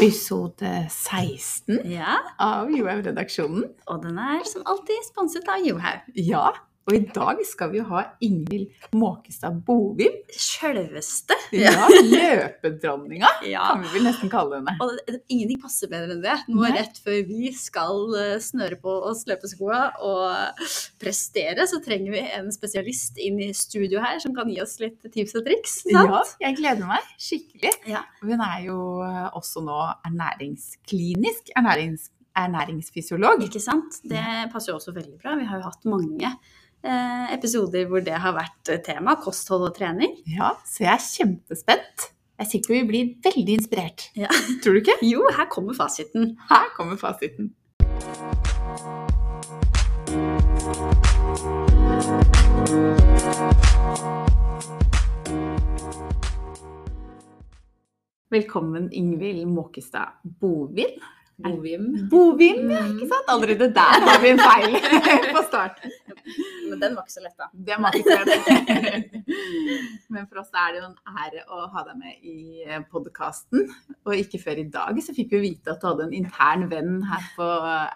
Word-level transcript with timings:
episode 0.00 0.86
16 0.88 1.80
Ja, 1.90 2.16
av 2.40 2.70
Johaug-redaksjonen. 2.72 3.64
og 3.86 4.02
den 4.04 4.18
er 4.18 4.40
som 4.48 4.62
alltid 4.66 5.04
sponset 5.10 5.48
av 5.48 5.60
Johaug. 5.66 6.00
Ja, 6.16 6.50
og 6.88 6.94
i 6.96 7.00
dag 7.14 7.38
skal 7.46 7.70
vi 7.70 7.78
jo 7.78 7.84
ha 7.90 8.00
Ingvild 8.24 8.70
Måkestad 8.96 9.60
Bovim. 9.66 10.14
Sjølveste. 10.32 11.36
Ja, 11.54 11.84
løpedronninga, 12.14 13.28
Ja. 13.46 13.66
kan 13.74 13.82
vi 13.84 13.92
vel 13.98 14.06
nesten 14.08 14.30
kalle 14.32 14.58
henne. 14.58 14.74
Og 14.82 14.94
det, 14.96 15.04
det, 15.16 15.20
ingenting 15.30 15.60
passer 15.62 15.90
bedre 15.92 16.16
enn 16.16 16.22
det. 16.24 16.36
Nå 16.50 16.64
Nei. 16.64 16.72
rett 16.78 16.98
før 17.04 17.18
vi 17.28 17.52
skal 17.54 18.16
eh, 18.18 18.36
snøre 18.42 18.78
på 18.82 18.94
oss 19.10 19.22
løpeskoa 19.28 19.80
og 20.08 20.70
prestere, 21.02 21.66
så 21.70 21.78
trenger 21.84 22.16
vi 22.16 22.22
en 22.40 22.50
spesialist 22.54 23.20
inn 23.22 23.38
i 23.44 23.50
studio 23.56 24.02
her 24.02 24.18
som 24.22 24.34
kan 24.36 24.50
gi 24.50 24.58
oss 24.64 24.78
litt 24.82 25.04
tips 25.14 25.36
og 25.38 25.46
triks. 25.46 25.76
Ja, 25.90 26.06
jeg 26.42 26.58
gleder 26.58 26.88
meg 26.90 27.06
skikkelig. 27.20 27.74
Ja. 27.90 28.02
Hun 28.24 28.40
er 28.40 28.64
jo 28.66 28.78
eh, 29.06 29.28
også 29.38 29.62
nå 29.66 29.78
ernæringsklinisk 30.08 31.52
ernærings, 31.58 32.08
ernæringsfysiolog. 32.40 33.42
Ikke 33.46 33.62
sant? 33.62 34.00
Det 34.06 34.24
passer 34.52 34.72
jo 34.72 34.78
også 34.80 34.94
veldig 34.96 35.18
bra. 35.20 35.36
Vi 35.40 35.46
har 35.50 35.60
jo 35.60 35.68
hatt 35.68 35.86
mange 35.90 36.34
episoder 37.34 37.86
hvor 37.90 38.00
det 38.04 38.16
har 38.22 38.32
vært 38.36 38.72
eh, 38.72 38.80
tema, 38.84 39.16
kosthold 39.20 39.68
og 39.68 39.76
trening. 39.76 40.16
Ja, 40.28 40.54
så 40.64 40.86
jeg 40.86 40.94
er 40.94 41.04
kjempespent. 41.04 42.10
Jeg 42.40 42.46
er 42.46 42.50
sikker 42.54 42.72
på 42.72 42.76
vi 42.78 42.88
blir 42.88 43.10
veldig 43.26 43.56
inspirert. 43.58 44.06
Ja. 44.16 44.32
Tror 44.64 44.78
du 44.78 44.80
ikke? 44.80 44.96
Jo, 45.04 45.26
her 45.36 45.48
kommer 45.52 45.76
fasiten. 45.76 46.36
Her 46.48 46.70
kommer 46.76 46.96
fasiten. 47.00 47.52
Velkommen, 58.30 58.92
Ingvild 58.94 59.48
Måkestad 59.50 60.22
Bovim. 60.40 61.00
Bovim. 61.44 61.86
Bovim, 62.12 62.70
ja, 62.72 62.82
ikke 62.92 63.08
sant? 63.10 63.28
Allerede 63.32 63.68
der 63.76 64.06
har 64.08 64.20
vi 64.22 64.32
en 64.34 64.40
feil 64.42 64.76
på 65.36 65.42
starten. 65.48 65.94
Men 66.70 66.80
den 66.82 66.94
var 66.96 67.06
ikke 67.06 67.14
så 67.16 67.22
lett, 67.24 67.36
da. 67.40 67.48
Det 67.68 67.78
var 67.82 67.96
ikke 67.98 68.16
så 68.16 68.24
lett. 68.28 69.14
Men 70.14 70.26
for 70.30 70.40
oss 70.42 70.50
er 70.54 70.72
det 70.74 70.80
jo 70.82 70.88
en 70.88 71.20
ære 71.24 71.44
å 71.50 71.64
ha 71.72 71.84
deg 71.88 71.98
med 72.00 72.26
i 72.26 72.64
podkasten. 72.92 73.66
Og 74.06 74.16
ikke 74.18 74.40
før 74.42 74.60
i 74.62 74.66
dag 74.72 74.98
så 75.04 75.14
fikk 75.16 75.34
vi 75.36 75.42
vite 75.48 75.74
at 75.74 75.82
du 75.82 75.88
hadde 75.90 76.08
en 76.08 76.16
intern 76.20 76.66
venn 76.70 76.98
her 77.10 77.24
på 77.36 77.46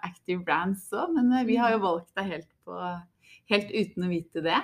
Active 0.09 0.43
Brands 0.47 0.87
òg, 0.95 1.13
men 1.17 1.33
eh, 1.39 1.47
vi 1.49 1.59
har 1.61 1.75
jo 1.75 1.83
valgt 1.85 2.11
deg 2.19 2.31
helt, 2.37 2.51
på, 2.67 2.79
helt 3.53 3.75
uten 3.75 4.07
å 4.07 4.13
vite 4.13 4.45
det. 4.45 4.61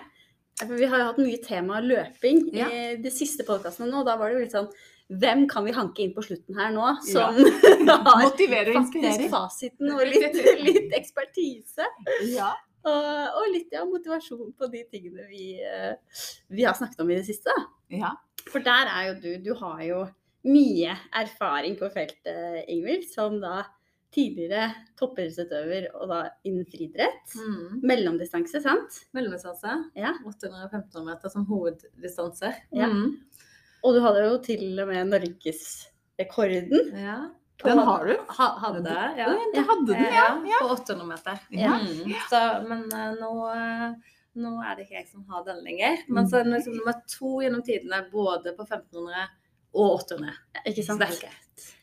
Vi 0.60 0.84
har 0.92 1.00
jo 1.00 1.06
hatt 1.08 1.20
mye 1.22 1.38
tema 1.40 1.78
løping 1.80 2.42
Ja. 2.52 2.66
i 2.68 2.96
de 3.00 3.10
siste 3.14 3.46
podkastene 3.48 3.88
nå. 3.88 4.02
Da 4.04 4.18
var 4.20 4.28
det 4.28 4.36
jo 4.36 4.42
litt 4.44 4.56
sånn 4.56 4.68
Hvem 5.10 5.46
kan 5.50 5.64
vi 5.66 5.74
hanke 5.74 6.04
inn 6.04 6.12
på 6.14 6.22
slutten 6.22 6.58
her 6.58 6.70
nå 6.74 6.86
som 7.02 7.38
har 8.06 8.22
Motiverer 8.22 8.70
og 8.72 8.84
faktisk 8.84 9.26
fasiten 9.32 9.90
og 9.90 10.04
litt, 10.06 10.36
litt 10.62 10.94
ekspertise? 10.98 11.88
Ja. 12.30 12.52
Og, 12.86 13.08
og 13.40 13.48
litt 13.52 13.74
ja, 13.74 13.82
motivasjon 13.84 14.54
på 14.56 14.68
de 14.72 14.84
tingene 14.88 15.26
vi, 15.28 15.52
eh, 15.60 16.22
vi 16.48 16.64
har 16.64 16.78
snakket 16.78 17.02
om 17.02 17.10
i 17.10 17.18
det 17.18 17.26
siste. 17.28 17.54
ja. 17.92 18.14
For 18.48 18.64
der 18.64 18.88
er 18.88 19.02
jo 19.10 19.16
du 19.20 19.50
Du 19.50 19.50
har 19.58 19.82
jo 19.84 19.98
mye 20.48 20.94
erfaring 21.12 21.74
på 21.76 21.90
feltet, 21.92 22.64
Ingvild, 22.72 23.04
som 23.10 23.36
da 23.42 23.66
tidligere 24.14 24.70
toppidrettsutøver 24.98 25.90
og 25.94 26.08
da 26.10 26.20
innen 26.48 26.66
friidrett. 26.66 27.34
Mm. 27.36 27.82
Mellomdistanse, 27.86 28.62
sant? 28.64 29.02
Mellomdistanse. 29.14 29.76
Ja. 29.98 30.14
800-1500 30.26 31.04
meter 31.06 31.32
som 31.32 31.46
hoveddistanse. 31.50 32.54
Ja. 32.74 32.88
Mm. 32.90 33.18
Og 33.82 33.96
du 33.96 34.00
hadde 34.04 34.24
jo 34.26 34.38
til 34.44 34.64
og 34.82 34.88
med 34.90 35.12
norgesrekorden. 35.14 36.96
ja. 36.96 37.20
Den 37.60 37.78
har 37.84 38.06
du. 38.06 38.14
Ha, 38.38 38.46
hadde, 38.62 38.92
ja. 39.18 39.26
Du 39.54 39.58
hadde 39.68 39.86
den, 39.92 40.04
ja. 40.14 40.28
ja. 40.48 40.60
På 40.62 40.70
800 40.72 41.06
meter. 41.06 41.42
Ja. 41.52 41.74
Mm. 41.76 42.14
Så, 42.30 42.40
men 42.68 42.86
eh, 42.88 43.10
nå, 43.20 43.32
eh, 43.52 44.14
nå 44.40 44.52
er 44.64 44.78
det 44.78 44.86
ikke 44.86 44.96
jeg 44.96 45.08
som 45.10 45.26
har 45.28 45.44
den 45.44 45.60
lenger. 45.66 45.98
Men 46.08 46.28
så 46.30 46.38
er 46.40 46.48
den 46.48 46.56
liksom 46.56 46.78
nummer 46.78 46.96
to 47.10 47.34
gjennom 47.44 47.60
tidene 47.66 48.00
både 48.12 48.54
på 48.56 48.64
1500 48.64 49.26
og 49.76 49.98
800. 49.98 50.32
Ikke 50.64 50.82
Så 50.82 50.94
sant? 50.94 51.04
det 51.04 51.10
er 51.10 51.20
greit. 51.20 51.36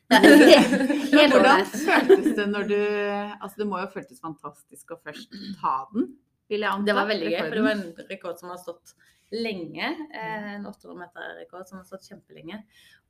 Helt 0.07 1.13
helt 1.13 1.33
Hvordan 1.35 1.65
føltes 1.67 2.29
det 2.37 2.45
når 2.47 2.69
du 2.69 2.77
Altså, 2.79 3.55
det 3.59 3.67
må 3.67 3.81
jo 3.81 3.89
føltes 3.91 4.21
fantastisk 4.23 4.95
å 4.95 4.99
først 5.03 5.35
ta 5.59 5.73
den, 5.93 6.13
vil 6.49 6.63
jeg 6.63 6.71
anta. 6.71 6.87
Det 6.87 6.95
var 6.95 7.09
veldig 7.11 7.31
gøy, 7.33 7.39
for 7.43 7.59
det 7.59 7.65
var 7.67 7.75
en 7.75 8.09
rekord 8.09 8.41
som 8.41 8.53
har 8.53 8.61
stått 8.63 8.95
lenge. 9.31 9.87
Eh, 10.13 10.53
en 10.55 10.67
800 10.67 10.99
meter-rekord 10.99 11.67
som 11.67 11.79
har 11.79 11.87
stått 11.87 12.07
kjempelenge. 12.07 12.61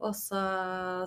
Og 0.01 0.15
så, 0.15 0.39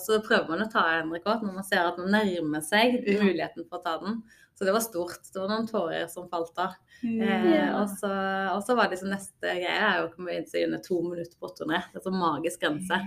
så 0.02 0.18
prøver 0.26 0.50
man 0.50 0.64
å 0.64 0.70
ta 0.70 0.84
en 0.96 1.12
rekord 1.14 1.44
når 1.46 1.56
man 1.60 1.66
ser 1.66 1.86
at 1.86 1.98
man 2.00 2.14
nærmer 2.14 2.62
seg 2.66 3.00
muligheten 3.06 3.66
for 3.66 3.78
å 3.78 3.84
ta 3.84 3.96
den. 4.02 4.20
Så 4.58 4.66
det 4.68 4.74
var 4.76 4.84
stort. 4.84 5.22
Det 5.32 5.40
var 5.40 5.48
noen 5.48 5.68
tårer 5.70 6.08
som 6.12 6.28
falt 6.28 6.58
av. 6.60 6.74
Eh, 7.00 7.70
og, 7.78 7.86
så, 7.96 8.10
og 8.52 8.60
så 8.66 8.76
var 8.76 8.90
det 8.90 8.98
liksom 8.98 9.14
neste 9.14 9.54
greie 9.56 9.78
er 9.78 10.02
å 10.02 10.10
komme 10.12 10.34
inn 10.36 10.44
seg 10.50 10.66
under 10.68 10.82
to 10.84 10.98
minutter 11.06 11.38
på 11.40 11.48
800. 11.48 11.86
Det 11.94 12.00
er 12.02 12.04
så 12.04 12.12
magisk 12.12 12.66
grense. 12.66 13.00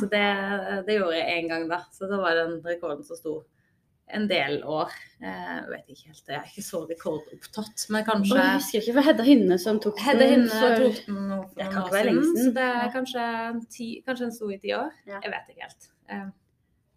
Så 0.00 0.10
det, 0.10 0.26
det 0.88 0.98
gjorde 0.98 1.20
jeg 1.20 1.36
én 1.36 1.52
gang, 1.52 1.68
da. 1.70 1.84
Så 1.94 2.10
da 2.10 2.18
var 2.20 2.36
den 2.40 2.58
rekorden 2.66 3.06
som 3.06 3.20
sto 3.20 3.36
en 4.14 4.26
del 4.28 4.62
år. 4.64 4.90
Eh, 5.22 5.54
jeg 5.60 5.68
vet 5.70 5.88
ikke 5.94 6.06
helt, 6.10 6.22
jeg 6.28 6.36
er 6.38 6.48
ikke 6.50 6.64
så 6.66 6.80
rekordopptatt, 6.88 7.84
men 7.90 8.04
kanskje 8.04 8.36
jeg 8.40 8.56
husker 8.58 8.80
ikke 8.80 8.94
for 8.98 9.02
Hedda 9.08 9.24
Hynne 9.26 9.58
som 9.60 9.80
tok 9.80 9.96
den. 10.04 10.18
den. 10.18 10.30
Hinne 10.34 10.48
for- 10.50 10.76
tok 10.84 11.06
den 11.06 11.28
nå 11.28 11.38
for 11.42 11.54
Det 11.54 11.64
noen 11.64 11.72
kan 11.72 11.82
år 11.82 11.86
ikke 11.86 11.96
være 11.98 12.08
lenge 12.10 12.24
siden, 12.36 12.54
det 12.54 12.62
er 12.62 12.84
Ja. 12.84 12.90
kanskje, 12.94 13.70
ti, 13.70 13.88
kanskje 14.06 14.24
en 14.24 14.32
sto 14.32 14.50
i 14.50 14.58
ti 14.58 14.68
år. 14.72 14.90
Ja. 15.06 15.20
Jeg 15.22 15.30
vet 15.32 15.48
ikke 15.54 15.62
helt. 15.62 15.88
Eh, 16.10 16.26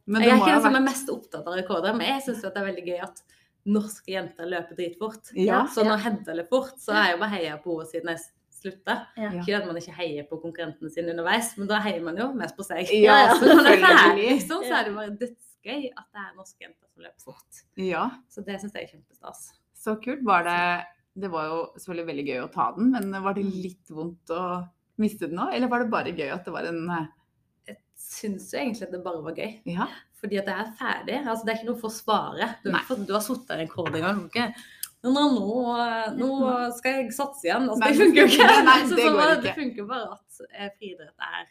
Men 0.05 0.21
jeg 0.21 0.31
er 0.31 0.35
ikke 0.37 0.53
den 0.53 0.61
som 0.61 0.75
er 0.75 0.79
mest 0.81 1.07
opptatt 1.09 1.47
av 1.47 1.53
rekorder, 1.55 1.93
men 1.95 2.07
jeg 2.07 2.21
syns 2.23 2.41
det 2.41 2.57
er 2.57 2.65
veldig 2.73 2.85
gøy 2.87 3.03
at 3.03 3.21
norske 3.65 4.07
jenter 4.11 4.45
løper 4.45 4.75
dritfort. 4.75 5.31
Ja. 5.35 5.65
Så 5.67 5.83
når 5.85 5.97
Hedda 6.03 6.33
løper 6.35 6.49
fort, 6.49 6.79
så 6.79 6.91
er 6.91 7.11
jeg 7.11 7.19
bare 7.19 7.29
heia 7.29 7.57
på 7.63 7.77
henne 7.79 7.87
siden 7.87 8.09
jeg 8.09 8.19
slutta. 8.51 9.07
Ja. 9.17 9.29
Ikke 9.31 9.55
at 9.61 9.65
man 9.65 9.75
ikke 9.77 9.93
heier 9.95 10.23
på 10.27 10.41
konkurrentene 10.41 10.91
sine 10.91 11.11
underveis, 11.11 11.57
men 11.57 11.67
da 11.67 11.79
heier 11.79 12.01
man 12.03 12.17
jo 12.17 12.33
mest 12.33 12.55
på 12.57 12.63
seg. 12.65 12.87
Ja, 12.91 13.33
Så 13.35 13.45
når 13.55 13.63
det 13.63 13.79
er 13.79 13.85
ferdig, 13.85 14.29
liksom, 14.39 14.63
så 14.63 14.73
er 14.79 14.83
det 14.83 14.95
bare 14.95 15.17
dødsgøy 15.63 15.89
at 15.97 16.07
det 16.13 16.21
er 16.23 16.35
norske 16.37 16.63
jenter 16.65 16.87
som 16.91 17.03
løper 17.03 17.23
fort. 17.23 17.61
Ja, 17.79 18.03
Så 18.29 18.43
det 18.45 18.59
syns 18.61 18.73
jeg 18.75 18.83
er 18.83 18.91
kjempestas. 18.97 19.51
så 19.75 19.95
kult. 20.01 20.23
Var 20.25 20.43
det 20.43 20.85
Det 21.15 21.29
var 21.29 21.45
jo 21.45 21.57
selvfølgelig 21.77 22.07
veldig 22.07 22.25
gøy 22.25 22.39
å 22.43 22.51
ta 22.51 22.71
den, 22.75 22.91
men 22.91 23.11
var 23.23 23.33
det 23.35 23.43
litt 23.45 23.87
vondt 23.89 24.29
å 24.33 24.67
miste 24.97 25.27
den 25.29 25.37
òg? 25.37 25.53
Eller 25.53 25.67
var 25.69 25.79
det 25.83 25.91
bare 25.91 26.11
gøy 26.11 26.31
at 26.33 26.43
det 26.45 26.51
var 26.53 26.63
en 26.65 26.89
eh, 26.89 27.05
Jeg 27.67 27.77
syns 27.95 28.51
jo 28.51 28.57
egentlig 28.59 28.87
at 28.87 28.91
det 28.91 29.03
bare 29.03 29.21
var 29.21 29.33
gøy. 29.37 29.61
Ja. 29.69 29.87
Fordi 30.19 30.39
at 30.39 30.45
det 30.47 30.53
er 30.55 30.71
ferdig. 30.79 31.19
Altså, 31.27 31.45
det 31.45 31.51
er 31.53 31.59
ikke 31.61 31.69
noe 31.69 31.79
for 31.83 31.91
å 31.91 31.93
spare. 31.93 32.47
Du, 32.63 32.71
har 32.71 32.81
ikke 32.81 33.05
du 33.05 33.13
har 33.13 33.21
sittet 33.21 33.47
der 33.47 33.59
en 33.61 33.67
kort 33.69 33.93
gang. 33.93 34.23
Ikke 34.25 34.47
nå, 35.03 35.23
nå, 35.37 36.17
nå 36.17 36.29
skal 36.79 36.97
jeg 37.03 37.13
satse 37.13 37.45
igjen. 37.45 37.69
Altså, 37.69 37.83
det 37.85 37.99
funker 38.01 38.21
jo 38.21 38.27
ikke. 38.33 38.63
nei, 38.65 38.77
det 38.89 38.97
så 38.97 39.11
går 39.13 39.33
ikke. 39.35 39.43
Det 39.45 39.55
funker 39.61 39.89
bare 39.93 40.17
at 40.17 40.41
eh, 40.49 40.69
friidrett 40.79 41.27
er 41.29 41.45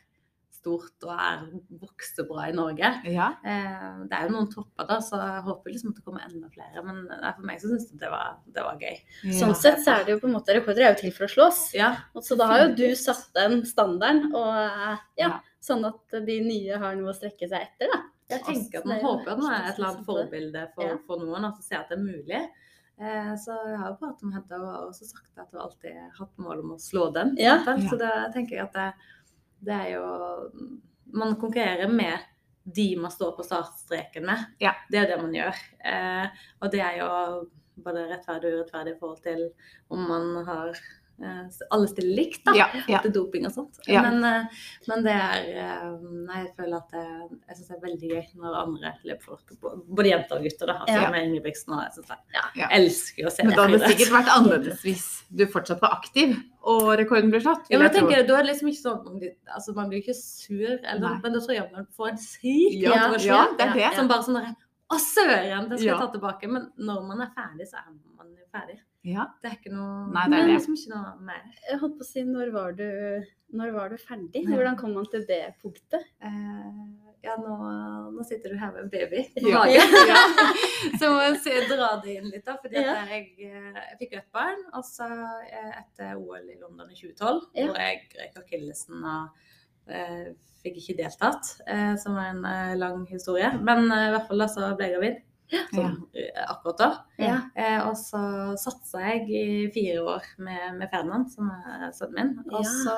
stort 0.63 1.05
og 1.09 1.13
er 1.19 1.41
vokser 1.83 2.27
bra 2.29 2.45
i 2.47 2.55
Norge. 2.55 2.89
ja. 3.11 3.33
Eh, 3.43 4.05
det 4.07 4.15
er 4.15 4.29
jo 4.29 4.35
noen 4.37 4.49
topper, 4.53 4.87
da, 4.87 5.01
så 5.03 5.19
jeg 5.19 5.43
håper 5.49 5.73
liksom 5.75 5.91
at 5.91 5.99
det 5.99 6.05
kommer 6.07 6.23
enda 6.29 6.49
flere. 6.55 6.85
Men 6.87 7.01
for 7.11 7.43
meg 7.49 7.59
så 7.59 7.73
syns 7.73 7.89
jeg 7.91 7.99
det 7.99 8.11
var, 8.13 8.37
det 8.47 8.63
var 8.63 8.79
gøy. 8.79 9.01
Sånn 9.41 9.55
sett 9.59 9.83
så 9.83 9.97
er 9.99 10.07
det 10.07 10.15
jo 10.15 10.21
på 10.23 10.31
en 10.31 10.37
måte 10.39 10.55
Rekorder 10.55 10.87
er 10.87 10.95
jo 10.95 11.01
til 11.03 11.13
for 11.17 11.27
å 11.27 11.33
slås. 11.35 11.61
Ja, 11.75 11.91
Så 12.23 12.39
da 12.39 12.47
har 12.47 12.65
jo 12.69 12.73
du 12.79 12.87
satt 12.95 13.27
den 13.35 13.65
standarden, 13.67 14.31
og 14.31 14.55
ja, 14.55 14.97
Ja. 15.19 15.35
sånn 15.61 15.85
at 15.91 16.19
de 16.27 16.41
nye 16.47 16.79
har 16.79 16.95
noe 16.97 17.11
å 17.11 17.19
strekke 17.19 17.49
seg 17.51 17.67
etter, 17.69 17.91
da. 17.93 18.03
jeg 18.37 18.45
tenker 18.47 18.79
at 18.81 18.87
man 18.87 18.99
er 18.99 19.03
håper 19.03 19.33
at 19.35 19.39
man 19.43 19.53
er 19.53 19.69
et 19.71 19.79
eller 19.79 19.89
annet 19.93 20.07
forbilde 20.07 20.69
for, 20.75 20.99
for 21.07 21.19
noen, 21.27 21.45
at 21.51 21.59
man 21.59 21.63
ser 21.67 21.83
at 21.83 21.89
det 21.91 21.99
er 21.99 22.07
mulig. 22.07 22.43
Eh, 23.03 23.33
så 23.41 23.55
jeg 23.67 23.79
har 23.81 23.89
jo 23.91 23.97
pratet 23.99 24.23
med 24.29 24.35
Henta 24.37 24.59
og 24.63 24.91
også 24.93 25.07
sagt 25.09 25.39
at 25.41 25.49
hun 25.51 25.61
alltid 25.65 25.95
har 25.97 26.11
hatt 26.21 26.39
mål 26.39 26.61
om 26.63 26.75
å 26.77 26.79
slå 26.79 27.09
den. 27.15 27.33
Ja. 27.41 27.57
Så 27.89 27.97
da 27.99 28.29
tenker 28.35 28.59
jeg 28.61 28.67
at 28.69 28.77
det, 28.77 28.93
det 29.63 29.79
er 29.79 29.89
jo 29.95 30.05
Man 31.13 31.35
konkurrerer 31.37 31.91
med 31.93 32.19
de 32.63 32.97
man 32.97 33.11
står 33.11 33.33
på 33.37 33.45
startstreken 33.45 34.25
med. 34.27 34.45
Ja. 34.63 34.73
Det 34.89 35.01
er 35.01 35.11
det 35.11 35.19
man 35.21 35.35
gjør. 35.35 35.59
Eh, 35.85 36.45
og 36.63 36.71
det 36.73 36.81
er 36.81 36.99
jo 37.01 37.09
både 37.83 38.07
rettferdig 38.11 38.53
og 38.53 38.61
urettferdig 38.61 38.95
i 38.95 38.99
forhold 39.01 39.23
til 39.25 39.43
om 39.93 40.05
man 40.09 40.45
har 40.47 40.79
Alle 41.71 41.87
stiller 41.87 42.17
likt, 42.17 42.45
da 42.45 42.53
Ja, 42.57 42.67
ja. 42.89 42.99
til 43.05 43.13
doping 43.13 43.45
og 43.47 43.53
sånt. 43.55 43.79
Ja. 43.87 44.01
Men, 44.03 44.25
eh, 44.25 44.45
men 44.89 45.05
det 45.05 45.13
er 45.13 45.45
eh, 45.63 45.99
Nei, 46.03 46.39
jeg 46.47 46.55
føler 46.57 46.77
at 46.81 46.91
det, 46.91 47.03
jeg 47.49 47.57
synes 47.57 47.69
det 47.69 47.77
er 47.77 47.83
veldig 47.87 48.09
gøy 48.11 48.25
når 48.43 48.57
andre 48.63 48.93
løper 49.05 49.23
fort. 49.23 49.53
Både 49.87 50.09
jenter 50.11 50.37
og 50.37 50.43
gutter. 50.43 50.67
da, 50.67 50.79
altså 50.81 50.97
Ja. 51.03 51.11
med 51.11 51.29
Ingebrigtsen 51.29 51.73
og 51.77 51.83
jeg 51.85 51.93
synes 51.99 52.09
jeg, 52.09 52.19
Ja. 52.35 52.43
Ja. 52.57 52.69
Jeg 52.73 52.81
elsker 52.83 53.27
å 53.27 53.31
se 53.33 53.45
Men 53.45 53.55
da 53.57 53.63
hadde 53.69 53.79
det 53.79 53.91
sikkert 53.93 54.13
vært 54.17 54.33
annerledes 54.37 54.83
hvis 54.83 55.07
du 55.31 55.47
fortsatt 55.47 55.81
var 55.81 55.99
aktiv 56.01 56.37
og 56.63 56.83
rekorden 56.99 57.31
ble 57.31 57.41
slått. 57.41 57.67
Ja, 57.71 57.79
men 57.79 57.87
jeg 57.87 57.95
jeg 57.95 58.03
tenker, 58.03 58.27
da 58.27 58.35
er 58.39 58.43
det 58.43 58.51
liksom 58.55 58.69
ikke 58.69 58.83
sånn 58.83 59.33
altså 59.55 59.75
Man 59.75 59.89
blir 59.91 60.03
ikke 60.03 60.15
sur, 60.19 60.79
eller, 60.83 61.21
men 61.23 61.33
da 61.33 61.39
tror 61.39 61.55
jeg 61.55 61.71
man 61.73 61.87
får 61.97 62.09
en 62.11 62.19
syk 62.19 62.73
Ja, 62.83 62.91
motivasjon. 62.91 63.27
ja, 63.27 63.47
det 63.59 63.67
er 63.69 63.75
det. 63.75 63.95
Som 63.97 64.09
bare 64.09 64.23
sånn 64.23 64.41
derre 64.41 64.57
Å, 64.93 64.97
søren, 64.99 65.69
det 65.71 65.79
skal 65.79 65.87
Ja. 65.89 65.97
jeg 65.97 66.01
ta 66.03 66.19
tilbake. 66.19 66.49
Men 66.51 66.73
når 66.77 67.07
man 67.09 67.21
er 67.23 67.31
ferdig, 67.33 67.65
så 67.71 67.79
er 67.81 67.93
man 68.19 68.27
jo 68.37 68.45
ferdig. 68.53 68.77
Ja. 69.05 69.25
Det 69.43 69.51
er 69.51 69.55
ikke 69.59 69.73
noe 69.75 70.09
Nei, 70.15 70.29
det 70.31 70.37
er 70.39 70.45
det 70.47 70.57
liksom 70.57 70.75
ikke 70.79 70.91
noe 70.95 71.13
mer. 71.27 71.47
Jeg 71.69 71.79
holdt 71.81 71.97
på 71.99 72.05
å 72.05 72.07
si, 72.07 72.23
når 72.29 72.51
var 72.55 72.75
du, 72.79 72.85
når 73.59 73.73
var 73.75 73.89
du 73.91 73.97
ferdig? 73.99 74.45
Ja. 74.45 74.53
Hvordan 74.55 74.77
kom 74.79 74.93
man 74.95 75.09
til 75.11 75.25
det 75.27 75.41
punktet? 75.63 76.05
Eh, 76.23 76.83
ja, 77.27 77.35
nå, 77.39 77.57
nå 78.15 78.25
sitter 78.27 78.55
du 78.55 78.59
her 78.61 78.71
med 78.77 78.85
en 78.85 78.93
baby 78.93 79.25
i 79.39 79.43
Ja. 79.51 79.65
magen. 79.65 79.97
Ja. 80.13 80.23
Så 81.01 81.11
må 81.11 81.19
jeg 81.27 81.67
dra 81.71 81.89
det 82.05 82.15
inn 82.21 82.31
litt, 82.31 82.45
da. 82.47 82.55
Fordi 82.63 82.79
Ja. 82.79 82.95
jeg, 83.11 83.27
eh, 83.43 83.81
jeg 83.91 83.99
fikk 84.05 84.17
et 84.21 84.31
barn, 84.35 84.63
og 84.73 84.87
så 84.87 85.09
eh, 85.51 85.73
etter 85.83 86.15
OL 86.23 86.47
i 86.51 86.59
London 86.63 86.91
i 86.91 86.95
2012, 86.95 87.43
Ja. 87.59 87.67
hvor 87.67 87.83
jeg 87.83 88.01
røyk 88.19 88.39
akillesen 88.45 89.03
og 89.03 89.29
eh, 89.91 90.31
fikk 90.63 90.79
ikke 90.79 90.99
deltatt, 91.03 91.57
eh, 91.67 91.97
som 91.99 92.15
var 92.15 92.31
en 92.37 92.45
eh, 92.47 92.77
lang 92.79 93.03
historie. 93.11 93.51
Men 93.67 93.87
i 93.91 94.11
hvert 94.15 94.29
fall 94.31 94.39
da 94.39 94.47
så 94.47 94.71
ble 94.79 94.87
jeg 94.93 94.95
gravid. 95.01 95.21
Sånn, 95.73 95.99
akkurat 96.47 96.81
da. 96.81 96.89
Ja. 97.21 97.37
Eh, 97.59 97.79
og 97.85 97.97
så 98.01 98.23
satsa 98.61 99.03
jeg 99.05 99.27
i 99.29 99.45
fire 99.75 100.01
år 100.15 100.29
med, 100.41 100.79
med 100.81 100.89
Ferdinand, 100.93 101.29
som 101.33 101.51
er 101.53 101.91
sønnen 101.97 102.35
min. 102.39 102.53
Og 102.53 102.65
så 102.69 102.97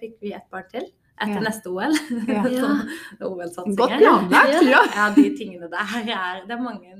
fikk 0.00 0.18
vi 0.24 0.34
et 0.36 0.48
barn 0.52 0.68
til 0.72 0.88
etter 1.22 1.38
Ja. 1.38 1.44
neste 1.46 1.70
OL. 1.70 1.94
Ja. 2.32 2.42
sånn. 3.54 3.76
Godt 3.78 3.96
planlagt. 3.98 4.62
Ja. 4.72 4.82
Ja, 4.96 5.06
de 5.16 5.24
tingene 5.38 5.68
der 5.72 5.94
er 6.12 6.42
Det 6.46 6.54
er 6.56 6.60
mange, 6.62 6.92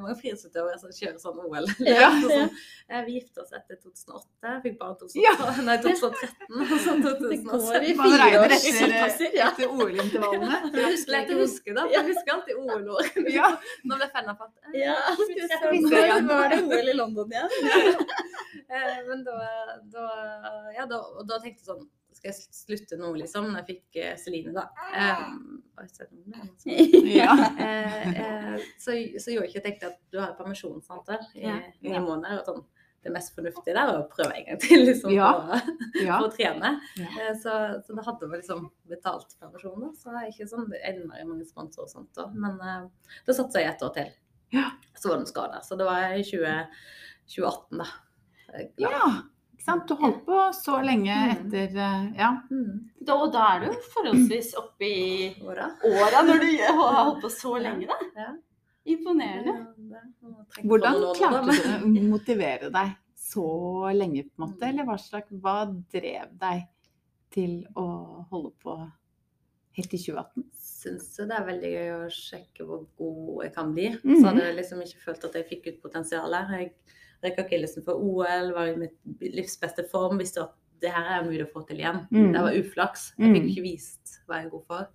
mange 0.00 0.16
friidrettsutøvere 0.20 0.78
som 0.80 0.92
kjører 0.94 1.18
sånn 1.22 1.40
OL. 1.44 1.66
Ja. 1.86 2.10
Sånn, 2.30 2.50
vi 3.06 3.16
gifta 3.18 3.42
oss 3.44 3.52
etter 3.54 3.78
2008, 3.82 4.54
fikk 4.64 4.78
barn 4.80 4.96
2012, 4.98 5.60
nei, 5.66 5.76
2013 5.84 6.64
og 6.64 6.80
så 6.84 6.94
går 7.00 7.34
i 7.86 7.94
Man 8.00 8.16
regner 8.20 8.54
fireårs 8.54 9.20
etter-. 9.20 9.36
Etter 9.46 9.74
OL-intervallene. 9.76 10.58
Lett 11.14 11.30
å 11.34 11.38
huske, 11.40 11.74
da. 11.76 11.86
Jeg 11.92 12.06
husker 12.10 12.34
alltid 12.34 12.58
OL-år. 12.64 13.12
Ja. 13.30 13.52
Nå 13.86 13.98
ble 14.00 14.10
Fenna 14.14 14.34
fatt. 14.38 14.52
Ja, 14.74 14.96
når 15.14 16.26
var 16.28 16.50
det 16.52 16.60
OL 16.66 16.92
i 16.92 16.96
London 16.98 17.30
igjen. 17.30 18.04
Eh, 18.70 18.98
Men 19.08 19.24
da, 19.26 19.36
da, 19.92 20.04
ja, 20.76 20.86
da, 20.86 21.00
da 21.26 21.38
tenkte 21.42 21.58
jeg 21.58 21.66
sånn 21.70 21.86
Skal 22.20 22.28
jeg 22.34 22.52
slutte 22.52 22.96
nå, 23.00 23.14
liksom? 23.16 23.46
Når 23.48 23.62
jeg 23.62 23.68
fikk 23.70 23.96
eh, 24.02 24.16
Celine, 24.20 24.52
da. 24.52 24.66
Sånn. 25.88 26.10
Ja. 27.20 27.32
eh, 27.56 28.10
eh, 28.12 28.66
så, 28.78 28.92
så 29.16 29.32
gjorde 29.32 29.48
ikke 29.48 29.60
jeg 29.60 29.64
tenkte 29.64 29.88
at 29.94 29.96
du 30.12 30.18
har 30.20 30.34
permisjonssamtale 30.38 31.30
i 31.38 31.46
Ja. 31.46 31.56
ni 31.80 31.94
Ja. 31.94 32.02
måneder. 32.04 32.42
Og 32.42 32.50
sånn, 32.50 32.60
det 33.00 33.12
mest 33.14 33.32
fornuftige 33.32 33.72
der 33.72 33.88
er 33.88 34.02
å 34.02 34.08
prøve 34.12 34.34
en 34.36 34.44
gang 34.50 34.60
til 34.60 34.84
liksom, 34.84 35.14
Ja. 35.16 35.30
for, 35.32 35.72
på 36.20 36.28
å 36.28 36.32
trene. 36.36 36.74
Eh, 37.00 37.32
så, 37.40 37.56
så 37.86 37.96
da 37.96 38.04
hadde 38.04 38.28
vi 38.28 38.42
liksom 38.42 38.68
betalt 38.92 39.32
permisjon. 39.40 39.88
Så 39.96 40.12
det 40.12 40.20
er 40.26 40.28
ikke 40.34 40.50
sånn 40.52 40.68
innmari 40.76 41.24
mange 41.24 41.48
sponsorer 41.48 41.88
og 41.88 41.94
sånt. 41.94 42.12
Da. 42.18 42.28
Men 42.36 42.60
uh, 42.60 43.16
da 43.24 43.32
satsa 43.40 43.64
jeg 43.64 43.72
et 43.72 43.86
år 43.88 43.94
til. 43.96 44.12
Ja. 44.52 44.66
Så 44.92 45.08
var 45.08 45.22
den 45.22 45.30
skada. 45.30 45.62
Så 45.64 45.78
det 45.80 45.88
var 45.88 46.12
i 46.12 46.20
20, 46.26 46.68
2018, 47.32 47.80
da. 47.80 47.88
Ja. 48.82 49.04
Ikke 49.60 49.66
sant? 49.68 49.82
Du 49.90 49.94
holdt 50.00 50.22
på 50.24 50.36
så 50.56 50.78
lenge 50.80 51.12
Mm. 51.12 51.32
etter 51.34 51.74
eh, 51.76 52.04
Ja. 52.16 52.30
Mm. 52.50 52.78
Da, 53.04 53.14
og 53.20 53.32
da 53.34 53.42
er 53.56 53.66
du 53.66 53.74
forholdsvis 53.92 54.54
oppe 54.56 54.88
i 54.88 55.34
åra 55.44 55.66
når 56.24 56.40
du 56.40 56.48
har 56.80 57.04
holdt 57.04 57.20
på 57.26 57.30
så 57.34 57.58
lenge, 57.60 57.86
da. 57.90 58.30
Imponerende. 58.88 59.52
Hvordan 60.64 60.96
klarte 61.18 61.52
du 61.52 62.00
å 62.00 62.08
motivere 62.08 62.70
deg 62.72 62.94
så 63.20 63.44
lenge, 63.92 64.24
på 64.32 64.40
en 64.40 64.46
måte? 64.48 64.68
Eller 64.70 64.88
hva 64.88 64.96
slags 64.98 65.28
Hva 65.44 65.58
drev 65.92 66.32
deg 66.40 66.64
til 67.30 67.60
å 67.78 67.84
holde 68.32 68.50
på 68.64 68.78
helt 69.76 69.90
til 69.92 70.00
2018? 70.08 70.46
syns 70.80 71.10
jo 71.18 71.26
det 71.28 71.36
er 71.36 71.44
veldig 71.44 71.70
gøy 71.74 71.90
å 71.92 72.04
sjekke 72.08 72.64
hvor 72.64 72.86
god 72.96 73.42
jeg 73.44 73.52
kan 73.54 73.74
bli. 73.76 73.90
Mhm. 74.00 74.16
Så 74.16 74.26
hadde 74.30 74.46
jeg 74.46 74.56
liksom 74.56 74.80
ikke 74.80 75.02
følt 75.04 75.24
at 75.28 75.34
jeg 75.36 75.48
fikk 75.50 75.66
ut 75.74 75.82
potensialet. 75.82 76.48
Jeg 76.56 76.72
røyk 77.22 77.38
akillesen 77.38 77.84
for 77.84 77.94
OL, 77.94 78.52
var 78.56 78.66
i 78.68 78.76
mitt 78.76 78.96
livs 79.20 79.56
beste 79.60 79.84
form, 79.90 80.18
visste 80.18 80.42
at 80.42 80.52
det 80.80 80.90
her 80.94 81.20
er 81.20 81.24
mulig 81.28 81.44
å 81.46 81.52
få 81.52 81.66
til 81.68 81.76
igjen. 81.82 82.06
Mm. 82.10 82.32
Det 82.32 82.40
var 82.40 82.52
uflaks. 82.56 83.12
Jeg 83.18 83.34
fikk 83.34 83.42
Mhm. 83.42 83.50
ikke 83.52 83.62
vist 83.62 84.20
hva 84.26 84.36
jeg 84.40 84.46
er 84.46 84.50
god 84.50 84.66
for. 84.66 84.88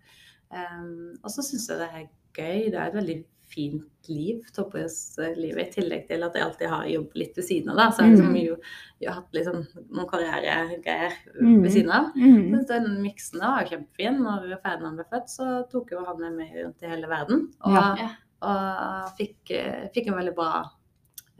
Um, 0.51 1.13
og 1.23 1.29
så 1.29 1.41
syns 1.43 1.67
jeg 1.69 1.77
det 1.77 1.89
er 1.93 2.09
gøy. 2.33 2.71
Det 2.71 2.75
er 2.75 2.87
et 2.87 2.93
veldig 2.93 3.23
fint 3.47 3.83
liv, 4.09 4.41
toppidrettslivet, 4.55 5.67
i 5.67 5.71
tillegg 5.71 6.07
til 6.07 6.23
at 6.23 6.33
jeg 6.33 6.43
alltid 6.43 6.67
har 6.67 6.85
jobb 6.89 7.11
litt 7.15 7.35
ved 7.37 7.45
siden 7.45 7.69
av. 7.69 7.77
Da. 7.77 7.89
Så 7.91 7.97
jeg, 8.01 8.09
har 8.09 8.15
liksom, 8.15 8.33
Mhm. 8.33 8.45
jo, 8.47 8.55
jeg 9.01 9.09
har 9.09 9.21
hatt 9.21 9.31
liksom 9.33 9.67
noen 9.91 10.07
karrieregreier 10.09 11.13
Mhm. 11.41 11.61
ved 11.61 11.71
siden 11.71 11.91
av. 11.91 12.11
Mm. 12.15 12.51
Så 12.65 12.67
den 12.67 13.01
miksen 13.03 13.39
da 13.39 13.51
var 13.55 13.65
kjempefin. 13.65 14.19
Når 14.21 14.61
Ferdinand 14.63 14.95
ble 14.97 15.05
født, 15.11 15.29
så 15.29 15.69
tok 15.69 15.91
jo 15.91 16.03
han 16.05 16.19
med 16.19 16.33
meg 16.37 16.53
rundt 16.65 16.81
i 16.83 16.87
hele 16.87 17.07
verden. 17.07 17.51
Og, 17.61 17.71
Ja. 17.73 17.95
Ja. 17.95 18.09
og 18.41 19.11
fikk, 19.17 19.51
eh, 19.51 19.87
fikk 19.93 20.07
en 20.07 20.13
veldig 20.15 20.35
bra 20.35 20.71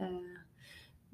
eh, 0.00 0.35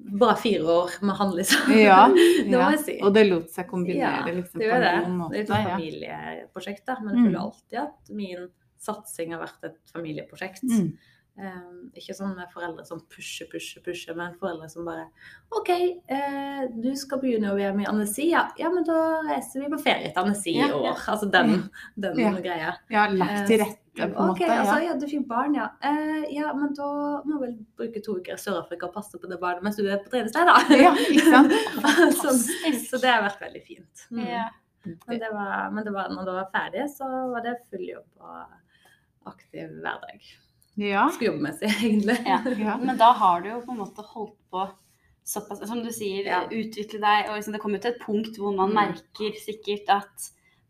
Bra 0.03 0.33
fire 0.35 0.63
år 0.67 0.97
med 1.01 1.15
han, 1.15 1.31
liksom. 1.37 1.71
Ja, 1.79 2.07
det 2.13 2.51
må 2.51 2.71
jeg 2.73 2.79
si. 2.83 2.97
Og 3.01 3.13
det 3.15 3.23
lot 3.29 3.49
seg 3.49 3.69
kombinere 3.69 4.27
Ja, 4.27 4.33
liksom, 4.35 4.59
Det 4.59 4.69
på 4.73 4.79
det. 4.83 4.91
noen 5.07 5.17
god 5.21 5.31
Det 5.31 5.39
er 5.39 5.43
et 5.43 5.53
familieprosjekt, 5.69 6.85
da. 6.85 6.97
Men 7.01 7.15
Mm. 7.15 7.23
jeg 7.23 7.31
føler 7.31 7.41
alltid 7.45 7.79
at 7.79 8.09
min 8.11 8.47
satsing 8.83 9.31
har 9.33 9.39
vært 9.45 9.63
et 9.69 9.77
familieprosjekt. 9.93 10.63
Mm. 10.67 10.93
Eh, 11.39 11.61
ikke 11.97 12.13
sånn 12.13 12.35
med 12.35 12.51
foreldre 12.53 12.83
som 12.85 12.99
pusher, 13.09 13.47
pusher, 13.49 13.81
pusher, 13.81 14.13
men 14.15 14.35
foreldre 14.37 14.67
som 14.69 14.85
bare 14.85 15.07
OK, 15.57 15.69
eh, 16.07 16.67
du 16.69 16.91
skal 16.95 17.17
begynne 17.23 17.49
å 17.49 17.55
være 17.57 17.73
med 17.73 17.87
i 17.87 17.89
Annecy, 17.89 18.27
ja. 18.29 18.43
ja, 18.59 18.69
men 18.69 18.83
da 18.85 19.21
reiser 19.25 19.63
vi 19.63 19.69
på 19.71 19.79
ferie 19.81 20.11
til 20.13 20.53
Ja, 20.59 20.67
i 20.67 20.71
år. 20.73 20.83
ja. 20.83 20.93
Altså 21.07 21.31
den, 21.31 21.69
den 21.97 22.15
greia. 22.43 22.75
ja, 22.91 23.07
lagt 23.09 23.47
til 23.47 23.63
rette 23.63 23.79
på 23.95 24.05
OK, 24.09 24.39
måte. 24.39 24.47
altså, 24.49 24.77
Ja. 24.81 24.87
ja, 24.89 24.93
du 24.97 25.05
fikk 25.07 25.27
barn, 25.29 25.53
ja. 25.55 25.67
Eh, 25.85 26.23
ja, 26.33 26.53
men 26.57 26.73
da 26.73 26.87
må 27.29 27.39
vel 27.41 27.53
bruke 27.77 28.01
to 28.03 28.15
uker 28.17 28.33
i 28.33 28.41
Sør-Afrika 28.41 28.87
og 28.87 28.93
passe 28.95 29.19
på 29.21 29.29
det 29.29 29.37
barnet 29.39 29.63
mens 29.63 29.75
du 29.77 29.85
er 29.85 30.01
på 30.01 30.09
treningsleir, 30.09 30.49
da. 30.49 30.55
ja, 30.75 30.93
ikke 30.97 31.29
sant? 31.29 31.53
så, 32.21 32.33
så 32.89 32.97
det 33.03 33.11
har 33.11 33.21
vært 33.27 33.41
veldig 33.43 33.63
fint. 33.67 34.05
Mm. 34.11 34.23
Ja. 34.25 34.47
Men, 34.83 35.19
det 35.21 35.29
var, 35.31 35.69
men 35.71 35.85
det 35.85 35.93
var, 35.95 36.09
når 36.11 36.25
det 36.27 36.33
var 36.39 36.49
ferdig, 36.51 36.87
så 36.91 37.05
var 37.31 37.45
det 37.45 37.53
full 37.69 37.85
jobb 37.87 38.09
og 38.19 39.31
aktiv 39.31 39.69
hverdag. 39.83 40.25
Ja. 40.81 41.05
Skulle 41.13 41.29
jobbmessig, 41.35 41.69
egentlig. 41.85 42.17
Ja. 42.25 42.39
ja. 42.57 42.77
Men 42.81 42.97
da 42.99 43.11
har 43.15 43.41
du 43.45 43.51
jo 43.53 43.59
på 43.63 43.71
en 43.75 43.83
måte 43.83 44.03
holdt 44.13 44.39
på 44.51 44.65
såpass 45.23 45.61
Som 45.69 45.79
du 45.85 45.91
sier, 45.95 46.25
Ja. 46.27 46.41
utvikle 46.51 46.99
deg. 46.99 47.29
Og 47.29 47.37
liksom 47.37 47.53
det 47.55 47.61
kommer 47.63 47.79
til 47.79 47.93
et 47.93 48.01
punkt 48.01 48.35
hvor 48.41 48.51
man 48.57 48.73
Mm. 48.73 48.75
merker 48.81 49.37
sikkert 49.39 49.87
at 50.01 50.25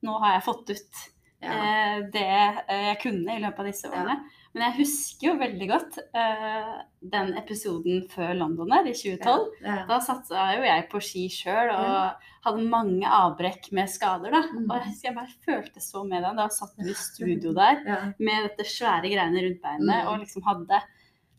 nå 0.06 0.20
har 0.22 0.36
jeg 0.36 0.44
fått 0.46 0.70
ut 0.76 1.00
Ja. 1.44 1.58
eh, 1.60 2.00
det 2.14 2.24
eh, 2.68 2.88
jeg 2.94 3.00
kunne 3.04 3.36
i 3.36 3.42
løpet 3.44 3.60
av 3.60 3.66
disse 3.70 3.90
årene. 3.92 4.16
Men 4.54 4.68
jeg 4.68 4.76
husker 4.84 5.28
jo 5.28 5.34
veldig 5.40 5.68
godt 5.68 5.96
uh, 6.14 6.74
den 7.02 7.32
episoden 7.40 8.04
før 8.12 8.36
London 8.38 8.70
der, 8.70 8.86
i 8.86 8.94
2012. 8.94 9.48
Ja. 9.66 9.78
Da 9.90 9.98
satsa 10.06 10.44
jo 10.54 10.62
jeg 10.68 10.84
på 10.92 11.02
ski 11.02 11.24
sjøl 11.34 11.72
og 11.74 12.28
hadde 12.46 12.68
mange 12.70 13.10
avbrekk 13.10 13.72
med 13.74 13.90
skader. 13.90 14.30
da. 14.30 14.44
Mm. 14.54 14.68
Og 14.70 14.76
jeg 14.78 14.86
husker 14.92 15.10
jeg 15.10 15.16
bare 15.18 15.40
følte 15.48 15.82
så 15.82 16.04
med 16.06 16.22
deg. 16.22 16.38
Da 16.38 16.46
satt 16.54 16.78
du 16.78 16.86
i 16.86 16.94
studio 16.94 17.54
der 17.62 17.82
Ja. 17.88 17.98
med 18.20 18.46
dette 18.52 18.68
svære 18.70 19.10
greiene 19.10 19.42
rundt 19.48 19.62
beinet 19.66 19.90
Mm. 20.04 20.08
og 20.14 20.20
liksom 20.22 20.46
hadde 20.46 20.82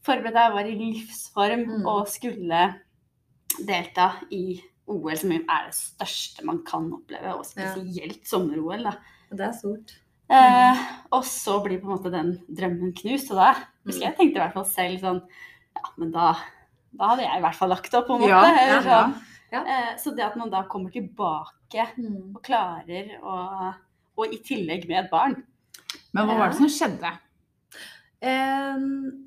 forberedt 0.05 0.35
deg, 0.35 0.53
var 0.59 0.67
i 0.67 0.75
livsform 0.83 1.65
Mm. 1.71 1.87
og 1.87 2.09
skulle 2.09 2.75
delta 3.67 4.11
i 4.35 4.59
OL, 4.91 5.15
som 5.17 5.31
er 5.33 5.69
det 5.71 5.77
største 5.79 6.45
man 6.45 6.65
kan 6.67 6.91
oppleve, 6.93 7.39
og 7.39 7.47
spesielt 7.47 8.27
sommer-OL. 8.27 8.83
da. 8.91 8.97
Og 9.35 9.39
det 9.41 9.47
er 9.49 9.55
stort. 9.59 9.93
Eh, 10.31 10.83
og 11.13 11.25
så 11.29 11.59
blir 11.65 11.81
på 11.83 11.89
en 11.91 11.97
måte 11.99 12.11
den 12.15 12.31
drømmen 12.49 12.95
knust, 12.97 13.33
og 13.35 13.41
da 13.43 13.49
husker 13.85 14.07
jeg 14.07 14.13
jeg 14.13 14.17
tenkte 14.21 14.39
i 14.39 14.43
hvert 14.45 14.55
fall 14.55 14.69
selv 14.71 15.03
sånn 15.03 15.19
Ja, 15.75 15.89
men 16.01 16.13
da, 16.15 16.29
da 16.95 17.09
hadde 17.11 17.25
jeg 17.27 17.41
i 17.41 17.43
hvert 17.45 17.59
fall 17.59 17.73
lagt 17.75 17.97
opp, 17.99 18.07
på 18.09 18.15
en 18.17 18.23
måte. 18.23 18.31
Ja, 18.31 18.45
eller 18.63 18.79
ja, 18.79 18.85
sånn. 18.87 19.17
ja. 19.53 19.63
Eh, 19.75 19.91
så 20.01 20.15
det 20.17 20.25
at 20.25 20.39
man 20.41 20.53
da 20.55 20.63
kommer 20.71 20.95
tilbake 20.95 21.51
Mm. 21.99 22.37
og 22.37 22.43
klarer 22.47 23.17
å 23.21 23.75
Og 24.17 24.31
i 24.33 24.39
tillegg 24.47 24.85
med 24.87 25.01
et 25.05 25.11
barn. 25.11 25.35
Men 26.15 26.29
hva 26.29 26.37
var 26.39 26.53
det 26.53 26.59
som 26.61 26.69
skjedde? 26.71 27.11
Eh, 28.23 28.77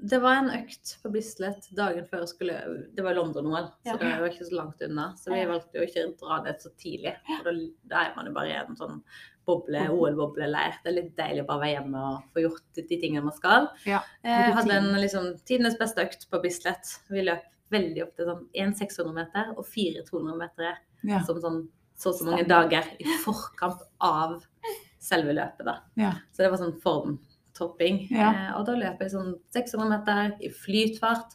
det 0.10 0.20
var 0.24 0.40
en 0.40 0.50
økt 0.56 0.94
på 1.04 1.12
Bislett 1.14 1.68
dagen 1.76 2.08
før 2.08 2.24
jeg 2.24 2.32
skulle 2.32 2.56
Det 2.96 3.04
var 3.04 3.14
London-OL, 3.20 3.68
så 3.84 3.92
Ja. 3.92 3.98
det 3.98 4.14
var 4.22 4.30
ikke 4.32 4.48
så 4.48 4.56
langt 4.56 4.82
unna. 4.82 5.10
Så 5.20 5.30
vi 5.34 5.44
valgte 5.46 5.76
jo 5.76 5.84
ikke 5.86 6.08
å 6.08 6.16
dra 6.18 6.44
det 6.48 6.62
så 6.64 6.70
tidlig. 6.80 7.14
For 7.28 7.44
da, 7.52 7.52
da 7.86 7.96
er 8.08 8.16
man 8.16 8.26
jo 8.26 8.34
bare 8.34 8.48
i 8.50 8.56
en 8.64 8.76
sånn 8.80 9.04
boble, 9.48 9.86
OL-bobleleir. 9.94 10.78
Det 10.84 10.92
er 10.92 10.96
litt 10.98 11.14
deilig 11.18 11.44
å 11.46 11.48
bare 11.48 11.64
være 11.64 11.76
hjemme 11.78 12.02
og 12.12 12.26
få 12.36 12.44
gjort 12.44 12.82
de 12.82 12.98
tingene 13.00 13.24
man 13.26 13.36
skal. 13.36 13.70
Ja, 13.88 14.02
Jeg 14.24 14.54
hadde 14.58 14.76
en 14.82 14.92
liksom 15.00 15.30
tidenes 15.48 15.78
beste 15.80 16.04
økt 16.04 16.28
på 16.30 16.42
Bislett. 16.44 16.98
Vi 17.10 17.24
løp 17.24 17.46
veldig 17.74 18.04
ofte 18.06 18.28
sånn 18.28 18.46
én 18.56 18.76
600 18.76 19.16
meter 19.16 19.50
og 19.58 19.66
fire 19.68 20.04
200 20.08 20.38
meter 20.40 20.78
Ja. 21.04 21.20
som 21.24 21.40
sånn 21.42 21.68
så 21.98 22.10
og 22.12 22.16
så 22.20 22.26
mange 22.28 22.46
dager 22.48 22.86
i 23.02 23.06
forkant 23.24 23.82
av 24.00 24.44
selve 25.02 25.34
løpet, 25.34 25.66
da. 25.66 25.80
Ja. 25.98 26.12
Så 26.32 26.44
det 26.44 26.52
var 26.52 26.62
sånn 26.62 26.76
formtopping. 26.84 28.08
Ja. 28.12 28.30
Eh, 28.30 28.52
og 28.60 28.66
da 28.68 28.76
løp 28.78 29.02
jeg 29.02 29.12
sånn 29.16 29.34
600 29.56 29.90
meter 29.90 30.36
i 30.46 30.52
flytfart. 30.54 31.34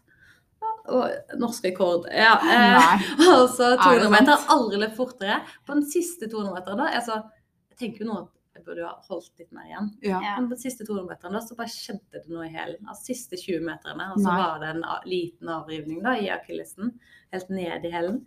Og 0.93 1.39
norsk 1.39 1.65
rekord. 1.65 2.07
Ja. 2.11 2.37
Eh, 2.43 3.05
og 3.35 3.49
så 3.55 3.73
Er 3.75 3.83
200 3.83 4.11
meter. 4.11 4.47
Aldri 4.55 4.81
løpt 4.83 4.97
fortere. 4.99 5.41
På 5.67 5.75
den 5.75 5.87
siste 5.91 6.31
200 6.31 6.55
meteren 6.55 6.79
da, 6.79 6.89
altså, 6.99 7.21
jeg 7.23 7.42
tenker 7.83 8.05
jo 8.05 8.09
nå 8.13 8.21
at 8.23 8.31
jeg 8.57 8.65
burde 8.67 8.85
ha 8.85 8.95
holdt 9.09 9.39
litt 9.41 9.53
mer 9.57 9.65
igjen. 9.71 9.87
Ja. 10.05 10.19
Men 10.37 10.51
på 10.51 10.59
de 10.59 10.63
siste 10.67 10.85
200 10.85 11.07
meterne 11.09 11.39
da, 11.39 11.41
så 11.47 11.57
bare 11.57 11.73
skjedde 11.73 12.21
det 12.21 12.29
noe 12.33 12.45
i 12.47 12.53
hælen. 12.53 12.83
Altså 12.85 13.09
siste 13.15 13.39
20 13.41 13.63
meterne, 13.65 14.11
og 14.13 14.21
så 14.21 14.29
Nei. 14.29 14.39
var 14.43 14.61
det 14.61 14.69
en 14.75 14.83
liten 15.09 15.53
avrivning 15.55 16.03
da, 16.05 16.13
i 16.21 16.29
akillesen. 16.35 16.93
Helt 17.33 17.49
ned 17.55 17.87
i 17.89 17.93
hælen. 17.95 18.19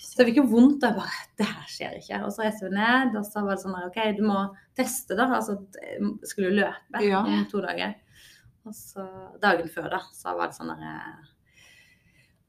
Så 0.00 0.22
jeg 0.22 0.30
fikk 0.30 0.38
jo 0.40 0.46
vondt. 0.48 0.80
Og 0.80 0.88
jeg 0.88 0.96
bare 0.96 1.20
Det 1.42 1.48
her 1.50 1.68
skjer 1.74 1.98
ikke. 2.00 2.22
Og 2.24 2.32
så 2.32 2.46
reiste 2.46 2.70
vi 2.70 2.72
ned, 2.78 3.18
og 3.20 3.28
så 3.28 3.44
var 3.44 3.52
det 3.58 3.64
sånn 3.66 3.76
her 3.76 3.88
OK, 3.90 4.00
du 4.16 4.24
må 4.24 4.40
teste, 4.80 5.12
da. 5.18 5.28
Altså 5.36 5.58
skulle 6.24 6.48
jo 6.48 6.56
løpe 6.62 7.04
Ja. 7.04 7.20
om 7.20 7.44
to 7.52 7.60
dager. 7.60 7.92
Og 8.64 8.72
så 8.74 9.04
dagen 9.44 9.68
før, 9.70 9.90
da, 9.92 10.00
så 10.16 10.32
var 10.40 10.48
det 10.50 10.56
sånn 10.56 10.72
der 10.72 11.34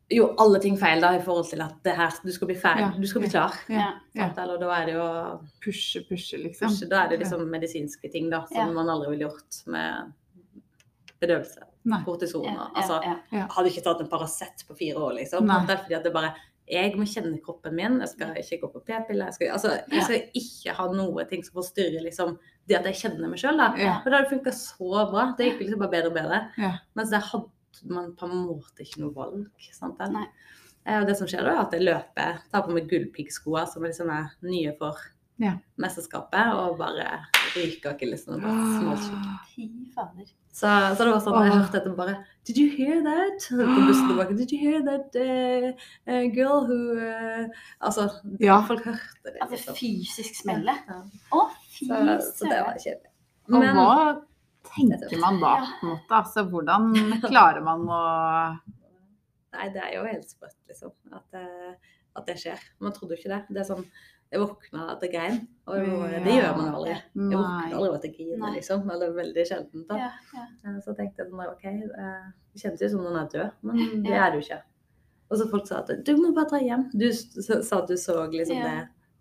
Jo, 0.10 0.30
alle 0.40 0.60
ting 0.64 0.78
feil 0.80 1.02
da 1.04 1.10
i 1.18 1.22
forhold 1.24 1.50
til 1.50 1.60
at 1.66 1.74
det 1.84 1.94
her 1.98 2.14
Du 2.24 2.32
skal 2.32 2.48
bli 2.48 2.56
ferdig, 2.56 2.86
Ja. 2.86 2.92
du 2.96 3.08
skal 3.08 3.22
bli 3.26 3.30
klar. 3.30 3.54
Ja. 3.68 3.88
ja. 4.16 4.30
Eller 4.40 4.58
da 4.62 4.70
er 4.78 4.86
det 4.88 4.94
jo 4.96 5.08
Pushe, 5.64 6.04
pushe, 6.08 6.38
liksom. 6.40 6.70
Pushe, 6.72 6.88
da 6.88 7.04
er 7.04 7.10
det 7.12 7.20
liksom 7.26 7.44
medisinske 7.52 8.12
ting 8.12 8.30
da, 8.32 8.46
som 8.48 8.74
man 8.76 8.88
aldri 8.94 9.10
ville 9.12 9.28
gjort 9.28 9.58
med 9.68 10.14
bedøvelse. 11.20 11.66
Nei. 11.88 12.02
Kortison. 12.06 12.46
Altså, 12.76 13.00
hadde 13.32 13.72
ikke 13.72 13.84
tatt 13.86 14.02
en 14.04 14.10
Paracet 14.12 14.64
på 14.68 14.76
fire 14.78 15.02
år, 15.10 15.18
liksom. 15.22 15.48
Nei. 15.48 15.60
Det 15.68 15.76
er 15.76 15.84
fordi 15.84 15.98
at 16.00 16.08
det 16.08 16.14
bare 16.14 16.34
Jeg 16.68 16.98
må 17.00 17.06
kjenne 17.08 17.38
kroppen 17.40 17.76
min. 17.76 18.00
Jeg 18.04 18.10
skal 18.10 18.34
ikke 18.36 18.58
gå 18.66 18.72
på 18.74 18.82
p-piller. 18.90 19.30
Jeg, 19.40 19.52
altså, 19.56 19.70
jeg 19.88 20.04
skal 20.04 20.24
ikke 20.36 20.74
ha 20.76 20.88
noe 20.92 21.24
ting 21.30 21.44
som 21.46 21.62
forstyrrer 21.62 22.04
liksom, 22.04 22.34
det 22.68 22.76
at 22.76 22.90
jeg 22.92 22.98
kjenner 23.06 23.30
meg 23.32 23.40
sjøl. 23.40 23.56
Da. 23.56 23.70
Ja. 23.80 23.94
Og 24.02 24.10
det 24.12 24.18
hadde 24.18 24.32
funka 24.34 24.52
så 24.52 25.06
bra. 25.12 25.30
Det 25.38 25.48
gikk 25.48 25.62
liksom 25.64 25.80
bare 25.80 25.94
bedre 25.94 26.12
og 26.12 26.18
bedre. 26.18 26.42
Ja. 26.60 26.74
Mens 27.00 27.14
jeg 27.16 27.24
hadde 27.24 27.48
man 27.86 28.16
på 28.16 28.26
en 28.30 28.46
måte 28.48 28.84
ikke 28.86 29.02
noe 29.04 29.14
valg. 29.14 29.46
Sant? 29.74 30.00
Eh, 30.02 31.00
Og 31.02 31.06
det 31.08 31.18
som 31.18 31.28
skjer 31.28 31.44
da, 31.44 31.52
er 31.58 31.66
at 31.66 31.72
jeg 31.76 31.84
løper, 31.84 32.42
tar 32.52 32.64
på 32.64 32.72
meg 32.74 32.88
gullpiggskoa 32.90 33.66
som 33.68 33.84
liksom 33.84 34.10
er 34.10 34.30
nye 34.42 34.74
for 34.80 34.96
Ja. 35.40 35.52
mesterskapet, 35.78 36.54
og 36.56 36.78
bare 36.80 37.26
ryker 37.56 37.92
akillesen 37.94 38.42
fader. 38.42 40.26
Så, 40.58 40.68
så 40.98 41.04
det 41.06 41.12
var 41.14 41.20
sånn, 41.22 41.44
jeg 41.46 41.54
hørte 41.54 41.78
etter 41.78 41.94
bare 41.98 42.16
Did 42.48 42.58
you 42.58 42.70
hear 42.74 43.04
that? 43.06 43.44
På 43.52 43.82
bussen 43.86 44.08
tilbake. 44.10 44.38
Did 44.40 44.52
you 44.56 44.58
hear 44.58 44.82
that 44.88 45.14
uh, 45.22 45.68
uh, 46.10 46.24
girl 46.34 46.64
who 46.66 46.98
uh, 46.98 47.46
Altså, 47.84 48.08
Ja. 48.42 48.62
folk 48.66 48.82
hørte 48.88 49.28
det. 49.28 49.36
At 49.42 49.50
det 49.52 49.60
liksom. 49.60 49.76
fysisk 49.78 50.40
smeller. 50.42 50.80
Ja. 50.88 51.04
Å, 51.38 51.44
fy 51.76 51.86
Så, 51.92 52.02
så 52.40 52.50
det 52.50 52.58
var 52.66 52.80
kjedelig. 52.82 53.12
Men 53.48 53.78
tenker 54.78 55.20
man 55.22 55.40
da, 55.42 55.54
på 55.80 55.88
en 55.88 55.94
måte? 55.96 56.18
Altså, 56.22 56.44
hvordan 56.52 56.92
klarer 57.26 57.64
man 57.66 57.86
å 57.90 58.02
nei, 59.58 59.70
det 59.74 59.82
er 59.82 59.96
jo 59.98 60.04
helt 60.06 60.30
sprøtt, 60.30 60.58
liksom. 60.70 60.92
At, 61.18 61.34
eh, 61.40 61.74
at 62.18 62.28
det 62.30 62.36
skjer. 62.42 62.62
Man 62.84 62.94
trodde 62.94 63.16
jo 63.16 63.22
ikke 63.22 63.34
det. 63.34 63.42
Det 63.50 63.64
er 63.64 63.68
sånn 63.72 63.86
Jeg 64.28 64.42
våkna 64.44 64.90
at 64.92 65.04
jeg 65.06 65.12
grein. 65.14 65.38
Og 65.72 65.78
det, 65.80 66.18
det 66.26 66.34
gjør 66.36 66.58
man 66.58 66.74
aldri. 66.76 66.96
Jeg 67.16 67.38
våkner 67.40 67.76
aldri 67.78 67.90
av 67.90 67.94
at 67.96 68.08
jeg 68.08 68.16
griner, 68.18 68.42
Nei. 68.42 68.50
liksom. 68.58 68.90
Eller 68.92 69.14
veldig 69.16 69.46
sjelden. 69.48 69.86
da. 69.88 70.00
Ja, 70.02 70.10
ja. 70.36 70.46
Eh, 70.68 70.80
Så 70.84 70.96
tenkte 70.98 71.24
jeg 71.24 71.32
sånn 71.32 71.46
OK, 71.48 71.64
eh, 71.66 72.26
det 72.52 72.64
kjennes 72.64 72.84
jo 72.84 72.90
som 72.92 73.06
noen 73.06 73.22
er 73.22 73.30
død, 73.32 73.54
men 73.70 74.04
det 74.04 74.18
er 74.20 74.36
du 74.36 74.42
ikke. 74.42 74.60
Og 75.32 75.40
så 75.40 75.48
folk 75.52 75.66
sa 75.68 75.80
at 75.84 75.94
du 76.08 76.12
må 76.20 76.34
bare 76.36 76.50
dra 76.52 76.60
hjem. 76.64 76.86
Du 76.96 77.08
sa 77.14 77.80
at 77.82 77.88
du 77.90 77.96
så 78.00 78.18
liksom 78.32 78.62
det 78.68 78.76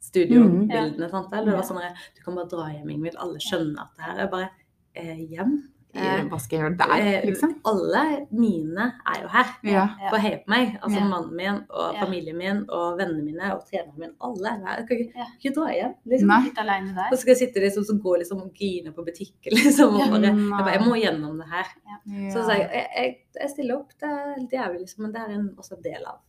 studiobildene. 0.06 1.08
sant? 1.10 1.32
Eller 1.34 1.52
det 1.52 1.56
var 1.60 1.66
sånn 1.66 1.80
at, 1.82 2.04
du 2.16 2.22
kan 2.26 2.36
bare 2.38 2.50
dra 2.50 2.66
hjem, 2.74 2.90
Ingvild. 2.94 3.16
Alle 3.22 3.40
skjønner 3.42 3.86
at 3.86 3.96
det 3.96 4.06
her 4.10 4.22
er 4.26 4.30
bare 4.34 4.50
hjem. 4.96 5.56
Eh, 5.96 6.24
Hva 6.28 6.38
skal 6.40 6.58
jeg 6.58 6.62
gjøre 6.62 6.76
der, 6.76 6.94
eh, 7.00 7.24
liksom? 7.24 7.52
Alle 7.64 8.02
mine 8.36 8.86
er 9.08 9.22
jo 9.22 9.28
her. 9.32 9.52
Ja. 9.64 9.72
Ja. 9.72 10.10
For 10.10 10.18
å 10.18 10.20
heie 10.20 10.40
på 10.42 10.52
meg. 10.52 10.74
Altså 10.82 10.98
Ja. 10.98 11.06
mannen 11.08 11.36
min 11.36 11.62
og 11.70 11.96
familien 11.96 12.36
min 12.36 12.58
og 12.68 12.98
vennene 12.98 13.24
mine 13.24 13.54
og 13.54 13.64
treneren 13.64 13.98
min. 13.98 14.12
Alle 14.20 14.48
er 14.50 14.66
her. 14.66 14.76
Jeg 14.76 14.88
kan 14.88 14.98
ikke, 14.98 15.26
ikke 15.40 15.54
dra 15.56 15.66
hjem. 15.72 15.94
liksom. 16.06 16.44
Litt 16.44 16.58
aleine 16.58 16.94
der. 16.94 17.08
Og 17.10 17.16
så 17.16 17.20
skal 17.20 17.34
jeg 17.34 17.48
sitte 17.48 17.64
liksom, 17.64 17.84
så 17.84 18.02
går 18.02 18.18
liksom 18.18 18.42
og 18.42 18.52
grine 18.54 18.92
på 18.92 19.06
butikken. 19.06 19.52
liksom. 19.56 19.94
Og 19.94 20.10
bare, 20.10 20.22
jeg, 20.22 20.50
bare, 20.50 20.72
jeg 20.76 20.84
må 20.84 20.94
gjennom 21.00 21.38
det 21.38 21.48
her. 21.48 21.66
Ja. 21.86 22.30
Så 22.30 22.44
sa 22.44 22.52
jeg, 22.52 22.68
jeg, 22.96 23.18
jeg, 23.40 23.50
stiller 23.50 23.76
opp, 23.78 23.96
det 23.98 24.08
er 24.10 24.34
helt 24.36 24.52
jævlig, 24.52 24.80
liksom, 24.80 25.02
men 25.02 25.12
det 25.12 25.20
er 25.22 25.34
en, 25.38 25.50
også 25.56 25.76
en 25.76 25.82
del 25.82 26.04
av 26.04 26.22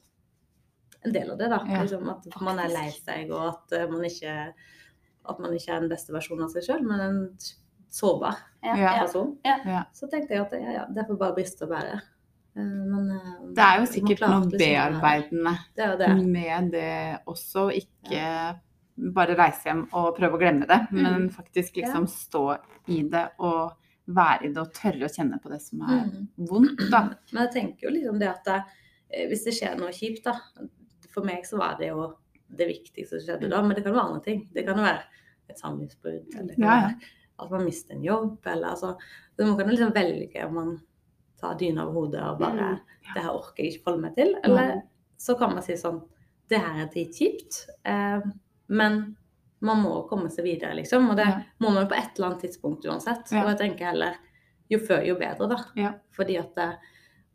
en 1.06 1.14
del 1.14 1.30
av 1.32 1.38
det. 1.38 1.50
da, 1.50 1.60
liksom, 1.64 2.10
At 2.10 2.42
man 2.42 2.60
er 2.60 2.72
lei 2.72 2.90
seg, 2.92 3.30
og 3.32 3.48
at 3.52 3.72
eh, 3.78 3.90
man 3.90 4.04
ikke 4.04 4.54
at 5.28 5.40
man 5.40 5.52
ikke 5.52 5.74
er 5.76 5.82
den 5.84 5.92
beste 5.92 6.14
versjonen 6.16 6.46
av 6.46 6.54
seg 6.54 6.64
sjøl, 6.64 6.84
men 6.88 7.00
en 7.04 7.18
sårbar 7.89 8.36
Ja, 8.63 8.75
Ja. 8.75 8.94
ja. 8.96 9.00
person. 9.06 9.38
Ja. 9.46 9.84
Så 9.94 10.08
tenkte 10.12 10.34
jeg 10.36 10.41
at 10.46 10.51
ja, 10.58 10.72
ja, 10.82 10.86
det 10.91 11.06
får 11.08 11.17
bare 11.20 11.36
briste 11.36 11.63
og 11.63 11.70
bære. 11.72 12.01
Eh, 12.58 12.63
Men 12.63 13.12
eh, 13.12 13.34
Det 13.56 13.63
er 13.63 13.79
jo 13.79 13.86
sikkert 13.86 14.22
noe 14.27 14.50
bearbeidende 14.51 15.53
Det 15.77 15.89
det. 16.00 16.25
med 16.25 16.72
det 16.72 17.20
også. 17.27 17.70
Ikke 17.72 18.60
bare 19.13 19.36
reise 19.38 19.70
hjem 19.70 19.84
og 19.94 20.15
prøve 20.17 20.34
å 20.34 20.39
glemme 20.41 20.65
det, 20.67 20.79
men 20.91 21.29
faktisk 21.29 21.75
liksom 21.77 22.08
stå 22.10 22.58
i 22.89 23.03
det 23.03 23.27
og 23.39 23.75
være 24.08 24.46
i 24.46 24.48
det 24.53 24.58
og 24.63 24.72
tørre 24.74 25.06
å 25.06 25.12
kjenne 25.13 25.38
på 25.44 25.50
det 25.51 25.62
som 25.62 25.82
er 25.84 26.06
Mm. 26.08 26.27
vondt, 26.50 26.89
da. 26.89 27.01
Men 27.34 27.44
jeg 27.46 27.51
tenker 27.53 27.88
jo 27.88 27.94
liksom 27.94 28.20
det 28.20 28.29
at 28.29 28.44
det, 28.46 28.63
eh, 29.12 29.27
hvis 29.29 29.44
det 29.46 29.53
skjer 29.53 29.77
noe 29.77 29.91
kjipt, 29.91 30.24
da 30.24 30.34
For 31.13 31.24
meg 31.24 31.46
så 31.46 31.58
var 31.58 31.77
det 31.79 31.88
jo 31.89 32.15
det 32.50 32.67
viktigste 32.67 33.20
som 33.22 33.36
skjedde 33.36 33.50
da, 33.50 33.62
men 33.62 33.75
det 33.75 33.84
kan 33.84 33.94
være 33.94 34.06
andre 34.08 34.22
ting. 34.24 34.50
Det 34.53 34.65
kan 34.65 34.77
jo 34.77 34.84
være 34.84 35.01
et 35.50 35.58
samlivsbrudd, 35.60 36.36
eller 36.39 36.56
Ja, 36.58 36.75
ja. 36.82 36.89
At 37.39 37.51
man 37.51 37.65
mister 37.65 37.94
en 37.96 38.03
jobb, 38.03 38.39
eller 38.46 38.67
altså 38.74 38.96
så 39.38 39.46
Man 39.46 39.58
kan 39.58 39.67
liksom 39.70 39.94
velge 39.94 40.46
om 40.48 40.53
man 40.56 40.79
tar 41.39 41.53
dyna 41.60 41.84
over 41.86 41.94
hodet 41.94 42.24
og 42.24 42.39
bare 42.39 42.72
Mm. 43.08 43.13
Det 43.13 43.22
her 43.24 43.29
orker 43.32 43.63
jeg 43.63 43.74
ikke 43.74 43.84
forholde 43.86 44.01
meg 44.01 44.15
til. 44.15 44.36
Eller 44.44 44.82
så 45.17 45.38
kan 45.39 45.53
man 45.53 45.63
si 45.63 45.74
sånn 45.79 46.01
Det 46.50 46.60
her 46.60 46.82
er 46.84 46.88
dritkjipt, 46.91 47.67
eh, 47.86 48.22
men 48.70 49.15
man 49.62 49.82
må 49.84 50.08
komme 50.10 50.29
seg 50.32 50.44
videre, 50.46 50.74
liksom. 50.75 51.10
Og 51.10 51.15
det 51.17 51.25
Ja. 51.25 51.41
må 51.60 51.72
man 51.74 51.88
på 51.88 51.96
et 51.98 52.17
eller 52.17 52.27
annet 52.32 52.41
tidspunkt 52.41 52.86
uansett. 52.86 53.32
Ja. 53.32 53.44
Og 53.44 53.50
jeg 53.50 53.58
tenker 53.60 53.86
heller 53.91 54.15
jo 54.70 54.77
før, 54.79 55.06
jo 55.06 55.15
bedre, 55.15 55.48
da. 55.50 55.58
Ja. 55.75 55.94
Fordi 56.12 56.38
at 56.39 56.56
det, 56.56 56.77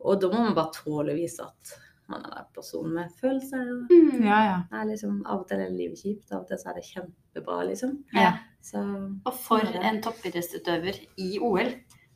Og 0.05 0.19
da 0.19 0.27
må 0.27 0.43
man 0.43 0.53
bare 0.55 0.71
tåle 0.73 1.13
å 1.13 1.15
vise 1.15 1.39
at 1.41 1.79
man 2.09 2.21
er 2.25 2.39
en 2.39 2.45
person 2.53 2.93
med 2.93 3.09
følelser. 3.21 3.87
Mm. 3.89 4.23
Ja, 4.25 4.39
ja. 4.43 4.63
Er 4.81 4.85
liksom, 4.85 5.21
av 5.25 5.39
og 5.41 5.47
til 5.47 5.59
er 5.59 5.69
livet 5.69 5.97
kjipt, 6.03 6.31
av 6.33 6.41
og 6.41 6.47
til 6.47 6.57
så 6.57 6.69
er 6.69 6.73
det 6.73 6.83
kjempebra, 6.83 7.65
liksom. 7.69 8.03
Ja. 8.13 8.33
Så 8.63 8.79
Og 9.27 9.33
for 9.43 9.59
en 9.59 9.97
toppidrettsutøver 10.01 11.01
i 11.19 11.37
OL, 11.43 11.73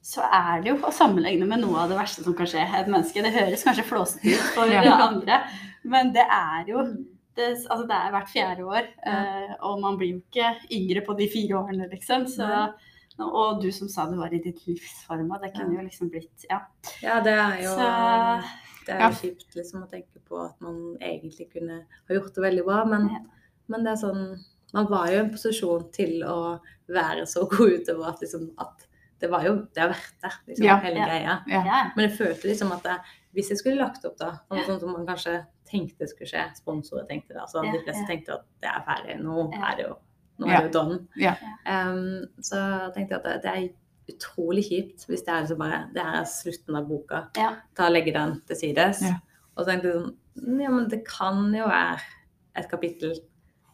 så 0.07 0.23
er 0.23 0.61
det 0.63 0.71
jo 0.71 0.77
å 0.87 0.91
sammenligne 0.95 1.45
med 1.49 1.59
noe 1.65 1.81
av 1.83 1.89
det 1.91 1.97
verste 1.99 2.23
som 2.23 2.33
kan 2.37 2.47
skje 2.47 2.63
et 2.63 2.87
menneske. 2.87 3.19
Det 3.25 3.33
høres 3.35 3.65
kanskje 3.67 3.83
flåsete 3.89 4.31
ut 4.37 4.45
for 4.55 4.71
Ja. 4.71 4.95
andre, 5.09 5.41
men 5.83 6.13
det 6.15 6.23
er 6.23 6.69
jo 6.71 6.83
det, 7.37 7.49
altså 7.69 7.83
det 7.85 7.97
er 7.97 8.13
hvert 8.15 8.31
fjerde 8.31 8.63
år, 8.65 8.87
ja. 9.05 9.57
og 9.61 9.81
man 9.83 9.97
blir 9.99 10.15
jo 10.15 10.21
ikke 10.23 10.55
yngre 10.73 11.03
på 11.05 11.13
de 11.19 11.27
fire 11.29 11.59
årene, 11.59 11.85
liksom. 11.91 12.23
Så, 12.31 12.47
og 13.19 13.59
du 13.61 13.67
som 13.71 13.89
sa 13.93 14.07
du 14.09 14.15
var 14.17 14.33
i 14.33 14.39
ditt 14.41 14.63
livsforma, 14.65 15.37
det 15.43 15.51
kunne 15.53 15.75
jo 15.77 15.83
liksom 15.85 16.09
blitt 16.09 16.47
Ja. 16.49 16.63
Ja, 17.03 17.19
det 17.21 17.33
er 17.37 17.61
jo 17.61 17.75
Så- 17.75 18.41
Det 18.87 18.95
er 18.95 18.99
Ja. 19.01 19.09
jo 19.09 19.15
kjipt 19.19 19.53
liksom 19.55 19.83
å 19.83 19.89
tenke 19.91 20.17
på 20.29 20.45
at 20.45 20.55
man 20.61 20.95
egentlig 21.01 21.51
kunne 21.51 21.83
ha 22.07 22.15
gjort 22.15 22.33
det 22.33 22.41
veldig 22.43 22.63
bra, 22.65 22.85
men, 22.85 23.09
Ja. 23.09 23.19
men 23.67 23.83
det 23.83 23.91
er 23.91 24.07
sånn 24.07 24.39
Man 24.73 24.89
var 24.89 25.07
jo 25.07 25.13
i 25.13 25.19
en 25.23 25.31
posisjon 25.31 25.91
til 25.95 26.23
å 26.27 26.59
være 26.91 27.25
så 27.25 27.45
god 27.49 27.71
utøver 27.79 28.07
at 28.09 28.19
liksom 28.21 28.49
at 28.59 28.83
det 29.19 29.29
var 29.31 29.43
jo 29.47 29.53
Det 29.73 29.81
er 29.81 29.87
verdt 29.89 30.17
det, 30.21 30.31
liksom, 30.47 30.65
Ja. 30.65 30.75
hele 30.83 30.99
Ja. 30.99 31.05
greia. 31.07 31.35
Ja. 31.47 31.63
ja. 31.65 31.91
Men 31.95 32.09
jeg 32.09 32.17
følte 32.19 32.47
liksom 32.47 32.71
at 32.71 32.83
det, 32.83 32.97
hvis 33.33 33.49
jeg 33.49 33.57
skulle 33.57 33.77
lagt 33.81 34.05
opp 34.05 34.17
da, 34.17 34.39
noe 34.51 34.65
sånt 34.65 34.79
som 34.81 34.91
man 34.91 35.07
kanskje 35.07 35.45
tenkte 35.65 36.07
skulle 36.07 36.27
skje, 36.29 36.43
sponsorer 36.55 37.07
tenkte 37.09 37.33
det, 37.33 37.41
altså 37.41 37.63
Ja, 37.65 37.71
de 37.71 37.79
fleste 37.83 38.03
ja. 38.03 38.07
tenkte 38.07 38.33
at 38.33 38.45
det 38.61 38.69
er 38.69 38.83
ferdig, 38.85 39.17
nå 39.23 39.51
Ja. 39.53 39.71
er 39.71 39.75
det 39.75 39.85
jo 39.87 39.95
nå 40.39 40.47
Ja. 40.47 40.53
er 40.53 40.61
det 40.61 40.73
jo 40.73 40.79
done. 40.79 41.07
Ja. 41.17 41.33
Um, 41.65 42.25
så 42.41 42.93
tenkte 42.93 43.15
jeg 43.15 43.19
at 43.19 43.23
det, 43.23 43.41
det 43.41 43.51
er 43.55 44.13
utrolig 44.13 44.63
kjipt 44.69 45.07
hvis 45.07 45.23
det 45.25 45.29
er 45.33 45.41
liksom 45.41 45.57
bare 45.57 45.89
Det 45.93 46.03
her 46.03 46.19
er 46.21 46.23
slutten 46.25 46.75
av 46.77 46.87
boka. 46.87 47.23
Ja. 47.35 47.55
Ta 47.75 47.87
og 47.87 47.91
Legge 47.93 48.13
den 48.13 48.41
til 48.45 48.55
sides. 48.55 49.01
Ja. 49.01 49.15
Og 49.57 49.65
så 49.65 49.71
tenkte 49.71 49.87
jeg 49.89 49.95
sånn 50.03 50.61
Ja, 50.61 50.69
men 50.69 50.87
det 50.89 51.03
kan 51.07 51.51
jo 51.55 51.65
være 51.65 51.99
et 52.55 52.69
kapittel 52.69 53.15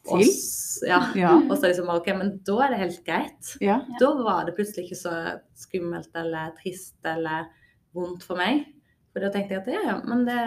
Til? 0.03 0.19
oss- 0.19 0.83
Ja. 0.87 0.99
Ja. 1.15 1.31
Og 1.49 1.57
så 1.57 1.69
liksom 1.69 1.89
OK, 1.93 2.07
men 2.17 2.37
da 2.43 2.57
er 2.65 2.69
det 2.73 2.79
helt 2.81 3.01
greit. 3.05 3.51
Ja. 3.61 3.79
Da 3.99 4.13
var 4.23 4.45
det 4.45 4.55
plutselig 4.57 4.87
ikke 4.89 4.99
så 4.99 5.13
skummelt 5.55 6.09
eller 6.15 6.51
trist 6.61 6.95
eller 7.05 7.45
vondt 7.95 8.23
for 8.23 8.35
meg. 8.35 8.65
For 9.13 9.21
da 9.21 9.29
tenkte 9.29 9.53
jeg 9.55 9.61
at 9.61 9.67
ja, 9.69 9.81
ja, 9.91 9.97
men 10.09 10.25
det, 10.25 10.37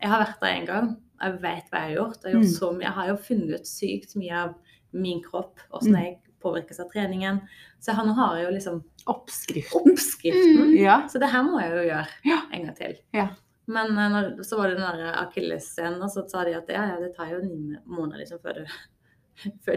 jeg 0.00 0.08
har 0.10 0.22
vært 0.24 0.40
der 0.40 0.54
en 0.56 0.66
gang. 0.70 0.86
Jeg 1.20 1.32
vet 1.42 1.68
hva 1.70 1.80
jeg 1.84 1.90
har 1.90 1.96
gjort. 1.96 2.24
Jeg 2.24 2.32
har, 2.32 2.40
gjort 2.40 2.48
Mm. 2.48 2.58
så 2.58 2.70
mye. 2.72 2.82
jeg 2.86 2.92
har 2.96 3.08
jo 3.08 3.16
funnet 3.16 3.54
ut 3.60 3.66
sykt 3.68 4.16
mye 4.16 4.36
av 4.42 4.54
min 4.92 5.22
kropp, 5.22 5.60
hvordan 5.70 5.92
Mm. 5.92 6.02
jeg 6.02 6.18
påvirkes 6.42 6.80
av 6.80 6.90
treningen. 6.92 7.40
Så 7.80 7.92
han 7.92 8.08
har 8.08 8.38
jo 8.42 8.50
liksom 8.50 8.82
Oppskriften. 9.06 9.92
oppskriften. 9.92 10.76
Ja. 10.80 11.06
Så 11.08 11.18
det 11.20 11.28
her 11.30 11.42
må 11.44 11.60
jeg 11.60 11.70
jo 11.70 11.84
gjøre 11.92 12.06
Ja. 12.24 12.40
en 12.52 12.64
gang 12.66 12.74
til. 12.76 12.96
Ja. 13.14 13.28
Men 13.68 13.98
eh, 13.98 14.08
når, 14.10 14.42
så 14.44 14.56
var 14.56 14.68
det 14.68 14.78
den 14.78 14.86
der 14.98 15.12
akillesscenen, 15.26 16.02
og 16.02 16.08
så 16.10 16.28
sa 16.30 16.44
de 16.44 16.54
at 16.56 16.68
ja, 16.68 16.84
ja, 16.94 16.98
det 17.00 17.14
tar 17.16 17.30
jo 17.32 17.40
ni 17.42 17.76
måneder 17.86 18.18
liksom 18.24 18.38
før 18.42 18.54
du, 18.60 18.66
før 19.66 19.76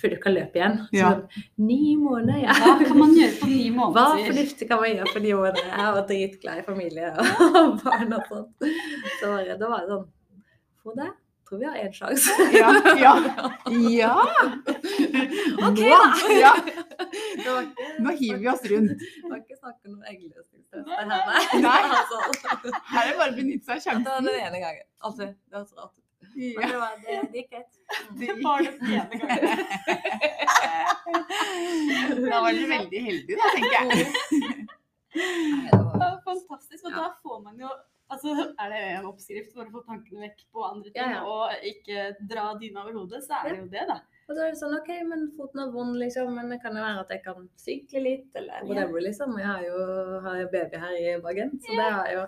før 0.00 0.14
du 0.14 0.16
kan 0.22 0.34
løpe 0.36 0.60
igjen. 0.60 0.76
Så 0.90 0.98
Ja. 1.00 1.10
sånn, 1.14 1.46
ni 1.70 1.96
måneder, 2.00 2.42
ja. 2.44 2.52
Hva 2.60 2.76
kan 2.84 2.98
man 2.98 3.14
gjøre 3.16 3.38
på 3.40 3.48
ni 3.50 3.70
måneder? 3.78 3.96
Hva 3.96 4.26
fornuftig 4.28 4.68
kan 4.70 4.80
man 4.84 4.90
gjøre 4.94 5.12
for 5.12 5.20
ni 5.26 5.32
måneder? 5.32 5.72
Jeg 5.72 5.96
var 5.98 6.06
dritglad 6.12 6.58
i 6.62 6.66
familie 6.68 7.10
og 7.62 7.80
barn 7.84 8.12
og 8.18 8.22
sånt. 8.30 8.70
Så 9.20 9.32
var 9.34 9.44
det- 9.44 9.58
da 9.60 9.68
var 9.74 9.80
det 9.86 9.90
sånn 9.96 10.06
Få 10.80 10.94
det 10.96 11.10
tror 11.50 11.58
vi 11.58 11.66
har 11.66 11.74
én 11.82 11.90
sjanse. 11.92 12.30
Ja. 12.54 12.68
Ja. 12.96 13.14
ja. 13.90 14.12
Ok, 15.66 15.80
da. 15.82 15.98
ja. 16.38 16.52
Det 16.64 17.48
var 17.50 17.62
ikke- 17.66 17.88
Nå 18.04 18.10
hiver 18.20 18.38
vi 18.38 18.48
oss 18.48 18.62
rundt. 18.70 18.98
Det 19.02 19.30
var 19.30 19.36
ikke 19.40 19.56
snakk 19.58 19.76
om 19.86 19.96
noen 19.96 20.04
eggløsningstest 20.12 20.88
her, 20.88 21.06
nei. 21.10 21.80
Altså, 21.98 22.20
Her 22.92 23.02
er 23.02 23.10
det 23.10 23.18
bare 23.18 23.32
å 23.32 23.36
benytte 23.36 23.66
seg 23.80 23.92
av 23.96 24.04
det 24.04 24.14
var 24.14 24.20
den 24.28 24.40
ene 24.46 24.60
gangen. 24.62 24.86
Altså, 25.02 25.26
det 25.26 25.58
var 25.58 25.64
så 25.66 25.76
rart. 25.82 25.96
Men 26.34 26.68
det, 26.68 26.78
var, 26.80 26.92
det, 27.04 27.16
det 27.32 27.38
gikk 27.42 27.50
greit. 27.50 27.72
Det 28.18 28.26
gikk- 28.28 28.42
Var 28.44 28.58
det 28.62 28.72
den 28.80 28.90
ene 29.00 29.14
gangen? 29.20 29.40
Da 32.30 32.40
var 32.44 32.52
dere 32.54 32.68
veldig 32.70 33.00
heldige, 33.04 33.36
da, 33.40 33.46
tenker 33.54 33.74
jeg. 33.76 33.86
Det 35.14 35.78
var 35.80 36.20
Fantastisk. 36.24 36.84
Og 36.86 36.90
Ja. 36.92 36.96
da 36.96 37.08
får 37.22 37.40
man 37.46 37.56
jo 37.58 37.70
Altså, 38.10 38.28
Er 38.58 38.68
det 38.72 38.78
en 38.98 39.04
oppskrift 39.06 39.52
for 39.54 39.62
å 39.62 39.70
få 39.70 39.80
tankene 39.86 40.20
vekk 40.24 40.40
på 40.52 40.64
andre 40.66 40.90
ting 40.90 40.98
Ja, 40.98 41.20
ja. 41.20 41.22
og 41.30 41.50
ikke 41.62 42.08
dra 42.26 42.48
dyna 42.58 42.82
over 42.82 42.92
hodet, 42.98 43.20
så 43.22 43.36
er 43.38 43.50
det 43.54 43.58
jo 43.60 43.66
det, 43.70 43.84
da. 43.86 44.00
Og 44.26 44.34
da 44.34 44.40
er 44.48 44.50
det 44.50 44.58
sånn, 44.58 44.74
ok, 44.80 44.88
men 45.06 45.28
foten 45.36 45.60
er 45.62 45.70
vond, 45.70 45.94
liksom, 45.98 46.32
men 46.34 46.50
det 46.50 46.58
kan 46.62 46.74
jo 46.74 46.82
være 46.82 47.04
at 47.04 47.12
jeg 47.14 47.22
kan 47.22 47.46
sykle 47.56 48.02
litt, 48.02 48.26
eller 48.34 48.66
whatever, 48.66 48.98
liksom. 49.06 49.38
Jeg 49.38 49.46
har 49.46 49.62
jo, 49.62 49.78
har 50.26 50.42
baby 50.50 50.76
her 50.82 50.96
i 50.98 51.14
magen, 51.22 51.54
så 51.62 51.70
det 51.78 51.86
er 51.86 52.10
jo 52.16 52.24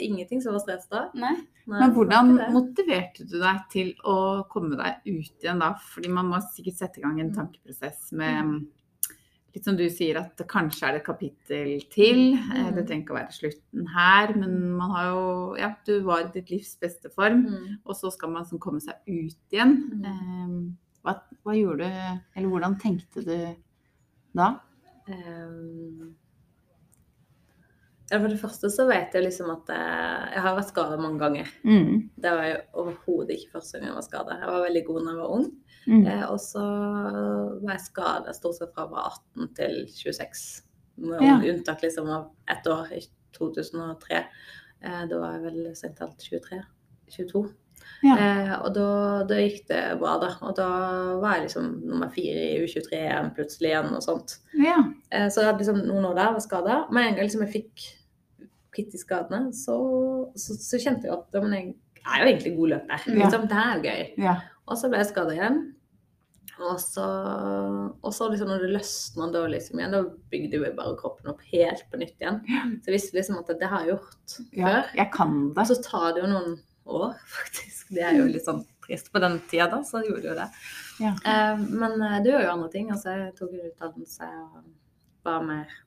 ingenting 0.00 0.40
som 0.42 0.52
var 0.56 0.60
stress 0.64 0.88
da. 0.90 1.08
Nei. 1.14 1.34
Nei, 1.66 1.78
Men 1.80 1.92
hvordan 1.94 2.32
motiverte 2.52 3.26
du 3.28 3.38
deg 3.38 3.60
til 3.70 3.94
å 4.04 4.44
komme 4.50 4.76
deg 4.76 5.02
ut 5.06 5.42
igjen 5.44 5.60
da? 5.62 5.74
Fordi 5.94 6.08
man 6.10 6.26
må 6.32 6.40
sikkert 6.42 6.76
sette 6.80 6.98
i 6.98 7.02
gang 7.02 7.20
en 7.20 7.30
Mm. 7.30 7.36
tankeprosess 7.36 8.12
med 8.12 8.66
Litt 9.52 9.64
som 9.64 9.74
du 9.76 9.82
sier, 9.90 10.14
at 10.16 10.36
kanskje 10.46 10.84
er 10.86 10.92
det 10.92 11.00
et 11.00 11.06
kapittel 11.06 11.80
til. 11.90 12.36
Mm. 12.38 12.74
Det 12.76 12.84
Mm. 12.84 12.86
trenger 12.86 13.02
ikke 13.02 13.14
å 13.16 13.18
være 13.18 13.32
slutten 13.34 13.88
her, 13.88 14.34
men 14.38 14.76
man 14.76 14.90
har 14.92 15.04
jo 15.10 15.56
Ja, 15.58 15.74
du 15.84 16.00
var 16.02 16.20
i 16.20 16.30
ditt 16.30 16.50
livs 16.50 16.76
beste 16.80 17.10
form, 17.10 17.46
Mm. 17.48 17.78
og 17.84 17.96
så 17.96 18.12
skal 18.12 18.30
man 18.30 18.44
sånn 18.44 18.60
komme 18.60 18.80
seg 18.80 18.94
ut 19.08 19.34
igjen. 19.52 19.90
Mm. 19.90 20.04
Eh, 20.04 20.76
Hva, 21.02 21.20
hva 21.44 21.52
gjorde 21.56 21.78
du, 21.78 22.20
eller 22.36 22.48
hvordan 22.48 22.78
tenkte 22.80 23.24
du 23.24 23.56
da? 24.36 24.60
Ehm, 25.08 26.14
ja, 26.28 26.29
for 28.18 28.28
det 28.32 28.40
første 28.40 28.70
så 28.74 28.86
vet 28.88 29.12
jeg 29.14 29.22
liksom 29.22 29.50
at 29.52 29.68
eh, 29.70 30.24
jeg 30.34 30.42
har 30.42 30.56
vært 30.56 30.70
skadet 30.72 30.98
mange 31.02 31.20
ganger. 31.22 31.50
Mm. 31.62 32.10
Det 32.18 32.32
var 32.34 32.48
jo 32.48 32.56
overhodet 32.82 33.36
ikke 33.36 33.52
første 33.58 33.78
gang 33.78 33.90
jeg 33.92 33.98
var 34.00 34.06
skadet. 34.08 34.38
Jeg 34.42 34.50
var 34.50 34.64
veldig 34.66 34.82
god 34.88 35.04
da 35.04 35.12
jeg 35.12 35.20
var 35.20 35.34
ung. 35.36 35.46
Mm. 35.86 36.02
Eh, 36.10 36.24
og 36.30 36.40
så 36.42 36.64
var 37.62 37.72
jeg 37.76 37.84
skadet 37.86 38.36
stort 38.36 38.58
sett 38.58 38.74
fra 38.74 38.86
jeg 38.88 38.94
var 38.96 39.14
18 39.38 39.54
til 39.60 39.78
26. 39.94 40.44
Med 41.00 41.22
Ja. 41.24 41.36
unntak 41.52 41.82
liksom 41.86 42.10
av 42.12 42.26
ett 42.50 42.66
år, 42.66 42.90
i 42.92 43.00
2003. 43.38 44.24
Eh, 44.82 45.02
da 45.08 45.18
var 45.22 45.32
jeg 45.38 45.42
vel 45.46 45.74
strengt 45.76 45.98
talt 46.02 46.18
23. 46.26 46.60
22. 47.14 47.44
Ja. 48.04 48.16
Eh, 48.16 48.52
og 48.64 48.74
da, 48.74 48.88
da 49.28 49.38
gikk 49.40 49.62
det 49.70 49.80
bra, 50.00 50.18
da. 50.20 50.34
Og 50.44 50.52
da 50.56 50.66
var 51.20 51.36
jeg 51.38 51.46
liksom 51.46 51.70
nummer 51.88 52.10
fire 52.12 52.42
i 52.50 52.58
U23 52.64 52.92
igjen 52.98 53.30
plutselig 53.36 53.70
igjen 53.72 53.94
og 53.96 54.02
sånt. 54.04 54.36
Ja. 54.56 54.76
Eh, 55.10 55.28
så 55.32 55.40
jeg 55.40 55.48
hadde 55.52 55.62
liksom 55.64 55.80
noen 55.86 56.10
år 56.10 56.18
der 56.18 56.34
var 56.36 56.44
skada. 56.44 56.76
Med 56.92 57.06
en 57.06 57.16
gang 57.16 57.24
liksom 57.30 57.46
jeg 57.46 57.54
fikk 57.56 57.86
kvitt 58.74 58.94
de 58.94 59.00
skadene, 59.00 59.50
så, 59.56 59.76
så, 60.38 60.56
så 60.60 60.80
kjente 60.80 61.08
jeg 61.08 61.16
at 61.16 61.42
men 61.42 61.56
jeg 61.56 61.74
er 62.06 62.22
jo 62.22 62.30
egentlig 62.30 62.54
god 62.56 62.72
løper. 62.76 63.04
Liksom, 63.18 63.44
det 63.50 63.60
her 63.60 63.74
er 63.74 63.84
gøy. 63.84 64.08
ja. 64.28 64.38
Og 64.70 64.78
så 64.78 64.86
ble 64.86 65.00
jeg 65.00 65.10
skada 65.10 65.34
igjen. 65.34 65.60
Og 66.60 66.76
så, 66.82 67.04
og 68.04 68.12
så 68.12 68.26
liksom 68.28 68.50
når 68.50 68.64
det 68.66 68.72
løsna 68.74 69.30
da 69.32 69.46
liksom 69.48 69.80
igjen, 69.80 69.94
da 69.94 70.02
bygde 70.32 70.58
jo 70.58 70.72
bare 70.76 70.96
kroppen 71.00 71.30
opp 71.32 71.40
helt 71.48 71.86
på 71.90 72.00
nytt 72.00 72.20
igjen. 72.20 72.42
Så 72.44 72.90
jeg 72.90 72.96
visste 72.98 73.16
liksom 73.16 73.38
at 73.40 73.52
det 73.60 73.70
har 73.70 73.86
jeg 73.86 73.94
gjort 73.94 74.34
ja. 74.52 74.66
før. 74.66 74.90
Jeg 75.00 75.08
kan 75.14 75.38
det. 75.56 75.66
Så 75.70 75.78
tar 75.86 76.10
det 76.14 76.22
jo 76.22 76.30
noen 76.30 76.58
år, 76.84 77.14
faktisk. 77.38 77.94
Det 77.96 78.04
er 78.06 78.18
jo 78.20 78.28
litt 78.28 78.46
sånn 78.46 78.62
trist. 78.84 79.08
På 79.14 79.22
den 79.24 79.40
tida 79.50 79.70
da, 79.72 79.80
så 79.86 80.04
gjorde 80.04 80.28
jo 80.28 80.36
det. 80.36 80.48
Ja. 81.00 81.14
Eh, 81.16 81.64
men 81.70 81.96
eh, 81.96 82.18
det 82.20 82.34
gjør 82.34 82.44
jo 82.46 82.54
andre 82.58 82.72
ting. 82.76 82.92
Altså, 82.92 83.16
jeg 83.16 83.34
tok 83.40 83.56
utdannelse 83.56 84.30
og 84.44 84.60
var 85.26 85.46
mer 85.48 85.78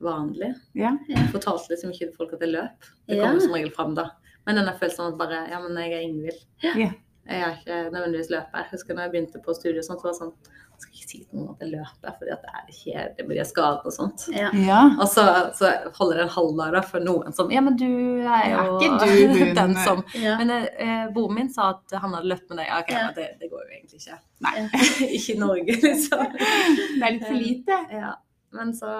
vanlig. 0.00 0.54
Ja. 0.74 0.96
Jeg 1.08 1.28
fortalte 1.32 1.70
liksom 1.74 1.92
ikke 1.94 2.12
folk 2.16 2.32
at 2.34 2.40
jeg 2.40 2.52
løp. 2.54 2.90
Det 3.08 3.16
Ja. 3.16 3.26
kommer 3.26 3.40
som 3.40 3.52
regel 3.52 3.70
fram 3.70 3.94
da. 3.94 4.10
Men 4.46 4.56
denne 4.56 4.74
følelsen 4.78 5.00
av 5.06 5.12
at 5.12 5.18
bare 5.18 5.48
Ja, 5.50 5.60
men 5.60 5.76
jeg 5.76 5.92
er 5.92 6.02
Ingvild. 6.08 6.44
Ja. 6.62 6.90
Jeg 7.26 7.40
er 7.40 7.54
ikke 7.56 7.90
nødvendigvis 7.92 8.28
løper. 8.30 8.58
Jeg 8.60 8.66
husker 8.72 8.94
når 8.94 9.02
jeg 9.02 9.12
begynte 9.12 9.40
på 9.46 9.54
studiet, 9.56 9.84
sånt, 9.84 10.00
så 10.00 10.04
var 10.04 10.12
det 10.12 10.18
sånn 10.20 10.34
Jeg 10.74 10.80
skal 10.82 10.92
ikke 10.98 11.08
si 11.08 11.18
til 11.30 11.38
noen 11.38 11.50
at 11.54 11.60
jeg 11.62 11.70
løper, 11.70 12.14
fordi 12.18 12.30
at 12.34 12.42
det 12.42 12.50
er 12.52 12.72
kjedelig, 12.74 13.28
med 13.28 13.36
de 13.38 13.44
skadene 13.46 13.86
og 13.86 13.92
sånt. 13.94 14.24
Ja. 14.34 14.48
Ja. 14.52 14.80
Og 15.00 15.06
så, 15.08 15.22
så 15.54 15.70
holder 15.96 16.16
det 16.18 16.22
en 16.24 16.34
halvdag 16.34 16.72
da 16.74 16.80
for 16.82 16.98
noen 17.00 17.32
som 17.32 17.48
Ja, 17.50 17.60
men 17.60 17.76
du 17.76 17.86
er 17.86 18.50
jo 18.50 18.58
Er 18.58 18.82
ikke 18.82 19.06
du 19.06 19.38
hun- 19.38 19.54
den 19.54 19.74
som 19.76 20.02
Ja. 20.18 20.36
Men 20.36 20.50
eh, 20.50 21.06
broren 21.14 21.34
min 21.34 21.48
sa 21.54 21.70
at 21.70 21.94
han 22.02 22.10
hadde 22.12 22.26
løpt 22.26 22.48
med 22.50 22.58
deg. 22.58 22.66
Ja, 22.66 22.80
ok, 22.80 22.90
Ja. 22.90 23.12
det, 23.14 23.28
det 23.40 23.50
går 23.52 23.62
jo 23.62 23.70
egentlig 23.70 24.02
ikke. 24.02 24.18
Nei. 24.40 24.68
ikke 25.16 25.34
i 25.34 25.38
Norge, 25.38 25.80
liksom. 25.80 26.26
Det 26.36 27.02
er 27.02 27.10
litt 27.12 27.24
for 27.24 27.34
lite. 27.38 27.78
Ja. 27.94 28.12
Men 28.54 28.70
så, 28.76 28.90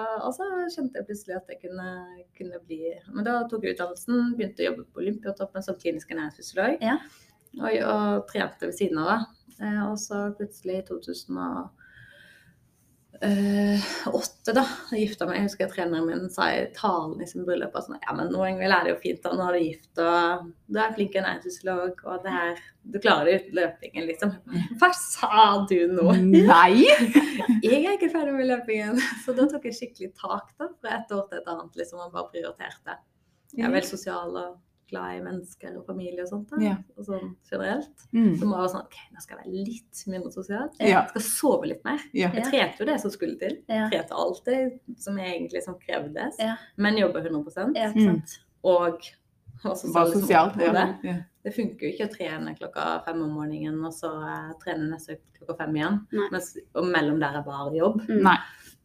kjente 0.73 0.99
jeg 0.99 1.07
plutselig 1.07 1.37
at 1.37 1.51
jeg 1.53 1.61
kunne, 1.63 1.89
kunne 2.35 2.59
bli 2.67 2.79
Men 3.13 3.27
da 3.27 3.37
tok 3.49 3.63
jeg 3.63 3.77
utdannelsen, 3.77 4.33
begynte 4.35 4.65
å 4.65 4.69
jobbe 4.69 4.87
på 4.91 5.03
Olympiatoppen 5.03 5.63
som 5.63 5.77
klinisk 5.79 6.11
ernæringsfysiolog. 6.11 6.83
Ja. 6.83 6.97
Og, 7.55 7.77
og 7.87 8.25
trente 8.31 8.67
ved 8.67 8.75
siden 8.75 8.99
av 8.99 9.11
det. 9.13 9.19
Eh, 9.63 9.81
og 9.87 9.95
så 10.01 10.25
plutselig 10.35 10.81
i 10.81 10.85
2008, 13.21 14.53
da 14.55 14.63
jeg 14.91 15.05
gifta 15.05 15.27
meg, 15.27 15.37
jeg 15.39 15.47
husker 15.47 15.69
treneren 15.71 16.07
min 16.09 16.29
sa 16.31 16.47
i 16.53 16.65
talen 16.75 17.21
i 17.23 17.27
sin 17.29 17.45
bryllup 17.47 17.75
at 17.77 17.87
sånn, 17.87 17.99
ja, 18.03 18.13
men 18.17 18.31
nå 18.33 18.43
Ingvild, 18.47 18.73
er 18.75 18.87
det 18.87 18.93
jo 18.93 19.01
fint 19.03 19.21
da, 19.23 19.33
nå 19.35 19.45
er 19.47 19.57
du 19.57 19.63
gift, 19.63 19.91
og 20.03 20.49
du 20.67 20.79
er 20.81 20.95
flink 20.97 21.17
ernæringsfysiolog, 21.19 22.03
og 22.05 22.25
det 22.25 22.35
her 22.35 22.63
Du 22.85 22.99
klarer 23.01 23.25
det 23.25 23.37
uten 23.39 23.55
løpingen, 23.57 24.05
liksom. 24.05 24.33
Hva 24.77 24.91
sa 24.93 25.29
du 25.65 25.79
nå? 25.89 26.11
Nei! 26.21 26.83
Jeg 27.65 27.79
er 27.81 27.95
ikke 27.95 28.11
ferdig 28.13 28.35
med 28.35 28.45
løpingen. 28.51 28.99
Så 29.23 29.33
da 29.33 29.47
tok 29.49 29.65
jeg 29.65 29.73
skikkelig 29.73 30.11
tak 30.19 30.51
da, 30.59 30.67
fra 30.69 30.99
et 30.99 31.15
år 31.15 31.23
til 31.31 31.39
et 31.39 31.49
annet. 31.49 31.79
liksom, 31.79 32.03
og 32.03 32.13
bare 32.13 32.29
prioriterte. 32.29 32.99
Jeg 33.55 33.65
er 33.65 33.73
veldig 33.73 33.89
sosial 33.89 34.37
og 34.37 34.53
glad 34.89 35.17
i 35.17 35.21
mennesker 35.25 35.75
og 35.77 35.85
familie 35.87 36.23
og 36.23 36.29
sånt. 36.29 36.49
da, 36.49 36.57
Ja. 36.63 36.75
og 36.97 37.05
sånn 37.05 37.35
generelt. 37.51 38.05
Mm. 38.13 38.35
Så 38.37 38.45
må 38.45 38.55
jeg 38.55 38.61
være 38.63 38.73
sånn 38.75 38.85
OK, 38.85 38.95
nå 39.13 39.21
skal 39.21 39.37
jeg 39.37 39.45
være 39.45 39.65
litt 39.65 40.03
mindre 40.07 40.31
sosial. 40.31 40.69
Ja. 40.79 40.85
Jeg 41.01 41.09
skal 41.09 41.21
sove 41.21 41.65
litt 41.67 41.83
mer. 41.85 41.99
Ja. 42.13 42.29
Jeg 42.31 42.43
trente 42.51 42.79
jo 42.79 42.85
det 42.85 42.99
som 43.01 43.11
skulle 43.11 43.37
til. 43.39 43.57
Ja. 43.69 43.89
Trente 43.89 44.11
alt 44.11 44.43
det 44.45 44.79
som 44.97 45.17
egentlig 45.17 45.63
som 45.63 45.75
krevdes, 45.79 46.35
Ja. 46.39 46.55
men 46.77 46.97
jobber 46.97 47.21
100 47.21 47.73
Ja, 47.75 47.91
sant. 47.93 48.39
Og 48.63 48.99
Var 49.63 49.75
sosial. 49.75 50.49
oppå 50.51 50.57
det. 50.59 50.73
Ja. 50.73 50.97
Ja. 51.03 51.15
Det 51.43 51.53
funker 51.55 51.79
jo 51.85 51.91
ikke 51.93 52.09
å 52.09 52.13
trene 52.17 52.55
klokka 52.57 53.03
fem 53.05 53.21
om 53.21 53.29
morgenen 53.31 53.83
og 53.85 53.93
så 53.93 54.09
eh, 54.21 54.53
trene 54.63 54.89
neste 54.91 55.13
uke 55.17 55.39
klokka 55.45 55.57
fem 55.65 55.73
igjen. 55.75 55.99
Mens, 56.31 56.57
og 56.75 56.85
mellom 56.85 57.19
der 57.19 57.37
er 57.39 57.43
bare 57.43 57.71
jobb. 57.73 58.01
Mm. 58.09 58.21
Nei. 58.23 58.37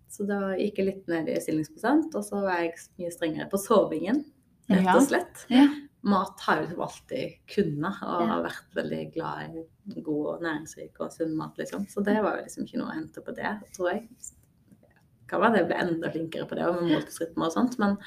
Så 0.08 0.26
da 0.26 0.54
gikk 0.58 0.76
jeg 0.76 0.86
litt 0.86 1.08
ned 1.08 1.28
i 1.28 1.36
stillingsprosent, 1.40 2.14
og 2.14 2.22
så 2.24 2.40
var 2.42 2.58
jeg 2.60 2.74
mye 2.98 3.10
strengere 3.12 3.48
på 3.50 3.58
sovingen. 3.62 4.24
Rett 4.68 4.86
og 4.94 5.02
slett. 5.02 5.46
Ja. 5.48 5.66
Mat 6.02 6.40
har 6.46 6.56
jeg 6.56 6.64
liksom 6.68 6.80
alltid 6.80 7.32
kunnet, 7.54 7.98
og 8.02 8.22
har 8.28 8.42
vært 8.42 8.74
veldig 8.74 9.00
glad 9.12 9.56
i 9.96 10.00
god 10.00 10.26
og 10.34 10.42
næringsrik 10.46 11.00
og 11.00 11.10
sunn 11.12 11.34
mat, 11.36 11.58
liksom. 11.60 11.86
Så 11.92 12.02
det 12.04 12.22
var 12.24 12.38
jo 12.38 12.44
liksom 12.46 12.64
ikke 12.64 12.78
noe 12.80 12.88
å 12.92 12.94
hente 12.96 13.20
på 13.26 13.34
det, 13.36 13.50
tror 13.76 13.90
jeg. 13.92 14.06
Kan 15.28 15.40
være 15.42 15.52
det 15.52 15.60
jeg 15.60 15.68
ble 15.68 15.80
enda 15.84 16.10
flinkere 16.14 16.48
på 16.48 16.56
det, 16.56 16.64
og 16.66 16.78
med 16.80 16.90
måltidsrytmer 16.94 17.46
og 17.50 17.52
sånt, 17.52 17.76
men 17.78 17.98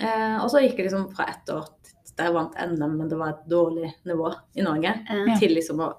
eh, 0.00 0.38
Og 0.42 0.48
så 0.52 0.62
gikk 0.62 0.78
jeg 0.78 0.86
liksom 0.90 1.10
fra 1.16 1.26
ett 1.32 1.50
år 1.50 1.66
til- 1.82 1.96
der 2.16 2.24
jeg 2.26 2.34
vant 2.34 2.54
NM, 2.58 2.96
men 2.98 3.08
det 3.08 3.16
var 3.18 3.28
et 3.30 3.48
dårlig 3.48 3.94
nivå 4.04 4.34
i 4.56 4.62
Norge, 4.62 4.94
Ja. 5.08 5.36
til 5.38 5.54
liksom 5.54 5.78
å 5.80 5.94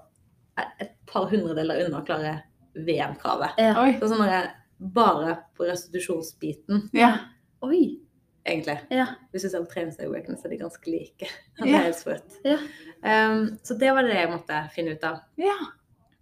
et 0.80 0.92
par 1.06 1.26
hundredeler 1.28 1.86
unna 1.86 2.00
å 2.02 2.06
klare 2.06 2.42
VM-kravet. 2.76 3.54
Ja. 3.58 3.74
Så 3.98 4.08
sånn 4.08 4.20
er 4.28 4.30
det 4.42 4.50
bare 4.94 5.38
på 5.56 5.64
restitusjonsbiten, 5.68 6.90
Ja. 6.92 7.18
Oi. 7.62 7.98
Egentlig. 8.46 8.78
Ja. 8.90 9.06
Hvis 9.30 9.42
du 9.42 9.48
ser 9.52 9.62
på 9.64 9.70
treningsøyeblikkene, 9.74 10.36
så 10.38 10.48
er 10.48 10.54
de 10.54 10.58
ganske 10.64 10.90
like. 10.90 11.28
Det 11.62 11.68
Ja. 11.70 11.78
er 11.78 11.86
helt 11.88 11.98
sprøtt. 12.00 12.36
Ja. 12.44 12.58
Um, 13.02 13.58
så 13.62 13.74
det 13.78 13.92
var 13.94 14.02
det 14.06 14.14
jeg 14.18 14.30
måtte 14.32 14.60
finne 14.74 14.94
ut 14.96 15.04
av. 15.04 15.20
Ja. 15.38 15.56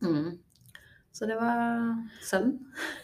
Mm. 0.03 0.39
Så 1.13 1.27
det 1.27 1.37
var 1.37 1.95
søvn. 2.25 2.53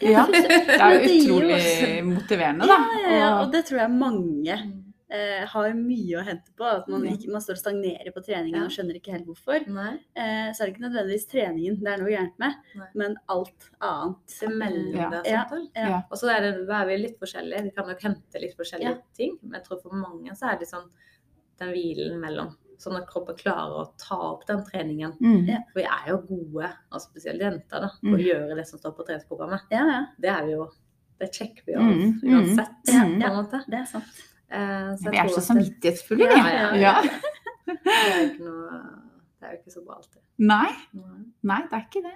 ja. 0.01 0.25
Det 0.31 0.79
er 0.79 0.93
jo 0.95 1.09
utrolig 1.13 2.03
motiverende, 2.07 2.65
da. 2.69 2.77
ja, 3.03 3.15
ja, 3.17 3.31
Og- 3.41 3.51
det 3.53 3.65
tror 3.67 3.79
jeg 3.83 3.91
mange 3.91 4.57
eh, 5.09 5.45
har 5.47 5.73
mye 5.73 6.17
å 6.19 6.23
hente 6.25 6.51
på. 6.57 6.65
At 6.67 6.87
man, 6.91 7.03
ikke, 7.07 7.29
man 7.31 7.41
står 7.41 7.55
og 7.55 7.61
stagnerer 7.61 8.11
på 8.11 8.23
treningen 8.25 8.59
Ja. 8.59 8.65
og 8.65 8.71
skjønner 8.75 8.95
ikke 8.99 9.13
helt 9.15 9.25
hvorfor. 9.25 9.63
Eh, 10.15 10.51
så 10.51 10.61
er 10.61 10.65
det 10.65 10.73
ikke 10.75 10.85
nødvendigvis 10.89 11.27
treningen 11.31 11.79
det 11.83 11.93
er 11.93 11.97
noe 12.01 12.11
gærent 12.11 12.37
med, 12.39 12.53
Nei. 12.75 12.87
men 12.95 13.17
alt 13.29 13.69
annet. 13.81 14.39
det 14.39 14.49
mellom 14.49 14.95
Ja. 14.95 15.09
der. 15.09 15.23
Ja. 15.25 15.45
Ja. 15.75 16.01
Og 16.11 16.17
så 16.17 16.27
er, 16.29 16.43
er 16.69 16.85
vi 16.85 16.97
litt 16.97 17.19
forskjellige. 17.19 17.63
Vi 17.63 17.71
kan 17.71 17.87
nok 17.87 18.01
hente 18.01 18.41
litt 18.41 18.55
forskjellige 18.57 18.95
Ja. 18.97 19.01
ting. 19.15 19.37
Men 19.43 19.59
jeg 19.61 19.63
tror 19.69 19.81
for 19.81 19.93
mange 19.95 20.31
så 20.35 20.51
er 20.53 20.57
det 20.59 20.67
sånn 20.67 20.89
den 21.59 21.69
hvilen 21.73 22.19
mellom. 22.19 22.55
Sånn 22.77 22.95
at 22.95 23.07
kroppen 23.09 23.35
klarer 23.35 23.73
å 23.73 23.97
ta 23.97 24.13
opp 24.35 24.45
den 24.45 24.63
treningen. 24.63 25.15
Mm. 25.19 25.47
For 25.73 25.79
vi 25.79 25.83
er 25.85 26.09
jo 26.11 26.17
gode, 26.27 26.67
og 26.91 27.01
spesielt 27.01 27.39
jenter, 27.41 27.81
da, 27.81 27.87
på 28.03 28.11
Mm. 28.11 28.13
å 28.13 28.21
gjøre 28.21 28.55
det 28.55 28.67
som 28.67 28.77
står 28.77 28.93
på 28.95 29.05
treningsprogrammet. 29.07 29.61
Ja, 29.71 29.85
ja, 29.87 30.05
Det 30.19 30.29
er 30.29 30.45
vi 30.45 30.51
jo 30.51 30.69
Det 31.19 31.31
sjekker 31.33 31.65
vi 31.65 31.73
jo 31.73 31.79
Mm, 31.79 32.21
mm, 32.21 32.29
uansett, 32.29 32.75
ja, 32.85 33.01
på 33.01 33.19
ja. 33.21 33.27
en 33.31 33.43
måte. 33.43 33.65
det 33.67 33.79
er 33.79 33.85
sant. 33.85 34.03
Eh, 34.51 34.95
så 34.95 35.11
Vi 35.11 35.17
er 35.17 35.27
så 35.27 35.37
at 35.41 35.43
samvittighetsfulle, 35.49 36.27
vi. 36.27 36.35
ja, 36.35 36.47
Ja. 36.47 36.75
ja. 36.75 36.95
Det 37.67 37.75
er 37.91 38.19
jo 38.21 38.29
ikke 38.29 38.43
noe 38.45 38.79
Det 39.39 39.47
er 39.47 39.51
jo 39.51 39.57
ikke 39.59 39.73
så 39.73 39.81
bra 39.85 39.95
alltid. 39.99 40.21
Nei, 40.39 40.69
Nei. 41.43 41.61
det 41.67 41.73
er 41.73 41.83
ikke 41.87 42.03
det. 42.05 42.15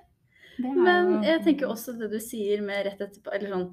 det 0.57 0.65
er 0.71 0.77
Men 0.85 1.23
jeg 1.23 1.41
tenker 1.43 1.67
også 1.67 1.97
det 1.99 2.09
du 2.11 2.19
sier 2.19 2.61
med 2.61 2.85
rett 2.85 3.01
etterpå, 3.01 3.33
eller 3.35 3.49
sånn 3.55 3.67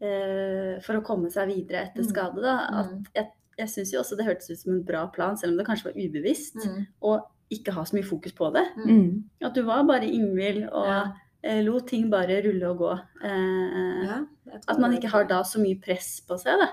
eh, 0.00 0.80
For 0.84 0.98
å 0.98 1.04
komme 1.06 1.30
seg 1.32 1.48
videre 1.48 1.86
etter 1.88 2.02
Mm. 2.04 2.10
skade, 2.12 2.42
da. 2.42 2.56
At 2.82 2.90
Mm. 2.92 3.04
jeg, 3.14 3.26
jeg 3.58 3.68
syns 3.68 3.92
jo 3.92 4.00
også 4.00 4.16
det 4.16 4.26
hørtes 4.26 4.50
ut 4.50 4.58
som 4.58 4.72
en 4.74 4.82
bra 4.84 5.06
plan, 5.08 5.36
selv 5.36 5.52
om 5.52 5.58
det 5.58 5.66
kanskje 5.66 5.84
var 5.90 5.96
ubevisst. 5.98 6.56
Mm. 6.64 6.86
Og 7.02 7.24
ikke 7.50 7.72
ha 7.72 7.82
så 7.84 7.94
mye 7.96 8.04
fokus 8.04 8.32
på 8.32 8.52
det. 8.52 8.66
Mm. 8.76 9.24
At 9.42 9.54
du 9.54 9.62
var 9.64 9.82
bare 9.84 10.04
Ingvild 10.06 10.68
og 10.70 10.86
Ja. 10.86 11.12
eh, 11.42 11.62
lot 11.64 11.86
ting 11.88 12.10
bare 12.10 12.42
rulle 12.44 12.68
og 12.68 12.78
gå. 12.78 12.92
Eh, 13.24 14.04
Ja, 14.06 14.24
At 14.68 14.78
man 14.78 14.92
ikke 14.92 15.08
har 15.08 15.24
da 15.24 15.42
så 15.42 15.58
mye 15.60 15.80
press 15.80 16.20
på 16.20 16.38
seg, 16.38 16.58
da. 16.60 16.68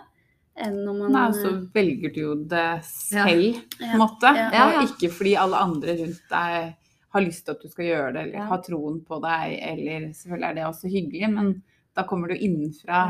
Enn 0.56 0.78
når 0.86 0.98
man 1.02 1.12
Nei, 1.12 1.24
så 1.36 1.50
velger 1.76 2.14
du 2.16 2.20
jo 2.22 2.36
det 2.48 2.68
selv, 2.88 3.58
på 3.76 3.84
en 3.90 4.00
måte. 4.00 4.30
Ja. 4.32 4.46
Ja, 4.54 4.66
ja. 4.72 4.80
Og 4.80 4.86
ikke 4.88 5.10
fordi 5.12 5.34
alle 5.42 5.60
andre 5.60 5.96
rundt 6.00 6.22
deg 6.32 6.76
har 7.16 7.24
lyst 7.24 7.46
til 7.46 7.56
at 7.56 7.62
du 7.64 7.72
skal 7.72 7.86
gjøre 7.90 8.14
det, 8.16 8.22
eller 8.22 8.38
Ja. 8.40 8.46
har 8.52 8.62
troen 8.64 9.02
på 9.08 9.20
deg, 9.24 9.58
eller 9.72 10.08
selvfølgelig 10.16 10.48
er 10.50 10.54
det 10.56 10.66
også 10.70 10.92
hyggelig, 10.92 11.30
men 11.34 11.52
da 11.96 12.04
kommer 12.04 12.28
du 12.32 12.36
innenfra. 12.36 13.02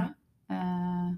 Eh, 0.50 1.14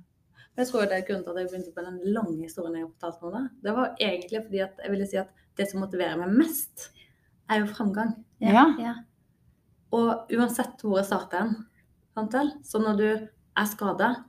Jeg 0.57 0.67
tror 0.67 0.87
det 0.89 0.97
er 0.97 1.07
grunnen 1.07 1.23
til 1.23 1.31
at 1.31 1.37
jeg 1.37 1.49
begynte 1.51 1.73
på 1.75 1.85
den 1.85 2.13
lange 2.13 2.43
historien 2.43 2.75
jeg 2.75 2.83
har 2.87 2.93
fortalt 2.99 3.21
nå. 3.21 3.49
Det 3.63 3.73
var 3.75 3.95
egentlig 3.99 4.43
fordi 4.43 4.59
at 4.63 4.79
jeg 4.83 4.91
ville 4.91 5.07
si 5.07 5.17
at 5.17 5.29
det 5.57 5.69
som 5.69 5.79
motiverer 5.81 6.17
meg 6.17 6.31
mest, 6.37 6.89
er 7.49 7.59
jo 7.59 7.67
framgang. 7.71 8.15
Ja. 8.41 8.65
ja. 8.79 8.93
Og 9.91 10.27
uansett 10.33 10.81
hvor 10.83 10.97
jeg 10.99 11.05
starter 11.05 11.39
hen, 12.17 12.51
så 12.63 12.79
når 12.81 12.97
du 12.97 13.07
er 13.57 13.65
skada 13.65 14.25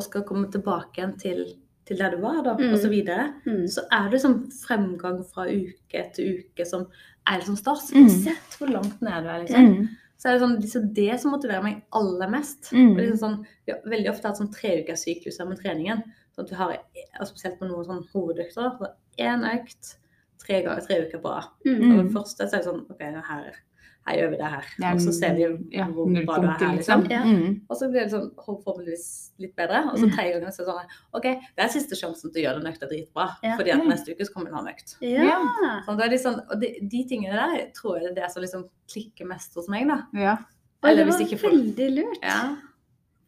og 0.00 0.06
skal 0.08 0.24
komme 0.28 0.48
tilbake 0.52 0.98
igjen 0.98 1.14
til, 1.20 1.44
til 1.86 1.98
der 2.00 2.14
du 2.16 2.20
var, 2.22 2.42
da, 2.46 2.54
Mm. 2.56 2.72
og 2.72 2.78
så 2.80 2.88
videre, 2.90 3.28
Mm. 3.46 3.64
så 3.68 3.84
er 3.92 4.10
det 4.10 4.20
sånn 4.22 4.40
fremgang 4.64 5.22
fra 5.28 5.46
uke 5.50 6.04
til 6.14 6.38
uke 6.40 6.66
som 6.66 6.86
er 7.26 7.38
liksom 7.40 7.56
stas. 7.60 7.90
Mm. 7.92 8.06
Uansett 8.06 8.56
hvor 8.58 8.70
langt 8.72 9.00
ned 9.02 9.22
du 9.24 9.28
er, 9.28 9.44
liksom. 9.44 9.66
mm, 9.76 9.88
Så 10.20 10.28
er 10.28 10.32
det 10.36 10.42
sånn, 10.42 10.60
liksom 10.60 10.88
det 10.94 11.20
som 11.20 11.30
motiverer 11.32 11.62
meg 11.64 11.82
aller 11.96 12.28
mest. 12.28 12.72
Mm. 12.76 12.94
Liksom 12.96 13.18
sånn, 13.18 13.46
vi 13.66 13.72
har 13.72 13.80
veldig 13.88 14.10
ofte 14.10 14.28
hatt 14.28 14.36
sånn 14.36 14.52
treukerssyklus 14.52 15.38
med 15.48 15.58
treningen. 15.62 16.02
Sånn 16.36 16.44
at 16.44 16.50
du 16.50 16.54
har, 16.56 16.76
spesielt 17.24 17.58
på 17.58 17.66
noen 17.66 17.86
sånn 17.86 18.06
hovedøkter, 18.12 18.76
så 18.78 18.86
én 19.18 19.40
økt 19.48 19.96
tre 20.38 20.62
ganger 20.62 20.84
tre 20.86 21.06
uker 21.06 21.18
på 21.22 21.24
rad. 21.32 21.48
Mm. 21.64 21.98
Og 21.98 22.04
det 22.04 22.12
første 22.12 22.48
så 22.48 22.52
er 22.52 22.60
det 22.60 22.66
sånn 22.68 22.84
OK, 22.90 23.00
her, 23.00 23.54
gjør 24.18 24.30
vi 24.32 24.38
det 24.40 24.50
her. 24.52 24.68
det 24.76 24.86
er 24.88 24.98
og 24.98 25.02
så 25.04 25.12
ser 25.16 25.34
vi 25.36 25.44
ja, 25.76 25.86
hvor 25.94 26.08
bra 26.10 26.38
du 26.42 26.46
er 26.46 26.52
her, 26.52 26.76
liksom. 26.78 27.04
liksom. 27.04 27.10
Ja. 27.12 27.20
Mm. 27.24 27.56
Og 27.68 27.78
så 27.80 27.88
blir 27.90 28.02
det 28.02 28.12
sånn 28.14 28.28
forhåpentligvis 28.36 29.08
litt 29.44 29.54
bedre. 29.58 29.82
Og 29.90 29.98
så 30.00 30.10
tredje 30.12 30.36
gangen 30.36 30.54
så 30.56 30.62
er 30.62 30.68
det 30.68 30.76
sånn 30.76 31.18
OK, 31.20 31.28
det 31.56 31.64
er 31.66 31.74
siste 31.74 31.98
sjansen 31.98 32.30
til 32.30 32.42
å 32.42 32.46
gjøre 32.46 32.62
den 32.62 32.72
økta 32.72 32.90
dritbra. 32.90 33.28
Ja. 33.46 33.58
Fordi 33.60 33.74
at 33.76 33.84
neste 33.88 34.14
uke 34.14 34.28
så 34.28 34.36
kommer 34.36 34.52
en 34.52 34.60
annen 34.62 34.74
økt. 34.74 34.96
Ja. 35.04 35.36
Sånn, 35.86 36.00
er 36.06 36.16
sånn, 36.22 36.40
og 36.46 36.62
de, 36.62 36.72
de 36.94 37.04
tingene 37.10 37.36
der 37.36 37.68
tror 37.76 37.98
jeg 37.98 38.08
det 38.08 38.14
er 38.14 38.18
det 38.22 38.32
som 38.34 38.46
liksom 38.46 38.66
klikker 38.90 39.28
mest 39.30 39.54
hos 39.58 39.70
meg, 39.72 39.86
da. 39.90 40.02
Ja. 40.18 40.40
Eller 40.80 41.02
det 41.02 41.10
hvis 41.10 41.18
var 41.18 41.26
ikke 41.28 41.42
folk 41.44 41.56
veldig 41.58 41.88
lurt. 41.98 42.26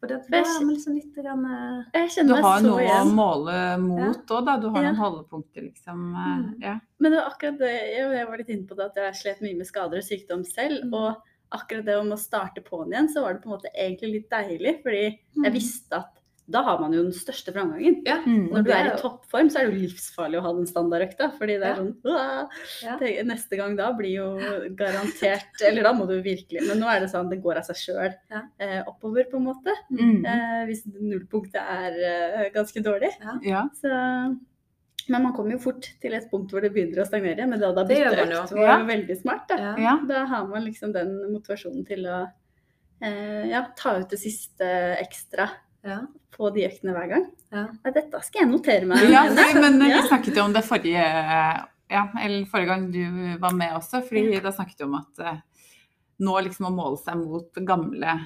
Ja. 0.09 0.19
For 0.19 0.31
det, 0.31 0.45
jeg 0.45 0.61
er 0.61 0.65
liksom 0.67 0.95
litt 0.95 1.15
grann, 1.15 1.45
eh, 1.45 1.83
Jeg 1.93 2.09
Du 2.09 2.13
kjenner 2.15 2.33
meg 2.35 2.43
har 2.43 2.61
noe 2.61 2.87
å 2.99 3.05
måle 3.13 3.57
mot 3.79 4.25
òg, 4.27 4.45
da. 4.45 4.57
Du 4.57 4.69
har 4.69 4.83
Ja. 4.83 4.91
noen 4.91 4.99
holdepunkter, 4.99 5.61
liksom. 5.69 6.15
eh, 6.15 6.37
Mm. 6.43 6.61
Ja. 6.61 6.79
Men 6.99 7.11
det 7.11 7.19
var 7.21 7.29
akkurat 7.31 7.57
det, 7.59 7.73
jeg 7.95 8.27
var 8.27 8.37
litt 8.37 8.49
inne 8.49 8.67
på 8.67 8.75
det 8.75 8.85
at 8.85 8.95
jeg 8.95 9.13
slet 9.15 9.41
mye 9.41 9.57
med 9.57 9.67
skader 9.67 9.97
og 9.97 10.03
sykdom 10.03 10.43
selv. 10.45 10.83
Mm. 10.85 10.93
Og 10.93 11.15
akkurat 11.53 11.85
det 11.85 11.95
om 11.99 12.09
å 12.11 12.17
starte 12.17 12.63
på'n 12.63 12.91
igjen, 12.91 13.07
så 13.13 13.21
var 13.21 13.33
det 13.33 13.43
på 13.43 13.51
en 13.51 13.57
måte 13.59 13.71
egentlig 13.77 14.11
litt 14.13 14.29
deilig. 14.29 14.83
Fordi 14.83 15.19
Mm. 15.37 15.43
jeg 15.45 15.53
visste 15.53 15.93
at 15.93 16.19
da 16.51 16.59
har 16.61 16.79
man 16.81 16.91
jo 16.91 17.03
den 17.05 17.13
største 17.15 17.53
framgangen. 17.55 18.01
Ja. 18.05 18.17
Mm. 18.25 18.49
Når 18.51 18.63
du 18.65 18.71
er 18.71 18.79
er 18.83 18.87
i 18.93 18.97
toppform, 18.99 19.47
så 19.49 19.59
er 19.61 19.67
det 19.69 19.73
jo 19.77 19.81
livsfarlig 19.87 20.39
å 20.39 20.43
ha 20.43 20.51
den 20.57 20.65
standardøkta. 20.67 21.29
Fordi 21.39 21.55
det 21.61 21.69
er 21.69 21.75
sånn 21.79 21.93
Ja. 22.83 22.97
Neste 23.23 23.55
gang 23.57 23.77
da 23.79 23.91
blir 23.95 24.11
jo 24.17 24.25
garantert 24.75 25.61
Eller 25.63 25.83
da 25.87 25.93
må 25.95 26.05
du 26.09 26.17
virkelig 26.21 26.65
Men 26.67 26.79
nå 26.83 26.89
er 26.91 26.99
det 26.99 27.09
sånn 27.13 27.29
det 27.31 27.39
går 27.41 27.57
av 27.61 27.63
seg 27.69 27.75
sjøl 27.79 28.13
Ja. 28.31 28.41
eh, 28.59 28.81
oppover, 28.85 29.23
på 29.31 29.37
en 29.39 29.45
måte. 29.47 29.71
Mm. 29.91 30.25
Eh, 30.25 30.65
hvis 30.67 30.83
nullpunktet 30.87 31.61
er 31.63 31.95
eh, 32.09 32.49
ganske 32.53 32.83
dårlig. 32.83 33.11
Ja. 33.47 33.63
Så, 33.79 33.87
men 35.09 35.23
man 35.23 35.33
kommer 35.35 35.51
jo 35.55 35.59
fort 35.63 35.87
til 36.01 36.13
et 36.15 36.29
punkt 36.31 36.51
hvor 36.51 36.61
det 36.63 36.73
begynner 36.75 37.03
å 37.03 37.07
stagnere. 37.07 37.47
Men 37.47 37.59
da, 37.59 37.71
da 37.75 37.83
bytter 37.87 38.19
man 38.19 38.31
jo. 38.35 38.41
økt 38.43 38.51
var 38.57 38.67
Ja. 38.67 38.79
jo 38.79 38.85
veldig 38.91 39.17
smart. 39.21 39.47
Da. 39.47 39.57
Ja. 39.57 39.75
ja. 39.79 39.95
da 40.07 40.25
har 40.25 40.47
man 40.47 40.63
liksom 40.67 40.91
den 40.95 41.15
motivasjonen 41.31 41.85
til 41.87 42.03
å 42.07 42.19
eh, 43.01 43.47
ja, 43.49 43.63
ta 43.79 43.95
ut 43.99 44.09
det 44.11 44.19
siste 44.19 44.67
ekstra 44.99 45.49
Ja. 45.83 46.01
På 46.33 46.49
de 46.55 46.65
øktene 46.67 46.93
hver 46.95 47.09
gang. 47.11 47.25
Ja. 47.53 47.65
Dette 47.93 48.21
skal 48.25 48.43
jeg 48.43 48.49
notere 48.51 48.85
meg. 48.89 49.03
Ja, 49.11 49.23
men 49.61 49.79
Ja. 49.81 50.01
vi 50.01 50.07
snakket 50.09 50.35
jo 50.39 50.43
om 50.47 50.53
det 50.55 50.63
forrige, 50.65 51.03
ja, 51.93 52.03
eller 52.21 52.45
forrige 52.49 52.67
gang 52.71 52.87
du 52.91 53.37
var 53.39 53.53
med 53.53 53.75
også, 53.77 54.01
fordi 54.07 54.39
da 54.41 54.51
snakket 54.51 54.79
vi 54.79 54.87
om 54.87 54.95
at 54.99 55.19
eh, 55.19 55.37
nå 56.23 56.39
liksom 56.45 56.69
å 56.69 56.73
måle 56.73 56.97
seg 57.01 57.17
mot 57.21 57.61
gamle 57.67 58.17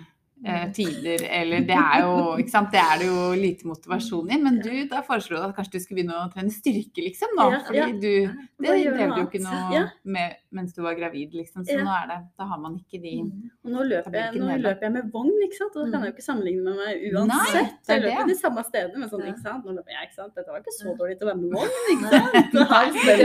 eh, 0.46 0.66
tider, 0.76 1.24
eller 1.40 1.64
det 1.66 1.78
er 1.78 2.04
jo, 2.04 2.18
ikke 2.42 2.52
sant, 2.54 2.70
det 2.74 2.82
er 2.82 3.00
det 3.02 3.08
jo 3.10 3.22
lite 3.38 3.68
motivasjon 3.70 4.30
i, 4.34 4.38
men 4.44 4.60
du, 4.62 4.72
da 4.92 5.02
foreslo 5.06 5.38
du 5.38 5.46
at 5.48 5.56
kanskje 5.58 5.78
du 5.78 5.84
skulle 5.84 6.02
begynne 6.02 6.18
å 6.20 6.28
trene 6.34 6.54
styrke 6.54 7.06
liksom 7.06 7.34
nå, 7.40 7.48
Ja, 7.56 7.62
fordi 7.66 7.80
ja. 7.80 7.88
du, 7.88 8.44
det 8.62 8.76
drev 8.88 9.16
du 9.16 9.22
jo 9.22 9.28
ikke 9.28 9.42
noe 9.46 9.64
Ja. 9.74 9.86
med 10.04 10.36
mens 10.58 10.74
du 10.74 10.80
var 10.82 10.96
gravid 10.98 11.34
liksom, 11.38 11.66
så 11.68 11.76
nå 11.84 11.92
er 11.92 12.06
det, 12.10 12.20
da 12.40 12.46
har 12.50 12.60
man 12.62 12.78
ikke 12.80 13.02
de, 13.04 13.16
Mm. 13.28 13.50
Og 13.66 13.72
nå 13.74 13.84
løper, 13.84 14.14
jeg, 14.14 14.40
nå 14.40 14.56
løper 14.62 14.86
jeg 14.88 14.92
med 14.94 15.08
vogn, 15.12 15.32
ikke 15.44 15.58
sant? 15.58 15.76
og 15.76 15.88
da 15.88 15.98
kan 15.98 16.06
jeg 16.06 16.12
jo 16.12 16.16
ikke 16.16 16.26
sammenligne 16.26 16.64
med 16.64 16.78
meg 16.80 17.02
uansett. 17.12 17.74
det 17.88 17.96
jeg 17.98 18.04
løper 18.06 18.30
de 18.30 18.36
samme 18.40 18.64
stedene, 18.68 19.02
men 19.02 19.10
sånn, 19.12 19.26
ikke 19.28 19.44
sant? 19.44 19.66
Nå 19.68 19.74
løper 19.76 19.92
jeg, 19.96 20.08
ikke 20.08 20.18
sant? 20.22 20.34
Dette 20.38 20.54
var 20.54 20.62
ikke 20.62 20.76
så 20.78 20.94
dårlig 21.00 21.18
til 21.18 21.28
å 21.28 21.32
være 21.32 21.42
med 21.42 21.50
vogn, 21.58 21.74
ikke 21.94 22.08
sant? 22.14 22.54
Nei, 22.54 22.86
det 22.96 23.18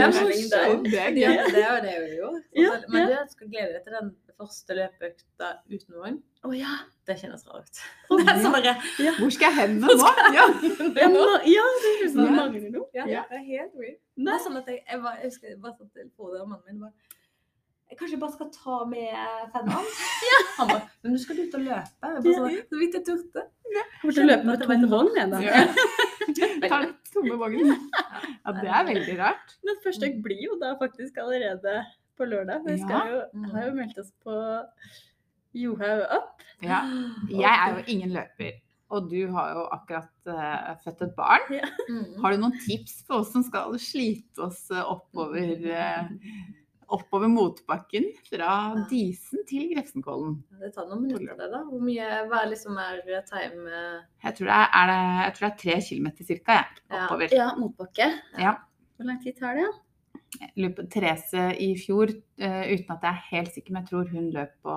er 1.29 1.71
jo 1.71 1.81
det 1.87 1.95
vi 2.03 2.17
gjorde. 2.19 2.41
Men 2.93 3.09
du 3.13 3.33
skal 3.37 3.53
glede 3.53 3.71
deg 3.77 3.85
til 3.87 3.97
den 3.99 4.11
første 4.39 4.77
løpeøkta 4.79 5.49
uten 5.71 5.97
vogn. 5.97 6.19
Å 6.43 6.53
ja. 6.57 6.75
Det 7.07 7.17
kjennes 7.21 7.45
rart 7.49 7.69
ut. 7.71 7.81
Å, 8.11 8.17
Det 8.19 8.27
er 8.27 8.37
ja. 8.37 8.43
sånn 8.43 8.55
bare 8.57 8.75
Hvor 9.19 9.33
skal 9.35 9.49
jeg 9.49 9.59
hen 9.61 9.81
nå? 9.83 9.97
Ja. 9.97 10.13
Ja, 10.37 10.47
det 10.59 11.07
er 11.07 11.17
Ja. 11.51 12.29
mangler 12.37 12.69
noe. 12.71 12.87
Ja, 12.95 13.07
Ja. 13.07 13.25
det 13.31 13.41
er 13.41 13.47
helt 13.49 13.75
weird. 13.79 13.99
Det 14.17 14.35
er 14.35 14.45
sånn 14.45 14.61
at 14.61 14.71
jeg, 14.71 14.85
jeg, 14.87 15.03
var, 15.03 15.19
jeg 15.21 15.31
husker 15.33 15.53
jeg 15.53 15.61
bare 15.63 15.77
satt 15.79 15.93
til 15.97 16.11
Frode 16.17 16.43
og 16.43 16.49
mannen 16.53 16.65
min 16.71 16.87
bare 16.87 17.19
jeg 17.93 17.99
kanskje 18.01 18.17
bare 18.23 18.33
skal 18.33 18.49
ta 18.55 18.77
med 18.89 19.49
femmeren? 19.53 19.89
Han 20.59 20.71
bare 20.71 20.85
Men 21.05 21.13
du 21.13 21.19
skal 21.21 21.41
ut 21.43 21.57
og 21.59 21.61
løpe. 21.61 21.91
Jeg 22.01 22.23
bare 22.25 22.37
sånn, 22.39 22.55
så 22.71 22.79
vidt 22.81 22.95
jeg 22.97 23.05
turte. 23.05 23.43
Kommer 24.01 24.17
til 24.17 24.23
å 24.23 24.29
løpe 24.31 24.47
med 24.49 24.63
tom 24.65 24.87
vogn, 24.95 25.11
igjen, 25.13 25.35
da. 25.35 25.43
Ja. 26.33 26.47
Ta 26.71 26.79
den 26.87 26.93
tomme 27.13 27.37
vogn. 27.37 27.73
Ja, 27.75 28.53
det 28.57 28.71
er 28.71 28.87
veldig 28.89 29.17
rart. 29.19 29.57
Men 29.67 29.81
første 29.85 30.09
økt 30.09 30.23
blir 30.25 30.41
jo 30.41 30.57
da 30.61 30.71
faktisk 30.81 31.19
allerede 31.21 31.83
på 32.19 32.29
lørdag. 32.29 32.65
Vi 32.67 32.79
skal 32.83 33.13
jo, 33.13 33.23
har 33.53 33.69
jo 33.69 33.77
meldt 33.79 33.99
oss 34.03 34.13
på 34.25 34.37
Johaug 35.57 36.05
Up. 36.09 36.45
Ja. 36.65 36.83
Jeg 37.43 37.53
er 37.53 37.77
jo 37.77 37.85
ingen 37.93 38.15
løper, 38.15 38.57
og 38.93 39.11
du 39.13 39.21
har 39.35 39.53
jo 39.57 39.67
akkurat 39.75 40.33
uh, 40.33 40.73
født 40.85 41.07
et 41.09 41.15
barn. 41.19 41.47
Mm. 41.89 42.09
Har 42.23 42.33
du 42.35 42.43
noen 42.43 42.59
tips 42.65 43.03
for 43.07 43.23
oss 43.23 43.33
som 43.35 43.45
skal 43.47 43.77
slite 43.81 44.47
oss 44.47 44.65
eh, 44.73 44.83
oppover, 44.83 45.55
uh, 45.73 46.11
oppover 46.93 47.31
motbakken 47.33 48.11
fra 48.29 48.57
Disen 48.91 49.45
til 49.49 49.71
Grefsenkollen? 49.73 50.41
Det 50.61 50.75
tar 50.77 50.91
noen 50.91 51.07
minutter, 51.07 51.37
det, 51.39 51.49
da. 51.53 51.63
Hvor 51.69 51.85
mye 51.85 52.11
Hva 52.29 52.43
er 52.43 52.53
liksom 52.53 52.77
er 52.81 53.01
time 53.29 53.79
Jeg 54.23 54.37
tror 54.37 54.51
det 54.51 54.59
er, 54.59 54.69
er 54.81 54.93
det, 54.93 55.01
jeg 55.23 55.39
tror 55.39 55.47
det 55.47 55.53
er 55.53 55.63
tre 55.65 55.81
kilometer 55.89 56.29
cirka, 56.35 56.61
jeg, 56.61 56.85
Ja. 56.93 57.07
oppover. 57.07 57.39
Ja, 57.43 57.49
motbakke. 57.61 58.13
Ja. 58.39 58.59
Hvor 58.97 59.09
lang 59.09 59.25
tid 59.25 59.41
tar 59.41 59.57
det? 59.59 59.67
Jeg 59.67 59.92
på 60.77 60.85
Therese 60.91 61.43
i 61.61 61.69
fjor, 61.79 62.11
uh, 62.43 62.63
uten 62.67 62.91
at 62.95 63.05
jeg 63.05 63.11
er 63.13 63.21
helt 63.31 63.53
sikker, 63.55 63.73
men 63.73 63.83
jeg 63.83 63.91
tror 63.91 64.09
hun 64.11 64.31
løp 64.35 64.53
på 64.65 64.77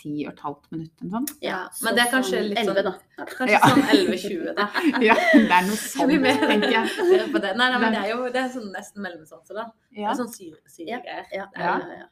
ti 0.00 0.14
og 0.26 0.32
et 0.32 0.40
halvt 0.44 0.70
minutt 0.72 1.02
eller 1.02 1.12
noe. 1.20 1.36
Ja, 1.44 1.58
men 1.84 1.94
det 1.98 2.02
er 2.04 2.10
kanskje 2.12 2.40
litt 2.48 2.58
sånn- 2.58 2.76
11, 2.76 2.82
da. 2.88 3.24
Kanskje 3.34 3.50
Ja. 3.54 3.60
sånn 3.60 3.82
11-20, 3.94 4.54
da. 4.60 4.66
Ja, 5.04 5.14
det 5.14 5.56
er 5.58 5.66
noe 5.68 5.76
sånt, 5.76 6.10
tenker 6.48 6.70
jeg. 6.70 6.88
Det? 7.44 7.56
Nei, 7.56 7.70
nei, 7.70 7.78
men 7.78 7.92
det 7.92 8.02
er 8.04 8.10
jo 8.14 8.24
det 8.32 8.40
er 8.42 8.48
sånn 8.54 8.70
nesten 8.74 9.02
mellomsatser, 9.04 9.54
da. 9.54 9.66
Det 9.94 10.04
er 10.04 10.18
sånn 10.18 10.32
syre- 10.32 10.62
syregreier. 10.66 11.26
Ja, 11.32 11.46
Det 11.54 11.62
er 11.62 11.68
Ja. 11.68 12.08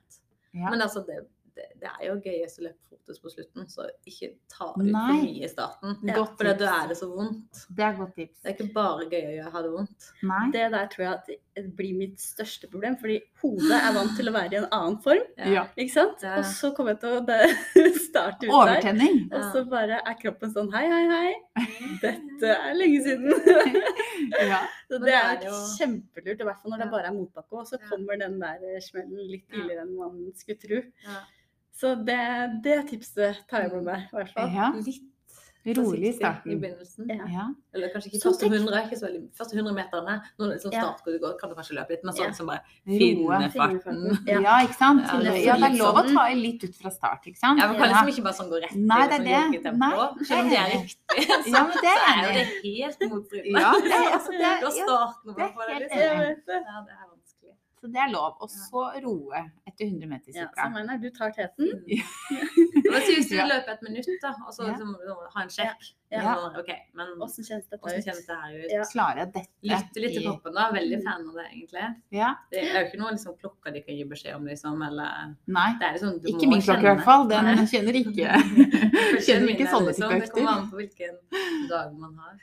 Ja. 0.52 0.68
Men 0.70 0.82
altså, 0.85 1.00
det, 1.06 1.22
det, 1.54 1.66
det 1.80 1.88
er 1.90 2.06
jo 2.08 2.14
gøyest 2.24 2.58
å 2.60 2.64
løpe 2.66 2.88
fortest 2.88 3.22
på 3.22 3.30
slutten, 3.32 3.66
så 3.68 3.84
ikke 4.08 4.28
ta 4.48 4.70
ut 4.72 4.82
Nei. 4.86 5.02
for 5.06 5.22
mye 5.26 5.44
i 5.44 5.48
starten. 5.50 5.96
Ja, 6.08 6.14
Godt 6.16 6.36
For 6.38 6.44
da 6.48 6.54
tips. 6.54 6.72
er 6.82 6.88
det 6.92 6.96
så 7.00 7.08
vondt. 7.12 7.62
Det 7.76 7.84
er 7.88 7.96
godt 7.98 8.14
tips. 8.16 8.38
Det 8.40 8.50
er 8.50 8.56
ikke 8.56 8.72
bare 8.74 9.06
gøy 9.10 9.22
å 9.26 9.32
gjøre- 9.36 9.52
ha 9.52 9.62
det 9.62 9.72
vondt. 9.72 10.08
Nei. 10.22 10.44
Det 10.54 10.66
der 10.72 10.86
tror 10.94 11.04
jeg 11.04 11.12
at 11.12 11.26
det 11.56 11.76
blir 11.76 11.94
mitt 11.98 12.16
største 12.18 12.70
problem, 12.72 12.96
fordi 12.96 13.18
hodet 13.42 13.76
er 13.76 13.92
vant 13.92 14.16
til 14.16 14.28
å 14.28 14.32
være 14.32 14.52
i 14.52 14.56
en 14.62 14.68
annen 14.72 14.98
form. 15.04 15.26
Ja. 15.36 15.66
Ikke 15.76 15.92
sant? 15.92 16.22
Ja. 16.22 16.38
Og 16.38 16.44
så 16.48 16.72
kommer 16.74 16.94
jeg 16.94 17.00
til 17.00 17.18
å 17.20 17.96
starte 18.08 18.46
ut 18.46 18.48
der. 18.48 18.56
Overtenning. 18.56 19.18
Og 19.32 19.42
så 19.52 19.64
bare 19.68 20.00
er 20.06 20.14
kroppen 20.22 20.52
sånn 20.54 20.72
hei, 20.72 20.86
hei, 20.88 21.04
hei. 21.12 21.66
Dette 22.00 22.54
er 22.56 22.74
lenge 22.74 23.02
siden. 23.04 23.32
Ja. 24.32 24.62
Så 24.88 24.98
det 25.02 25.06
det 25.10 25.14
er 25.14 25.36
er 25.36 25.44
jo- 25.44 25.60
kjempelurt, 25.76 26.40
i 26.40 26.44
hvert 26.46 26.60
fall 26.62 26.70
når 26.72 26.78
det 26.84 26.90
bare 26.92 27.06
er 27.10 27.12
motbakke. 27.16 27.52
Og 27.58 27.66
så 27.68 27.78
kommer 27.88 28.16
den 28.18 28.38
der 28.40 28.80
smellen 28.80 29.18
litt 29.28 29.44
tidligere 29.50 29.82
enn 29.84 29.96
man 29.98 30.32
skulle 30.38 30.58
tro. 30.62 30.80
Ja. 31.04 31.20
Så 31.72 31.94
det, 32.04 32.20
det 32.64 32.76
tipset 32.90 33.42
tar 33.50 33.64
jeg 33.66 33.72
med 33.72 33.88
meg, 33.88 34.04
i 34.12 34.16
hvert 34.20 34.35
fall. 34.37 34.52
ja. 34.54 34.72
Litt 35.62 35.78
Rolig 35.78 36.08
i 36.08 36.12
starten. 36.16 36.56
begynnelsen. 36.58 37.06
Ja. 37.06 37.22
Ja. 37.30 37.42
Eller 37.70 37.90
kanskje 37.92 38.08
ikke 38.11 38.18
Så 38.18 38.32
første 38.32 38.48
100, 38.50 38.80
ikke 38.82 38.96
så 38.98 39.04
veldig, 39.06 39.20
første 39.38 39.54
100 39.54 39.74
meterne. 39.76 40.16
Når 40.35 40.48
det 40.50 40.56
er 40.56 40.62
sånn 40.64 40.72
start 40.74 41.04
hvor 41.04 41.14
du 41.14 41.18
går, 41.22 41.37
kan 41.38 41.52
du 41.52 41.54
kanskje 41.54 41.76
løpe 41.78 41.94
litt, 41.94 42.02
men 42.02 42.16
sånn 42.18 42.35
som 42.35 42.48
bare 42.50 42.64
finne 42.82 43.46
farten. 43.54 44.00
Ja. 44.26 44.56
Ikke 44.66 44.74
sant? 44.74 45.06
Det 45.22 45.37
er 45.38 45.54
er 45.54 45.76
lov 45.78 46.00
å 46.00 46.02
sånn. 46.02 46.18
ta 46.18 46.24
i 46.32 46.35
litt 46.40 46.66
ut 46.66 46.74
fra 46.80 46.90
start, 46.90 47.28
ikke 47.30 47.38
sant? 47.38 47.62
Ja, 47.62 47.68
Man 47.70 47.78
kan 47.78 47.92
liksom 47.94 48.11
ikke 48.11 48.24
bare 48.26 48.38
sånn 48.40 48.50
gå 48.50 48.58
rett 48.64 48.74
i 48.74 48.82
Nei, 48.90 48.98
det 49.06 49.14
er 49.14 49.22
sånn 49.22 49.30
det. 49.30 49.38
joggetempo, 49.38 50.02
Selv 50.26 50.42
om 50.42 50.50
det 50.50 50.58
er 50.58 50.66
er 50.66 50.74
riktig, 50.74 50.98
så, 51.46 51.54
Ja, 51.54 51.62
men 51.62 51.78
det 51.78 51.94
så 51.94 52.02
er 52.02 52.18
er 52.18 52.26
jo 52.26 52.35
det 52.35 52.46
helt 52.66 53.00
motstridende. 53.14 53.62
Ja, 53.62 53.72
det 53.87 53.96
er, 54.02 54.11
altså, 54.18 54.30
det 54.35 54.42
er, 54.42 54.58
det 54.58 54.58
er 54.58 54.66
det, 54.66 55.70
helt 55.70 55.87
liksom. 55.87 56.42
Det. 56.42 56.58
Det 56.90 56.98
vanskelig. 57.82 57.92
det 57.92 58.00
er 58.04 58.12
lov. 58.12 58.36
Og 58.40 58.48
så 58.50 58.82
roe 59.04 59.42
etter 59.66 59.84
100 59.86 60.06
meter 60.08 60.32
Ja, 60.36 60.46
Så 60.56 60.68
mener 60.72 60.92
jeg, 60.94 61.02
Du 61.02 61.18
tar 61.18 61.30
teten. 61.32 61.68
Men 62.92 63.02
si 63.06 63.14
hvis 63.16 63.28
du 63.30 63.36
Ja. 63.36 63.46
løper 63.46 63.72
et 63.72 63.82
minutt, 63.82 64.06
da, 64.22 64.34
og 64.46 64.52
så 64.54 64.66
Ja. 64.66 64.72
liksom, 64.72 64.96
ha 65.34 65.42
en 65.42 65.48
sjekk. 65.48 65.92
Ja. 66.12 66.20
ja. 66.20 66.34
OK, 66.60 66.68
men 66.94 67.06
Åssen 67.24 67.44
kjennes 67.44 67.64
dette 67.70 67.80
ut? 67.80 68.04
kjennes 68.04 68.26
det 68.26 68.36
her 68.36 68.52
ut? 68.58 68.70
Ja. 68.70 68.82
Klarer 68.92 69.16
jeg 69.22 69.32
dette? 69.32 69.48
Lytte 69.64 70.02
litt 70.04 70.12
til 70.12 70.26
kroppen, 70.26 70.52
da. 70.54 70.66
Veldig 70.72 70.98
fan 71.02 71.24
av 71.28 71.34
det, 71.40 71.46
egentlig. 71.54 71.86
Ja. 72.12 72.34
Det 72.52 72.60
er 72.68 72.80
jo 72.82 72.86
ikke 72.90 73.00
noe 73.00 73.12
liksom, 73.16 73.36
klokker 73.40 73.72
de 73.72 73.80
kan 73.82 73.96
gi 73.96 74.04
beskjed 74.04 74.36
om, 74.36 74.44
liksom, 74.46 74.82
eller 74.88 75.34
Nei. 75.46 75.70
Det 75.80 75.88
er 75.88 75.92
liksom, 75.96 76.20
du 76.20 76.28
Ikke 76.28 76.46
må 76.46 76.56
min 76.58 76.62
klokke 76.68 76.84
i 76.84 76.90
hvert 76.92 77.04
fall. 77.04 77.28
Den 77.32 77.66
kjenner 77.72 77.96
ikke 78.02 78.28
Kjenner 79.26 79.48
ikke 79.56 79.68
sånne 79.72 79.88
liksom. 79.92 80.10
type 80.12 80.20
Det 80.26 80.32
kommer 80.36 80.52
an 80.58 80.68
på 80.70 80.76
hvilken 80.82 81.18
dag 81.72 81.92
man 81.96 82.18
har. 82.20 82.36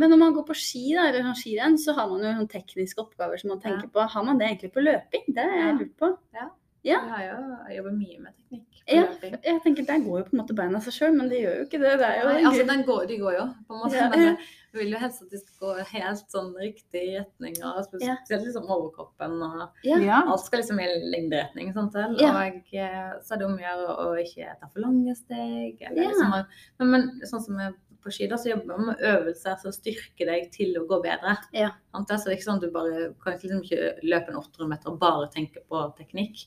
Ja. 0.00 0.06
Men 0.06 0.10
når 0.10 0.18
man 0.18 0.32
går 0.34 0.46
på 0.48 0.54
ski, 0.56 0.94
da, 0.96 1.08
eller 1.08 1.22
sånn 1.28 1.36
skirenn, 1.42 1.76
så 1.78 1.94
har 1.94 2.08
man 2.08 2.20
jo 2.24 2.32
sånn 2.40 2.48
tekniske 2.48 2.98
oppgaver 3.04 3.38
som 3.38 3.50
man 3.50 3.60
tenker 3.60 3.88
på. 3.92 4.00
Har 4.08 4.24
man 4.24 4.38
det 4.38 4.48
egentlig 4.48 4.72
på 4.72 4.80
løping? 4.82 5.26
Det 5.28 5.44
er 5.44 5.56
jeg 5.58 5.66
Ja. 5.66 5.72
lurt 5.78 5.96
på. 5.98 6.16
Ja. 6.34 6.48
Jeg 6.82 6.96
har 6.96 7.20
jo 7.20 7.56
jeg 7.68 7.76
jobber 7.76 7.92
mye 7.92 8.20
med 8.22 8.32
teknikk. 8.38 8.66
på 8.88 8.94
Ja, 8.96 9.02
løping. 9.02 9.34
jeg 9.44 9.62
tenker 9.62 9.84
Der 9.86 9.98
går 10.00 10.18
jo 10.18 10.24
på 10.24 10.32
en 10.32 10.40
måte 10.40 10.54
beina 10.56 10.80
seg 10.80 10.92
sjøl, 10.94 11.14
men 11.14 11.28
det 11.28 11.42
gjør 11.42 11.56
jo 11.58 11.64
ikke 11.66 11.78
det. 11.82 11.98
Det 12.00 12.06
er 12.08 12.22
jo 12.22 12.28
Nei, 12.32 12.44
altså, 12.44 12.66
den 12.66 12.82
går, 12.84 13.06
de 13.06 13.18
går 13.18 13.32
jo, 13.36 13.44
på 13.68 13.74
en 13.74 13.80
måte. 13.84 13.94
Ja. 14.00 14.08
Men 14.08 14.18
jeg 14.72 14.80
vil 14.80 14.90
jo 14.92 14.98
helst 14.98 15.22
at 15.22 15.30
de 15.30 15.38
skal 15.38 15.60
gå 15.60 15.84
helt 15.92 16.24
sånn 16.32 16.54
riktig 16.56 17.04
retning. 17.20 17.54
Og 17.62 17.76
Ja. 17.76 17.82
spesielt 17.84 18.46
liksom 18.46 18.64
overkroppen. 18.64 19.42
og 19.42 19.68
Ja. 19.84 19.98
Ja. 19.98 20.22
Alt 20.26 20.40
skal 20.40 20.60
liksom 20.60 20.80
i 20.80 20.88
lengderetning. 20.88 21.74
Sånn 21.74 21.92
til. 21.92 22.16
Ja. 22.18 22.32
Og 22.32 22.64
eh, 22.72 23.12
så 23.20 23.34
er 23.34 23.36
det 23.36 23.46
om 23.46 23.58
å 23.58 23.60
gjøre 23.60 23.98
å 24.00 24.16
ikke 24.16 24.58
ta 24.60 24.66
for 24.72 24.80
lange 24.80 25.14
steg. 25.14 25.76
Eller 25.82 26.02
Ja. 26.02 26.08
liksom, 26.08 26.46
men, 26.78 26.90
men 26.90 27.20
sånn 27.28 27.42
som 27.44 27.58
jeg 27.58 27.74
på 28.02 28.12
ski, 28.14 28.28
da, 28.30 28.36
så 28.40 28.50
jobber 28.52 28.76
man 28.78 28.90
med 28.92 29.02
øvelser 29.10 29.58
som 29.62 29.72
styrker 29.74 30.28
deg 30.30 30.50
til 30.54 30.74
å 30.80 30.86
gå 30.88 31.00
bedre. 31.04 31.36
Ja. 31.56 31.70
Sant? 31.92 32.10
Så 32.12 32.24
det 32.28 32.34
er 32.34 32.38
ikke 32.38 32.48
sånn 32.50 32.62
du 32.62 32.70
bare 32.74 33.08
kan 33.22 33.36
liksom 33.38 33.62
ikke 33.64 33.90
løpe 34.06 34.32
en 34.32 34.40
800 34.40 34.70
meter 34.74 34.92
og 34.92 35.00
bare 35.02 35.30
tenke 35.34 35.62
på 35.68 35.82
teknikk. 35.98 36.46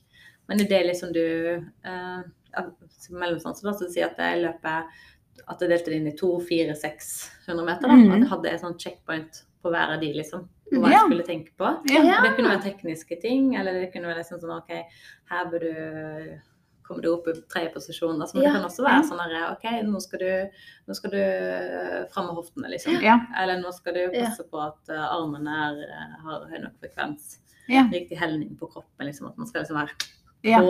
Men 0.50 0.60
det 0.60 0.70
det 0.70 0.82
liksom 0.90 1.14
du 1.16 1.24
eh, 1.24 2.24
mellomstanser, 3.10 3.68
da, 3.70 3.74
så 3.78 3.90
si 3.92 4.04
at 4.04 4.20
jeg 4.20 4.42
løper 4.44 4.90
at 5.50 5.62
jeg 5.64 5.72
delte 5.72 5.90
det 5.92 5.98
inn 5.98 6.10
i 6.12 6.16
to, 6.18 6.30
fire, 6.46 6.76
600 6.78 7.66
meter. 7.66 7.90
Da. 7.90 7.96
Mm. 7.98 8.12
At 8.12 8.20
jeg 8.20 8.30
hadde 8.34 8.52
et 8.52 8.62
sånt 8.64 8.84
checkpoint 8.84 9.40
på 9.64 9.72
hver 9.74 9.96
av 9.96 10.02
de, 10.04 10.12
liksom. 10.14 10.46
På 10.70 10.82
hva 10.82 10.92
Ja. 10.92 10.98
jeg 11.00 11.08
skulle 11.10 11.26
tenke 11.28 11.52
på. 11.58 11.70
Ja. 11.90 12.22
Det 12.24 12.36
kunne 12.38 12.52
være 12.54 12.66
tekniske 12.68 13.18
ting, 13.22 13.56
eller 13.56 13.74
det 13.80 13.92
kunne 13.94 14.08
være 14.12 14.22
liksom 14.22 14.40
sånn 14.42 14.58
OK, 14.58 14.72
her 15.32 15.50
bør 15.52 15.66
du 15.66 15.74
komme 16.88 17.02
du 17.04 17.10
opp 17.14 17.28
i 17.32 17.34
tredje 17.52 17.74
posisjon. 17.74 18.20
Altså, 18.22 18.38
men 18.38 18.44
Ja, 18.46 18.54
det 18.54 18.60
kan 18.62 18.68
også 18.70 18.86
være 18.86 19.04
sånn 19.10 19.22
her 19.24 19.52
OK, 19.52 19.68
nå 19.88 20.02
skal 20.04 20.20
du, 20.24 20.32
nå 20.88 20.98
skal 20.98 21.14
du 21.14 21.20
eh, 21.20 22.02
fram 22.14 22.28
med 22.30 22.36
hoftene, 22.42 22.72
liksom. 22.74 22.98
Ja. 23.04 23.20
Eller 23.42 23.62
nå 23.62 23.72
skal 23.76 23.96
du 23.98 24.04
passe 24.14 24.44
på 24.50 24.62
at 24.64 24.92
eh, 24.94 25.06
armene 25.06 25.56
er, 25.70 25.80
eh, 25.88 26.18
har 26.26 26.48
høy 26.52 26.60
nok 26.66 26.76
frekvens. 26.84 27.38
Ja. 27.72 27.86
Riktig 27.92 28.20
helning 28.20 28.58
på 28.60 28.68
kroppen, 28.74 29.08
liksom. 29.08 29.30
At 29.32 29.38
man 29.40 29.48
skal 29.48 29.64
liksom 29.64 29.80
være 29.80 29.96
Ja. 30.44 30.60
på. 30.60 30.68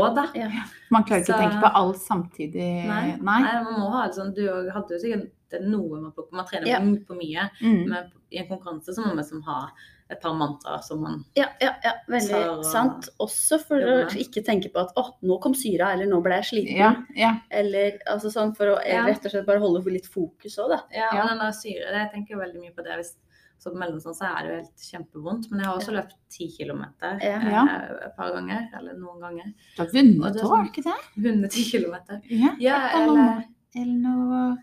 Man 0.93 1.04
klarer 1.04 1.23
ikke 1.23 1.34
å 1.34 1.39
tenke 1.41 1.62
på 1.63 1.71
alt 1.80 1.97
samtidig. 1.97 2.67
Nei. 2.86 3.17
Nei. 3.17 3.39
Nei, 3.41 3.54
man 3.65 3.80
må 3.82 3.89
ha 3.95 4.04
et 4.06 4.13
sånt 4.13 4.36
Du 4.38 4.45
hadde 4.45 4.93
jo 4.93 4.99
sikkert 5.02 5.32
det 5.54 5.62
er 5.62 5.70
noe 5.70 6.02
man 6.02 6.12
plukker. 6.16 6.34
Man 6.39 6.46
trener 6.50 6.68
Ja. 6.68 6.80
på 6.80 7.16
mye, 7.18 7.50
Mm. 7.62 7.88
men 7.89 8.12
i 8.32 8.38
en 8.42 8.48
konkurranse 8.50 8.89
så 8.96 9.00
må 9.06 9.13
man 9.13 9.18
liksom 9.24 9.44
ha 9.46 9.70
et 10.10 10.20
par 10.22 10.34
mantraer 10.36 10.82
som 10.84 11.00
man 11.02 11.24
Ja, 11.36 11.46
ja, 11.62 11.72
ja, 11.84 11.92
veldig 12.10 12.30
Så- 12.30 12.63
sant. 12.72 13.10
Også 13.20 13.60
for 13.66 13.78
å 13.78 14.10
ikke 14.12 14.44
tenke 14.46 14.72
på 14.72 14.80
at 14.82 14.94
å, 14.98 15.13
nå 15.24 15.39
kom 15.42 15.54
syra, 15.54 15.94
eller 15.94 16.06
nå 16.06 16.22
ble 16.22 16.36
jeg 16.42 16.44
sliten. 16.52 16.78
Ja, 16.78 16.96
ja. 17.16 17.36
Eller 17.50 18.00
altså 18.08 18.28
sånn 18.32 18.56
for 18.56 18.66
å 18.66 18.78
rett 18.84 19.26
og 19.26 19.32
slett 19.32 19.46
bare 19.46 19.60
holde 19.60 19.84
litt 19.92 20.06
fokus 20.08 20.58
òg, 20.60 20.70
da. 20.70 20.82
Ja, 20.92 21.10
Ja. 21.16 21.28
den 21.28 21.38
der 21.39 21.52
syre, 21.52 21.88
det, 21.92 22.02
jeg 22.02 22.12
tenker 22.13 22.38
veldig 22.38 22.60
mye 22.62 22.74
på 22.76 22.84
det. 22.84 22.98
Hvis, 23.00 23.16
så 23.60 23.72
på 23.72 23.78
mellomstand 23.80 24.16
så 24.16 24.26
er 24.28 24.42
det 24.44 24.50
jo 24.50 24.56
helt 24.62 24.78
kjempevondt. 24.92 25.50
Men 25.52 25.60
jeg 25.62 25.68
har 25.68 25.78
også 25.78 25.94
løpt 25.94 26.13
ti 26.30 26.48
kilometer 26.50 27.20
Ja. 27.22 27.39
Ja. 27.39 27.63
eh, 27.66 28.06
et 28.08 28.16
par 28.18 28.32
ganger. 28.34 28.70
Eller 28.78 28.94
noen 28.96 29.20
ganger. 29.22 29.54
Du 29.78 29.84
har 29.84 29.88
vunnet 29.88 30.34
det 30.34 30.42
er 30.42 30.46
òg, 30.46 30.50
sånn- 30.50 30.58
har 30.58 30.63
du 30.66 30.70
ikke 30.70 30.84
det? 30.84 31.24
Vunnet 31.24 31.52
ti 31.52 31.63
kilometer. 31.63 32.22
Ja. 32.30 32.56
Ja, 32.60 32.89
eller 32.94 33.13
eller. 33.13 33.44
Eller 33.76 33.98
noe 34.04 34.58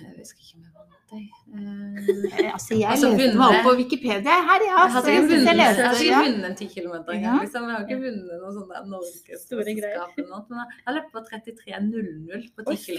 Jeg 0.00 0.14
husker 0.18 0.40
ikke 0.42 0.56
om 0.58 0.62
jeg 0.64 0.72
vant, 0.74 0.92
jeg. 1.14 1.26
Eh, 1.54 2.44
Eh, 2.44 2.52
Altså, 2.54 2.72
jeg 2.74 2.88
Altså, 2.90 3.08
leste 3.14 3.38
meg 3.38 3.48
opp 3.54 3.62
på 3.66 3.72
Wikipedia 3.78 4.34
her, 4.48 4.60
ja. 4.66 4.74
Jeg 4.74 4.92
har 4.94 5.02
Så 5.02 5.08
jeg 5.08 5.22
sikkert 5.22 5.30
jeg 5.30 5.44
vunnet, 5.44 5.46
jeg 6.04 6.14
har 6.14 6.24
vunnet 6.24 6.46
en 6.50 6.56
ti 6.60 6.66
kilometer 6.74 7.12
en 7.14 7.38
Liksom. 7.44 7.62
Jeg 7.68 7.74
har 7.76 7.84
ikke 7.86 8.00
vunnet 8.04 8.40
noe 8.42 8.52
sånt 8.56 8.68
der 8.68 9.38
Store 9.44 9.64
greier. 9.64 9.94
norgesmesterskap 9.94 10.18
eller 10.18 10.30
noe. 10.34 10.44
Men 10.48 10.58
jeg 10.58 10.86
har 10.86 10.94
løpt 10.98 11.12
på 11.14 11.20
33,00 11.30 12.48
på 12.54 12.66
Oi, 12.66 12.76
ti 12.76 12.82
fy 12.84 12.92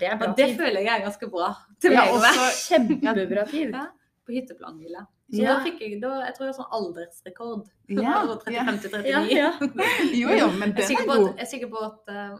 det 0.00 0.12
Og 0.22 0.36
det 0.36 0.48
føler 0.58 0.80
jeg 0.84 0.92
er 0.98 1.04
ganske 1.08 1.26
bra. 1.30 1.48
Til 1.80 1.92
Ja, 1.92 2.02
også. 2.12 2.44
Kjempebra 2.68 3.44
tid. 3.50 3.72
Ja, 3.78 3.86
på 4.26 4.32
hytteplanhvile. 4.36 5.06
Så 5.32 5.40
Ja. 5.42 5.54
da 5.56 5.64
fikk 5.64 5.80
jeg, 5.80 6.00
da, 6.02 6.08
jeg 6.24 6.34
tror 6.36 6.44
jeg 6.46 6.52
har 6.52 6.58
sånn 6.60 6.72
aldersrekord. 6.76 7.66
Ja, 7.88 8.14
35 8.44 8.80
til 8.80 8.90
39. 8.90 9.08
Ja, 9.08 9.20
ja. 9.32 9.50
Jo, 10.20 10.28
jo, 10.36 10.46
men 10.60 10.72
Jeg 10.72 10.72
er 10.72 10.76
den 10.76 10.88
sikker 10.90 11.04
er 11.04 11.08
på 11.08 11.16
god. 11.16 11.28
at, 11.28 11.36
jeg 11.36 11.46
er 11.46 11.50
sikker 11.52 11.68
på 11.72 11.80
at 11.84 12.12
eh, 12.12 12.36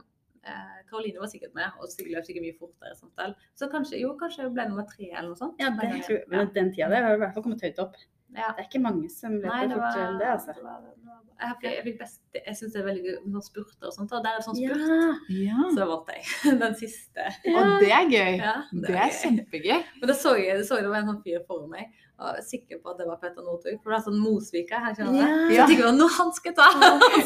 Karoline 0.91 1.23
var 1.23 1.31
sikkert 1.33 1.55
med, 1.57 1.75
og 1.79 1.91
sikkert 1.93 2.15
løp 2.17 2.29
sikkert 2.29 2.47
mye 2.47 2.59
fortere. 2.59 2.95
Samtale. 2.99 3.49
så 3.59 3.69
kanskje, 3.73 4.01
jo, 4.03 4.13
kanskje 4.21 4.45
jeg 4.45 4.55
ble 4.57 4.69
nummer 4.71 4.87
tre 4.89 5.11
eller 5.11 5.31
noe 5.33 5.41
sånt. 5.41 5.61
Ja, 5.63 5.73
det 5.77 5.91
tror 6.07 6.17
jeg. 6.17 6.29
Men 6.33 6.55
den 6.55 6.73
tida 6.75 6.89
der 6.93 7.07
har 7.07 7.19
i 7.19 7.21
hvert 7.25 7.37
fall 7.37 7.45
kommet 7.47 7.65
høyt 7.67 7.83
opp. 7.85 7.99
Ja. 8.37 8.51
Det 8.57 8.61
er 8.61 8.67
ikke 8.69 8.81
mange 8.85 9.09
som 9.09 9.33
løper 9.41 9.69
det 9.71 9.77
fortere 9.79 10.09
enn 10.11 10.19
det, 10.21 10.27
altså. 10.35 10.53
det 10.57 10.63
var, 10.65 10.81
det 10.85 11.07
var 11.09 11.15
Jeg, 11.39 11.55
jeg, 11.63 11.83
fikk 11.87 12.43
jeg 12.47 12.57
syns 12.59 12.73
det 12.75 12.81
er 12.81 12.85
veldig 12.89 13.05
gøy 13.07 13.15
med 13.33 13.45
spurter 13.47 13.87
og 13.89 13.95
sånt. 13.95 14.13
Og 14.13 14.25
der 14.25 14.35
er 14.35 14.43
det 14.43 14.45
sånn 14.49 14.59
spurt, 14.59 15.31
Ja. 15.39 15.63
så 15.77 15.87
vant 15.89 16.11
jeg. 16.13 16.25
Den 16.65 16.75
siste. 16.77 17.25
Og 17.55 17.71
det 17.81 17.89
er 17.95 18.11
gøy. 18.13 18.35
Ja, 18.43 18.53
Det 18.85 18.99
er 19.07 19.15
kjempegøy. 19.23 19.81
Men 20.03 20.11
da 20.13 20.17
så 20.19 20.35
jeg, 20.37 20.61
så 20.69 20.77
jeg 20.81 20.85
det 20.89 20.93
var 20.93 21.01
en 21.05 21.11
sånn 21.13 21.23
fyr 21.25 21.41
foran 21.49 21.71
meg, 21.73 21.89
og 22.19 22.27
jeg 22.27 22.35
var 22.37 22.45
sikker 22.51 22.81
på 22.83 22.91
at 22.93 22.99
det 23.01 23.07
var 23.09 23.19
Petter 23.23 23.47
Northug. 23.47 23.79
For 23.83 23.95
det 23.95 23.99
er 24.01 24.05
sånn 24.11 24.21
Mosvika 24.27 24.83
her, 24.85 24.95
skjønner 24.99 25.15
du. 25.15 25.23
Så 25.23 25.55
Ja. 25.55 25.63
jeg 25.63 25.71
tenkte 25.73 25.95
nå 26.03 26.09
han 26.19 26.33
skal 26.41 26.57
ta! 26.59 26.69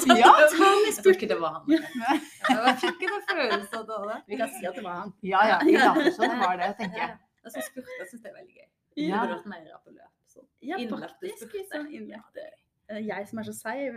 Så 0.06 0.18
Ja, 0.22 0.32
jeg 0.86 0.96
tror 1.02 1.12
ikke 1.16 1.30
det 1.32 1.40
var 1.42 1.58
han. 1.58 1.72
Ja, 1.72 2.62
Jeg 2.68 2.76
fikk 2.84 2.94
ikke 3.00 3.10
noen 3.14 3.26
følelse 3.32 3.82
av 3.82 4.08
det. 4.12 4.18
Vi 4.28 4.38
kan 4.44 4.54
si 4.54 4.66
at 4.70 4.76
det 4.78 4.84
var 4.86 5.00
han. 5.02 5.12
Ja, 5.26 5.42
ja. 5.50 5.58
Vi 5.66 5.74
later 5.80 6.10
som 6.14 6.28
det 6.30 6.38
var 6.46 6.56
det, 6.62 6.70
tenker 6.78 7.00
jeg. 7.08 7.14
Ja. 7.42 7.50
så 7.50 7.64
spurte 7.66 7.98
jeg 7.98 8.10
syns 8.12 8.22
det 8.22 8.30
er 8.30 8.36
veldig 8.38 8.54
gøy. 8.60 8.68
Ja. 9.02 9.08
Det 9.08 9.20
burde 9.24 9.38
vært 9.40 9.46
mer 9.56 9.80
på 9.82 9.90
løp. 9.96 10.10
Sånn. 10.32 10.46
Ja, 10.64 10.78
innlagte 10.80 11.32
spurter. 11.36 12.50
Eh, 12.90 13.00
Jeg 13.06 13.28
som 13.28 13.38
er 13.38 13.46
så 13.48 13.52
seig, 13.54 13.92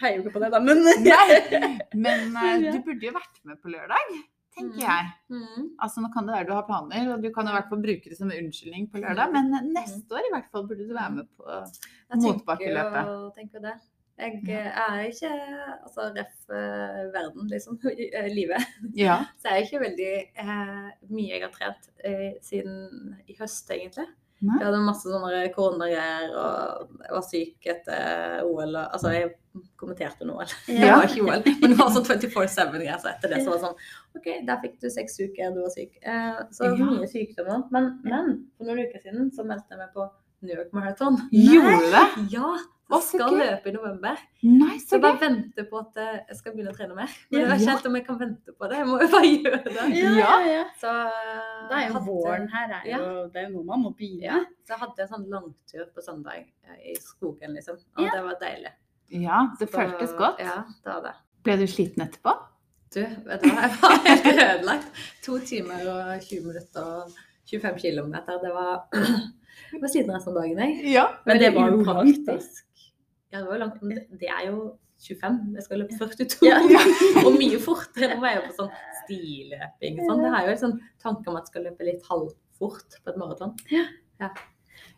heier 0.00 0.18
jo 0.18 0.22
ikke 0.22 0.34
på 0.36 0.42
det, 0.44 0.50
da, 0.54 0.60
men 0.62 0.78
Nei, 0.84 1.78
men 1.94 2.36
uh, 2.36 2.70
du 2.72 2.78
burde 2.86 3.08
jo 3.08 3.12
vært 3.16 3.40
med 3.48 3.58
på 3.62 3.72
lørdag, 3.72 4.12
tenker 4.56 4.76
Mm. 4.76 4.80
jeg. 4.84 5.04
Mhm. 5.32 5.68
Altså 5.80 6.02
Nå 6.04 6.10
kan 6.12 6.26
det 6.28 6.34
være 6.36 6.46
du 6.46 6.52
har 6.52 6.66
planer, 6.68 7.06
og 7.14 7.22
du 7.24 7.30
kan 7.32 7.48
i 7.48 7.54
hvert 7.56 7.70
fall 7.70 7.80
bruke 7.82 8.10
det 8.12 8.18
som 8.18 8.28
unnskyldning 8.30 8.90
på 8.92 9.00
lørdag, 9.00 9.32
Mm. 9.32 9.48
men 9.50 9.72
neste 9.74 10.12
år 10.12 10.28
i 10.28 10.32
hvert 10.34 10.50
fall 10.52 10.66
burde 10.68 10.86
du 10.88 10.92
være 10.94 11.14
med 11.16 11.26
på 11.38 11.46
Jeg 11.48 12.20
tenker 12.20 12.26
Motbakkeløpet. 12.26 13.06
jo- 13.08 13.32
tenker 13.38 13.60
det. 13.64 13.74
Jeg 14.18 14.42
eh, 14.44 14.66
er 14.76 15.06
ikke 15.08 15.30
altså 15.82 16.04
ref 16.14 16.50
eh, 16.52 16.98
verden, 17.14 17.48
liksom, 17.48 17.78
eh, 17.88 18.28
livet. 18.28 18.60
Ja. 18.94 19.24
Så 19.40 19.48
jeg 19.48 19.56
er 19.56 19.64
ikke 19.66 19.80
veldig 19.86 20.12
eh, 20.36 20.90
mye 21.08 21.32
jeg 21.32 21.42
har 21.42 21.54
trent 21.56 21.88
eh, 22.04 22.34
siden 22.44 23.16
i 23.26 23.34
høst, 23.40 23.70
egentlig. 23.72 24.06
Nei. 24.42 24.56
Jeg 24.58 24.66
hadde 24.66 24.78
masse 24.82 25.06
sånne 25.06 25.40
koronagreier, 25.54 26.32
og 26.34 26.96
jeg 27.04 27.12
var 27.14 27.24
syk 27.28 27.68
etter 27.74 28.40
OL. 28.42 28.72
Og, 28.74 28.80
altså, 28.96 29.12
jeg 29.14 29.30
kommenterte 29.78 30.26
noe 30.26 30.42
OL. 30.42 30.54
Det 30.66 30.88
var 30.90 31.06
ikke 31.06 31.22
OL, 31.28 31.44
men 31.60 31.74
det 31.74 31.78
var 31.78 31.92
sånn 31.94 32.08
24-7-greier. 32.08 32.98
Så 33.02 33.12
etter 33.12 33.30
det 33.34 33.42
så 33.44 33.52
var 33.52 33.60
det 33.60 33.66
sånn 33.68 34.18
OK, 34.18 34.26
der 34.48 34.58
fikk 34.64 34.74
du 34.82 34.88
seks 34.90 35.14
uker, 35.22 35.54
du 35.54 35.60
var 35.62 35.72
syk. 35.76 35.94
Eh, 36.02 36.42
så 36.56 36.72
Ja. 36.72 36.74
mye 36.90 37.08
sykdommer. 37.12 37.62
Men, 37.74 37.92
men 38.02 38.32
for 38.58 38.66
noen 38.68 38.82
uker 38.88 39.04
siden 39.06 39.30
så 39.36 39.46
meldte 39.46 39.76
jeg 39.76 39.82
meg 39.84 39.94
på 39.94 40.08
New 40.42 40.56
York 40.56 40.72
Marathon. 40.74 41.20
Gjorde 41.30 41.78
du 41.78 41.90
det? 41.94 42.06
Ja! 42.34 42.48
Jeg 42.92 43.02
skal 43.08 43.34
løpe 43.38 43.68
i 43.68 43.72
november. 43.72 44.18
Nei, 44.42 44.76
Så 44.78 44.86
så 44.88 44.94
jeg 44.96 45.02
bare 45.02 45.20
venter 45.20 45.64
på 45.70 45.78
at 45.80 45.96
eh, 46.02 46.18
jeg 46.28 46.36
skal 46.38 46.52
begynne 46.52 46.72
å 46.72 46.76
trene 46.76 46.94
mer. 46.98 47.08
Men 47.30 47.40
jeg 47.40 47.48
vet 47.50 47.60
ikke 47.62 47.70
helt 47.72 47.86
om 47.90 47.96
jeg 47.98 48.06
kan 48.06 48.18
vente 48.20 48.52
på 48.58 48.68
det. 48.70 48.76
Jeg 48.82 48.86
må 48.90 48.98
jo 49.00 49.08
bare 49.14 49.30
gjøre 49.36 49.62
det. 49.64 49.86
ja, 50.18 50.34
Ja. 50.52 50.64
Så 50.82 50.92
det 51.70 51.78
er 51.78 51.86
jo 51.88 51.94
hadde- 51.94 52.06
våren 52.06 52.48
her 52.52 52.76
er 52.78 52.86
jo, 52.92 53.28
det 53.32 53.42
er 53.42 53.48
jo 53.48 53.54
noe 53.56 53.64
man 53.72 53.82
må 53.86 53.94
begynne. 53.96 54.22
Ja, 54.28 54.38
så 54.66 54.74
jeg 54.76 54.82
hadde 54.84 55.02
en 55.06 55.12
sånn 55.14 55.26
langtur 55.32 55.84
på 55.94 56.04
søndag 56.04 56.44
eh, 56.68 56.78
i 56.92 56.94
skogen, 57.00 57.54
liksom. 57.56 57.76
Og 57.96 58.04
Ja. 58.04 58.10
det 58.16 58.22
var 58.28 58.38
deilig. 58.40 58.72
Ja, 59.10 59.40
det 59.58 59.68
Så- 59.70 59.76
føltes 59.78 60.16
godt. 60.18 60.38
Ja, 60.40 60.64
det 60.84 60.92
var 60.92 61.02
det. 61.02 61.14
Ble 61.44 61.56
du 61.56 61.66
sliten 61.66 62.02
etterpå? 62.06 62.36
Du, 62.92 63.00
vet 63.00 63.40
du 63.42 63.48
hva, 63.48 63.62
jeg 63.62 63.76
var 63.80 63.98
helt 64.04 64.26
ødelagt. 64.42 64.88
To 65.24 65.38
timer 65.38 65.80
og 65.88 66.20
20 66.20 66.44
minutter 66.44 66.82
og 66.84 67.12
25 67.52 67.80
kilometer. 67.82 68.38
Det 68.42 68.52
var 68.54 68.86
ved 69.80 69.88
siden 69.88 69.92
sliten 69.94 70.14
resten 70.16 70.34
av 70.34 70.38
dagen, 70.42 70.62
jeg. 70.64 70.92
Ja. 70.94 71.08
Men 71.28 71.42
det 71.42 71.50
var 71.56 71.72
jo 71.72 71.82
praktisk. 71.86 72.62
Ja, 73.32 73.40
det 73.40 73.46
var 73.48 73.56
jo 73.56 73.64
langt. 73.64 73.82
Men 73.82 74.00
det, 74.20 74.28
er 74.28 74.46
jo 74.50 74.62
25. 75.02 75.38
Jeg 75.56 75.66
skal 75.66 75.82
løpe 75.82 75.98
42. 76.00 76.48
Ja. 76.48 76.60
og 77.26 77.36
mye 77.38 77.60
fortere. 77.62 78.16
Nå 78.16 78.28
er 78.28 78.38
jeg 78.38 78.48
på 78.48 78.56
sånn 78.60 78.72
stiløping. 79.02 80.00
Sånn. 80.06 80.24
Det 80.24 80.32
er 80.32 80.48
jo 80.48 80.54
en 80.56 80.62
sånn 80.64 80.78
tanke 81.02 81.30
om 81.30 81.38
at 81.38 81.46
jeg 81.46 81.54
skal 81.54 81.68
løpe 81.70 81.88
litt 81.88 82.08
halvfort 82.10 82.98
på 83.00 83.14
et 83.14 83.20
maraton. 83.20 83.54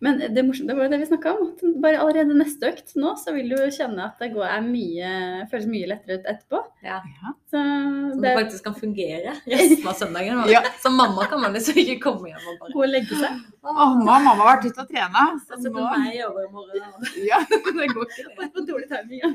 Men 0.04 0.18
det 0.34 0.42
morsomt, 0.44 0.68
det 0.68 0.76
var 0.76 0.86
jo 0.86 0.92
det 0.92 0.98
vi 1.00 1.06
snakka 1.08 1.32
om. 1.32 1.46
at 1.52 1.62
Bare 1.82 2.00
allerede 2.02 2.36
neste 2.36 2.68
økt 2.72 2.94
nå, 3.00 3.14
så 3.20 3.32
vil 3.36 3.52
du 3.52 3.56
kjenne 3.72 4.08
at 4.08 4.20
det 4.20 4.32
går, 4.34 4.44
er 4.50 4.64
mye, 4.66 5.10
føles 5.52 5.68
mye 5.70 5.88
lettere 5.88 6.18
ut 6.18 6.28
etterpå. 6.32 6.60
Ja. 6.84 6.98
Ja. 7.22 7.32
Så 7.52 7.62
det 7.62 8.20
det 8.26 8.34
faktisk 8.40 8.68
kan 8.68 8.76
fungere 8.76 9.36
resten 9.48 9.88
av 9.88 9.96
søndagen. 10.00 10.42
Ja. 10.52 10.64
Som 10.82 10.98
mamma 11.00 11.28
kan 11.30 11.40
man 11.44 11.56
liksom 11.56 11.80
ikke 11.84 11.98
komme 12.08 12.32
hjem 12.32 12.50
og 12.52 12.60
bare 12.60 12.74
Gå 12.74 12.84
og 12.84 12.92
legge 12.92 13.20
seg. 13.22 13.40
Å, 13.64 13.88
mamma 14.02 14.34
har 14.34 14.40
vært 14.50 14.68
ute 14.68 14.84
og 14.84 14.90
trena, 14.90 15.26
så 15.40 15.56
altså, 15.56 15.72
nå 15.72 15.86
setter 15.86 16.04
meg 16.04 16.20
over 16.28 16.44
i 16.44 16.52
morgen. 16.52 17.10
Ja, 17.24 17.40
det 17.50 17.90
går 17.94 18.08
ikke 18.08 18.28
det. 18.28 18.50
På 18.54 18.68
dårlig 18.68 18.88
timing. 18.92 19.22
Ja. 19.22 19.32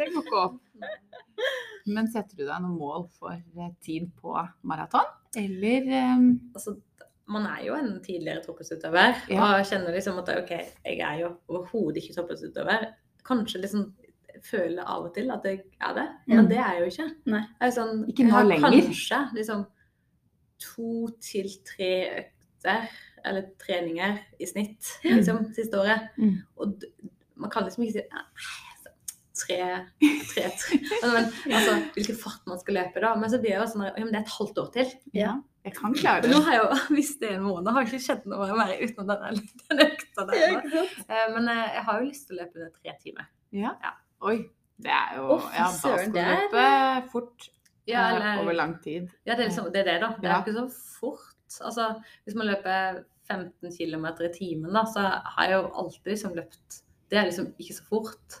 Det 0.00 0.12
går 0.14 0.22
ikke 0.24 0.44
opp. 0.46 0.60
Men 1.90 2.08
setter 2.12 2.36
du 2.36 2.44
deg 2.44 2.60
noen 2.62 2.76
mål 2.78 3.08
for 3.18 3.34
eh, 3.34 3.72
tid 3.84 4.10
på 4.20 4.36
maraton? 4.68 5.08
Eller 5.36 5.86
um... 6.14 6.30
Altså, 6.54 6.76
man 7.30 7.46
er 7.46 7.64
jo 7.66 7.74
en 7.78 7.92
tidligere 8.04 8.42
toppidrettsutøver, 8.44 9.14
Ja. 9.30 9.40
og 9.58 9.66
kjenner 9.68 9.94
liksom 9.94 10.18
at 10.18 10.28
OK, 10.36 10.50
jeg 10.84 10.98
er 11.00 11.18
jo 11.20 11.30
overhodet 11.48 12.02
ikke 12.02 12.14
toppidrettsutøver. 12.18 12.88
Kanskje 13.26 13.60
liksom 13.62 13.84
føler 14.46 14.82
av 14.86 15.04
og 15.08 15.14
til 15.14 15.30
at 15.30 15.44
jeg 15.44 15.60
er 15.80 15.94
det, 15.94 16.08
men 16.28 16.48
det 16.48 16.58
er 16.58 16.74
jeg 16.74 16.80
jo 16.80 16.90
ikke. 16.94 17.08
Nei. 17.26 17.40
Jeg 17.60 17.68
er 17.68 17.76
sånn, 17.76 18.04
Ikke 18.08 18.26
nå 18.28 18.42
lenger. 18.48 18.70
Kanskje 18.70 19.20
liksom 19.36 19.66
to 20.60 21.08
til 21.20 21.48
tre 21.66 21.92
økter, 22.20 22.88
eller 23.24 23.42
treninger 23.60 24.18
i 24.40 24.46
snitt, 24.48 24.86
liksom, 25.04 25.52
siste 25.56 25.76
året. 25.80 26.08
Mm. 26.18 26.38
Og 26.56 26.82
man 27.36 27.50
kan 27.50 27.64
liksom 27.64 27.84
ikke 27.84 27.92
si 27.92 28.02
"Nei, 28.12 28.22
altså, 28.22 28.69
tre, 29.40 29.58
tre, 30.30 30.44
tre. 30.62 30.78
Men, 31.02 31.28
men 31.46 31.56
altså, 31.58 31.76
hvilken 31.96 32.18
fart 32.22 32.46
man 32.50 32.60
skal 32.60 32.76
løpe, 32.80 33.02
da. 33.04 33.14
Men 33.20 33.30
så 33.32 33.40
blir 33.42 33.54
det 33.56 33.60
jo 33.62 33.68
sånn 33.72 33.86
ja, 33.88 33.92
men 33.98 34.12
det 34.12 34.20
er 34.20 34.26
et 34.26 34.34
halvt 34.38 34.60
år 34.62 34.70
til. 34.76 34.92
Ja, 35.16 35.34
jeg 35.66 35.74
kan 35.76 35.92
klare 35.96 36.22
Men 36.24 36.32
nå 36.32 36.40
har 36.46 36.54
jeg 36.56 36.62
jo, 36.62 36.78
hvis 36.96 37.12
det 37.20 37.28
er 37.30 37.36
en 37.38 37.44
måned, 37.48 37.72
har 37.76 37.88
ikke 37.88 38.00
skjedd 38.06 38.24
noe 38.32 38.46
mer 38.56 38.72
utenom 38.80 39.10
den, 39.10 39.42
økta 39.86 40.26
der. 40.30 40.40
Ja? 40.40 40.84
Eh, 41.06 41.26
Men 41.36 41.50
eh, 41.52 41.66
jeg 41.76 41.84
har 41.88 42.00
jo 42.00 42.08
lyst 42.08 42.26
til 42.28 42.36
å 42.38 42.42
løpe 42.44 42.62
det 42.64 42.70
tre 42.78 42.96
timer. 43.02 43.28
Ja. 43.56 43.74
Ja. 43.84 43.94
Oi, 44.30 44.36
det 44.80 44.92
er 44.94 45.16
jo 45.18 45.26
oh, 45.36 45.46
Ja, 45.56 45.66
da 45.68 45.72
skal 45.76 46.10
du 46.12 46.18
løpe 46.20 46.64
fort 47.12 47.48
Ja, 47.88 48.02
eh, 48.06 48.16
eller, 48.16 48.42
over 48.44 48.56
lang 48.56 48.76
tid. 48.84 49.08
ja 49.26 49.34
det, 49.34 49.46
er 49.46 49.48
liksom, 49.50 49.70
det 49.74 49.80
er 49.82 49.88
det, 49.90 49.96
da. 50.04 50.10
Det 50.20 50.28
er 50.28 50.34
Ja. 50.34 50.40
jo 50.40 50.44
ikke 50.44 50.58
så 50.60 50.98
fort. 51.00 51.30
Altså, 51.66 51.86
hvis 52.24 52.36
man 52.38 52.46
løper 52.52 53.00
15 53.30 53.72
km 53.76 54.06
i 54.26 54.28
timen, 54.34 54.72
da, 54.74 54.84
så 54.90 55.02
har 55.34 55.48
jeg 55.48 55.56
jo 55.58 55.72
alltid 55.82 56.12
liksom 56.14 56.32
løpt 56.38 56.80
Det 57.10 57.18
er 57.18 57.26
liksom 57.28 57.48
ikke 57.58 57.74
så 57.76 57.84
fort 57.88 58.40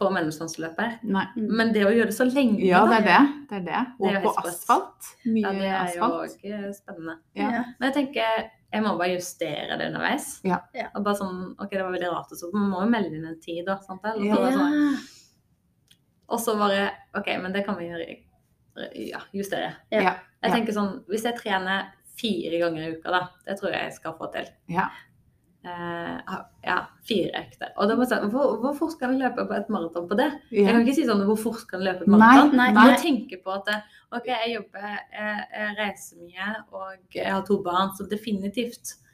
for 0.00 0.10
mellomstandsløper. 0.16 0.94
Nei. 1.12 1.26
Men 1.36 1.72
det 1.76 1.82
å 1.86 1.92
gjøre 1.92 2.08
det 2.10 2.16
så 2.16 2.24
lenge, 2.26 2.62
Ja, 2.64 2.80
det 2.88 3.02
er 3.02 3.04
det. 3.06 3.18
det, 3.50 3.58
er 3.60 3.66
det. 3.66 3.82
Det 4.00 4.08
er 4.08 4.16
Og 4.16 4.16
jo 4.16 4.22
på 4.24 4.32
asfalt. 4.32 4.56
sprøtt. 4.56 4.64
asfalt. 4.64 5.10
Mye 5.34 5.42
ja, 5.44 5.52
det 5.52 5.68
er 5.68 5.92
jo 5.98 6.08
òg 6.16 6.74
spennende. 6.78 7.18
Ja. 7.36 7.50
Men 7.78 7.90
jeg 7.90 7.94
tenker 8.00 8.48
jeg 8.72 8.82
må 8.84 8.92
bare 8.96 9.14
justere 9.16 9.76
det 9.78 9.88
underveis. 9.90 10.26
Ja. 10.46 10.60
Ja. 10.78 10.88
Og 10.94 11.02
bare 11.04 11.18
sånn, 11.18 11.38
ok, 11.58 11.70
det 11.74 11.82
var 11.82 11.90
veldig 11.92 12.10
rart, 12.12 12.30
så 12.38 12.50
man 12.54 12.68
må 12.70 12.82
jo 12.84 12.90
melde 12.92 13.16
inn 13.18 13.24
en 13.26 13.40
tid, 13.42 13.64
da. 13.66 13.76
Sant? 13.82 14.00
vel? 14.02 14.20
Og 14.30 14.36
så 14.36 14.44
det 14.46 14.52
sånn, 14.54 14.98
Og 16.30 16.38
så 16.40 16.54
bare 16.58 16.84
OK, 17.18 17.26
men 17.42 17.52
det 17.52 17.64
kan 17.66 17.76
vi 17.76 17.88
gjøre 17.90 18.18
ja, 19.10 19.18
justere. 19.34 19.72
Jeg 19.90 20.04
Ja. 20.04 20.14
tenker 20.42 20.72
sånn 20.72 21.02
Hvis 21.10 21.24
jeg 21.26 21.34
trener 21.36 21.88
fire 22.16 22.60
ganger 22.62 22.82
i 22.86 22.92
uka, 22.96 23.10
da, 23.10 23.20
det 23.46 23.58
tror 23.58 23.72
jeg 23.72 23.82
jeg 23.88 23.92
skal 23.94 24.12
få 24.14 24.30
til. 24.32 24.46
Eh, 25.60 26.36
ja, 26.64 26.76
fire 27.04 27.30
økter. 27.42 27.72
Og 27.76 27.88
da 27.90 27.94
må 27.98 28.06
jeg 28.06 28.14
si 28.14 28.28
hvor, 28.32 28.54
hvor 28.62 28.72
fort 28.78 28.94
skal 28.94 29.10
jeg 29.12 29.20
løpe 29.20 29.44
på 29.50 29.56
et 29.58 29.68
maraton 29.68 30.06
på 30.08 30.16
det? 30.16 30.30
Jeg 30.56 30.64
kan 30.70 30.80
ikke 30.80 30.94
si 30.96 31.04
sånn 31.04 31.20
hvor 31.28 31.36
fort 31.36 31.60
skal 31.60 31.82
jeg 31.84 31.90
løpe 31.90 32.06
et 32.06 32.12
Nei, 32.14 32.18
maraton? 32.22 32.54
nei, 32.56 32.66
Jeg 32.70 32.76
nei. 32.78 32.86
må 32.88 33.02
tenke 33.02 33.40
på 33.44 33.52
at 33.58 33.68
eh, 33.74 33.98
OK, 34.16 34.30
jeg 34.32 34.54
jobber, 34.54 34.86
jeg, 35.12 35.44
jeg 35.58 35.76
reiser 35.82 36.22
mye, 36.24 36.48
og 36.72 37.18
jeg 37.18 37.28
har 37.34 37.44
to 37.44 37.58
barn, 37.66 37.92
så 37.98 38.08
definitivt 38.08 38.94
eh, 38.96 39.09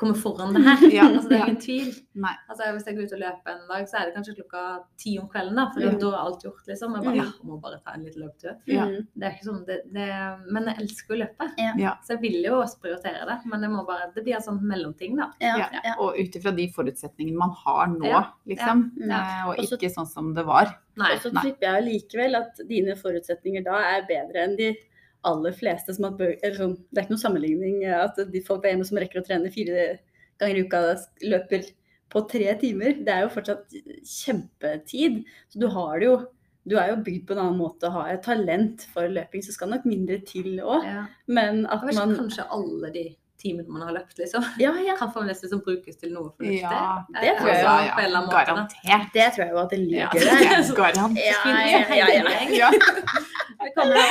kommer 0.00 0.14
foran 0.18 0.54
det 0.54 0.62
her. 0.68 0.82
Ja, 0.92 1.04
altså, 1.08 1.28
det 1.30 1.36
er 1.38 1.44
ingen 1.48 1.60
tvil. 1.62 1.90
Nei. 2.24 2.32
Altså, 2.48 2.68
hvis 2.76 2.86
jeg 2.88 2.96
går 2.98 3.06
ut 3.08 3.14
og 3.16 3.22
løper 3.24 3.52
en 3.54 3.64
dag, 3.70 3.86
så 3.90 3.98
er 4.00 4.04
det 4.08 4.14
kanskje 4.16 4.34
klokka 4.38 4.62
ti 5.00 5.12
om 5.20 5.28
kvelden, 5.32 5.56
da, 5.58 5.64
for 5.74 5.80
Ja. 5.84 5.90
da 6.04 6.10
er 6.12 6.18
alt 6.24 6.44
gjort, 6.46 6.62
liksom. 6.70 6.94
Jeg 6.94 7.04
bare, 7.04 7.14
Mm. 7.14 7.20
ja, 7.22 7.48
må 7.50 7.58
bare 7.60 7.80
ta 7.84 7.94
en 7.94 8.04
liten 8.06 8.22
løpetur. 8.24 8.54
Ja. 8.70 8.84
Mm. 8.86 9.06
Det 9.18 9.24
er 9.28 9.34
ikke 9.34 9.48
sånn, 9.50 9.64
det, 9.66 9.78
det, 9.92 10.08
men 10.52 10.64
jeg 10.70 10.76
elsker 10.84 11.14
å 11.16 11.20
løpe. 11.24 11.50
Ja. 11.58 11.72
Ja. 11.78 11.92
Så 12.06 12.14
jeg 12.16 12.20
vil 12.26 12.38
jo 12.44 12.60
også 12.62 12.80
prioritere 12.80 13.26
det, 13.28 13.38
men 13.50 13.60
det, 13.60 13.70
må 13.70 13.84
bare, 13.86 14.10
det 14.14 14.24
blir 14.24 14.36
en 14.38 14.46
sånn 14.46 14.62
mellomting, 14.62 15.16
da. 15.16 15.30
Ja. 15.40 15.56
Ja. 15.58 15.68
Ja. 15.84 15.94
Og 15.98 16.18
ut 16.18 16.36
ifra 16.40 16.54
de 16.54 16.68
forutsetningene 16.68 17.36
man 17.36 17.50
har 17.64 17.86
nå, 17.88 18.06
Ja. 18.06 18.24
liksom. 18.46 18.90
Ja. 18.96 19.20
Eh, 19.20 19.48
Og 19.48 19.56
ikke 19.58 19.78
Også, 19.88 19.94
sånn 19.94 20.06
som 20.08 20.32
det 20.34 20.44
var. 20.46 20.76
Nei. 20.96 21.12
Og 21.14 21.20
så 21.20 21.30
tipper 21.42 21.80
jeg 21.80 21.84
likevel 21.88 22.36
at 22.38 22.60
dine 22.68 22.94
forutsetninger 22.94 23.64
da 23.64 23.78
er 23.96 24.06
bedre 24.06 24.44
enn 24.44 24.56
de 24.56 24.76
aller 25.24 25.52
fleste 25.56 25.94
som 25.96 26.04
har 26.08 26.16
bø- 26.18 26.36
eller 26.42 26.56
sånn, 26.58 26.76
Det 26.90 26.98
er 27.00 27.06
ikke 27.06 27.14
noen 27.16 27.22
sammenligning 27.24 27.84
eh, 27.84 27.96
at 28.04 28.16
de 28.32 28.42
folk 28.44 28.62
der 28.62 28.74
hjemme 28.74 28.86
som 28.88 28.98
rekker 29.00 29.22
å 29.22 29.26
trene 29.26 29.50
fire 29.54 29.98
ganger 30.40 30.56
i 30.60 30.64
uka, 30.66 30.82
løper 31.22 31.66
på 32.14 32.22
tre 32.30 32.54
timer. 32.60 32.98
Det 33.04 33.10
er 33.14 33.22
jo 33.24 33.32
fortsatt 33.34 33.74
kjempetid. 34.04 35.24
Så 35.50 35.58
du 35.62 35.68
har 35.74 35.98
det 36.00 36.10
jo 36.12 36.16
Du 36.66 36.78
er 36.80 36.88
jo 36.94 37.02
bygd 37.04 37.26
på 37.28 37.34
en 37.34 37.40
annen 37.42 37.58
måte. 37.60 37.90
Har 37.92 38.08
et 38.08 38.22
talent 38.24 38.86
for 38.94 39.04
løping, 39.12 39.42
så 39.44 39.52
skal 39.52 39.68
nok 39.68 39.82
mindre 39.84 40.16
til 40.24 40.54
òg. 40.64 40.86
Ja. 40.88 41.02
Men 41.28 41.66
at 41.68 41.82
man 41.84 42.14
kanskje 42.16 42.46
alle 42.56 42.88
de 42.94 43.02
timene 43.36 43.68
man 43.68 43.82
har 43.84 43.92
løpt, 43.98 44.16
liksom, 44.16 44.40
Ja, 44.62 44.70
ja. 44.80 44.94
kan 44.96 45.10
fremdeles 45.12 45.42
liksom 45.44 45.60
brukes 45.60 45.98
til 46.00 46.14
noe 46.14 46.30
fornuftig. 46.38 46.62
Ja, 46.62 47.02
det 47.20 47.34
tror 47.36 47.50
jeg 47.50 47.66
Altså, 47.66 47.74
ja, 47.84 48.00
ja. 48.00 48.08
da. 48.14 48.22
Garantert. 48.32 49.12
Det 49.12 49.26
tror 49.34 49.44
jeg 49.44 49.52
jo 49.52 49.58
at 49.60 49.70
det 49.74 49.80
Ja, 49.92 50.08
ligger 50.14 50.24
der. 50.24 50.54
er 50.56 50.74
garantert. 50.78 51.20
Ja, 51.20 51.98
ja, 52.00 52.06
ja, 52.48 52.70
Ja. 53.76 54.06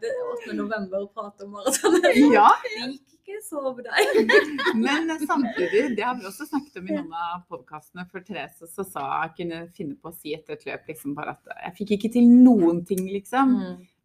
Vi 0.00 0.08
8. 0.08 0.14
8. 0.48 0.56
november 0.56 1.04
og 1.04 1.12
prater 1.14 1.46
om 1.46 1.56
maratonet. 1.58 2.08
ja. 2.32 2.48
Det 2.64 2.88
gikk 2.94 3.18
ikke 3.28 3.42
så 3.44 3.60
over 3.60 3.84
deg. 3.84 4.32
Men 4.80 5.10
samtidig, 5.26 5.82
det 5.98 6.04
har 6.06 6.16
vi 6.16 6.24
også 6.28 6.46
snakket 6.48 6.80
om 6.80 6.88
i 6.88 6.96
noen 6.96 7.12
av 7.12 7.42
podkastene, 7.50 8.06
for 8.08 8.24
Therese 8.24 8.68
så 8.72 8.86
sa 8.88 9.04
jeg 9.26 9.34
kunne 9.42 9.60
finne 9.76 9.98
på 10.00 10.08
å 10.08 10.16
si 10.16 10.32
etter 10.36 10.56
et 10.56 10.64
løp 10.70 10.88
liksom 10.88 11.14
bare 11.18 11.36
at 11.36 11.54
jeg 11.66 11.76
fikk 11.82 11.94
ikke 11.98 12.12
til 12.16 12.28
noen 12.30 12.84
ting, 12.88 13.04
liksom. 13.12 13.54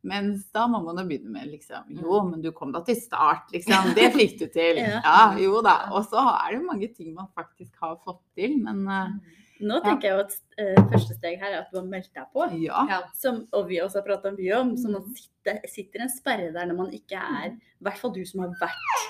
Mens 0.03 0.49
da 0.51 0.65
må 0.67 0.81
man 0.83 0.97
jo 0.99 1.05
begynne 1.07 1.31
med 1.31 1.47
liksom 1.47 1.93
Jo, 2.01 2.17
men 2.27 2.41
du 2.43 2.49
kom 2.51 2.73
da 2.75 2.81
til 2.83 2.97
start, 2.99 3.47
liksom. 3.55 3.93
Det 3.95 4.09
fikk 4.11 4.35
du 4.41 4.49
til. 4.51 4.81
Ja. 4.83 5.29
Jo 5.39 5.61
da. 5.63 5.77
Og 5.95 6.03
så 6.11 6.19
er 6.19 6.49
det 6.51 6.59
jo 6.59 6.67
mange 6.67 6.89
ting 6.91 7.13
man 7.15 7.31
faktisk 7.31 7.71
har 7.79 7.95
fått 8.03 8.19
til, 8.35 8.57
men 8.65 8.83
eh, 8.91 9.39
Nå 9.63 9.79
tenker 9.85 10.09
jeg 10.09 10.17
jo 10.17 10.23
at 10.25 10.33
uh, 10.59 10.89
første 10.91 11.15
steg 11.17 11.39
her 11.41 11.53
er 11.53 11.59
at 11.63 11.71
du 11.71 11.79
har 11.79 11.87
meldt 11.87 12.11
deg 12.17 12.27
på. 12.35 12.47
ja. 12.89 13.01
Som, 13.15 13.47
og 13.53 13.67
vi 13.69 13.79
også 13.83 14.01
har 14.01 14.07
prata 14.09 14.31
mye 14.35 14.59
om, 14.59 14.75
så 14.77 14.89
Mm. 14.89 14.93
man 14.97 15.15
sitter, 15.15 15.59
sitter 15.71 16.03
en 16.05 16.09
sperre 16.13 16.51
der 16.55 16.65
når 16.69 16.75
man 16.77 16.91
ikke 16.93 17.15
er 17.19 17.49
I 17.53 17.83
hvert 17.83 17.97
fall 17.99 18.13
du 18.15 18.21
som 18.25 18.41
har 18.45 18.53
vært 18.61 19.01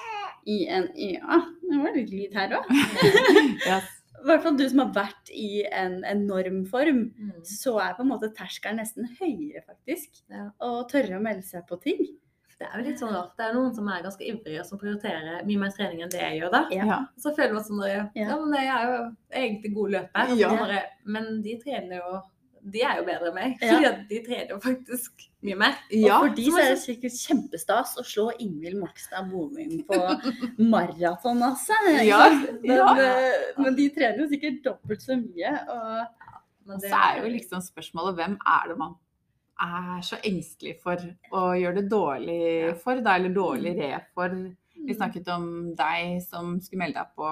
i 0.46 0.66
en 0.68 0.88
Ja, 1.00 1.42
det 1.70 1.82
var 1.84 1.94
litt 1.96 2.10
lyd 2.12 2.34
her 2.38 2.58
òg. 2.60 2.72
ja. 3.68 3.82
I 4.24 4.26
hvert 4.30 4.44
fall 4.46 4.56
du 4.56 4.64
som 4.70 4.80
har 4.80 4.92
vært 4.96 5.30
i 5.36 5.66
en 5.68 5.98
enorm 6.08 6.62
form, 6.72 7.00
Mm. 7.20 7.42
så 7.44 7.74
er 7.84 7.94
på 7.98 8.06
en 8.06 8.12
måte 8.14 8.30
terskelen 8.34 8.78
nesten 8.80 9.10
høyere, 9.20 9.64
faktisk. 9.68 10.22
Ja. 10.32 10.46
Å 10.64 10.88
tørre 10.88 11.18
å 11.18 11.22
melde 11.22 11.44
seg 11.44 11.66
på 11.68 11.76
ting. 11.84 12.06
Det 12.60 12.68
er 12.68 12.76
jo 12.80 12.84
litt 12.90 13.00
sånn 13.02 13.14
rart. 13.16 13.32
Det 13.38 13.46
er 13.48 13.54
noen 13.56 13.72
som 13.76 13.88
er 13.92 14.04
ganske 14.06 14.26
ivrige 14.28 14.60
og 14.62 14.68
som 14.70 14.80
prioriterer 14.82 15.42
mye 15.48 15.62
mer 15.64 15.72
trening 15.76 16.04
enn 16.06 16.12
det 16.14 16.22
jeg 16.22 16.42
gjør. 16.42 16.52
da. 16.54 16.62
Ja. 16.76 17.00
Så 17.20 17.34
føler 17.36 17.54
man 17.58 17.64
sånn 17.68 17.82
at 17.86 17.92
Ja. 17.94 18.06
ja, 18.30 18.38
men 18.40 18.54
jeg 18.60 18.70
er 18.76 18.86
jo 18.92 19.00
egentlig 19.42 19.74
god 19.76 19.92
løper. 19.98 20.38
Ja. 20.40 20.54
Bare, 20.62 20.84
men 21.06 21.42
de 21.46 21.58
trener 21.64 21.98
jo 22.02 22.22
De 22.64 22.80
er 22.80 22.96
jo 23.02 23.04
bedre 23.04 23.28
enn 23.28 23.36
meg. 23.36 23.58
Ja. 23.60 23.74
Fordi 23.84 24.06
de 24.08 24.20
trener 24.24 24.52
jo 24.54 24.60
faktisk 24.64 25.26
mye 25.44 25.56
mer. 25.60 25.74
ja. 25.92 26.16
og 26.22 26.30
for 26.30 26.36
de 26.38 26.46
så 26.48 26.62
er 26.62 26.70
det 26.72 26.78
sikkert 26.80 27.18
kjempestas 27.20 27.98
å 28.00 28.06
slå 28.08 28.30
Ingvild 28.40 28.80
Markstad 28.80 29.28
Boming 29.28 29.82
på 29.90 29.98
maraton, 30.72 31.44
altså. 31.44 31.76
Ja. 32.00 32.22
Men, 32.64 32.72
ja. 32.72 32.88
eh, 33.04 33.50
men 33.60 33.76
de 33.76 33.90
trener 33.92 34.24
jo 34.24 34.30
sikkert 34.32 34.62
dobbelt 34.64 35.04
så 35.04 35.18
mye. 35.20 35.52
Og 35.68 36.22
Men 36.64 36.78
Og 36.78 36.82
det 36.86 36.94
så 36.94 36.96
er 37.04 37.18
jo 37.20 37.32
liksom 37.34 37.60
spørsmålet 37.66 38.16
hvem 38.16 38.38
er 38.48 38.70
det 38.72 38.78
man 38.80 38.94
er 39.64 40.02
så 40.06 40.18
engstelig 40.28 40.76
for 40.84 41.02
å 41.34 41.44
gjøre 41.60 41.82
det 41.82 41.90
dårlig 41.92 42.76
for, 42.84 43.02
da, 43.06 43.16
eller 43.20 43.34
dårlig 43.36 43.76
re 43.80 43.92
for. 44.14 44.30
Mm. 44.30 44.54
Vi 44.88 44.96
snakket 44.98 45.28
om 45.32 45.46
deg 45.80 46.22
som 46.26 46.58
skulle 46.62 46.84
melde 46.84 47.00
deg 47.00 47.14
på 47.16 47.30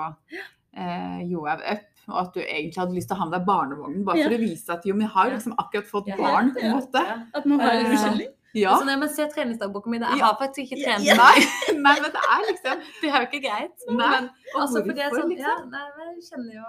eh, 0.77 1.21
Johaug 1.27 1.63
Up, 1.67 1.87
og 2.07 2.19
at 2.21 2.33
du 2.35 2.39
egentlig 2.41 2.79
hadde 2.79 2.95
lyst 2.95 3.09
til 3.11 3.17
å 3.17 3.21
ha 3.21 3.25
med 3.29 3.35
deg 3.39 3.47
barnevognen 3.47 4.05
bare 4.07 4.23
for 4.23 4.31
Ja. 4.31 4.37
å 4.37 4.41
vise 4.41 4.69
at 4.73 4.85
jo, 4.87 4.93
men 4.95 5.07
jeg 5.07 5.13
har 5.15 5.31
liksom 5.33 5.55
akkurat 5.59 5.89
fått 5.89 6.07
Ja. 6.07 6.17
barn, 6.17 6.53
på 6.55 6.59
en 6.61 6.71
Ja. 6.71 6.75
måte. 6.79 7.01
Ja. 7.07 7.17
at 7.33 7.45
man 7.45 7.59
har 7.59 7.73
litt 7.73 7.87
forskjellig. 7.87 8.27
unnskyldning. 8.27 8.37
Ja. 8.53 8.71
Altså, 8.73 8.85
når 8.85 8.99
man 8.99 9.09
ser 9.09 9.27
treningsdagboka 9.31 9.87
mi, 9.89 9.97
jeg 9.99 10.19
har 10.19 10.35
faktisk 10.39 10.59
ikke 10.71 10.77
Ja, 10.79 10.85
trent. 10.97 11.05
ja. 11.05 11.15
Nei, 11.15 11.37
nei, 11.85 11.95
men 12.01 12.11
det 12.11 12.23
er 12.35 12.41
liksom 12.51 12.79
Det 13.01 13.09
er 13.11 13.19
jo 13.19 13.27
ikke 13.31 13.43
greit. 13.47 13.77
Nei. 13.87 13.95
Men 13.97 14.29
altså, 14.55 14.83
hvorfor, 14.83 15.19
sånn, 15.21 15.37
ja, 15.37 15.55
liksom? 15.55 15.69
nei, 15.71 15.85
jeg 16.15 16.23
kjenner 16.31 16.53
jo 16.55 16.65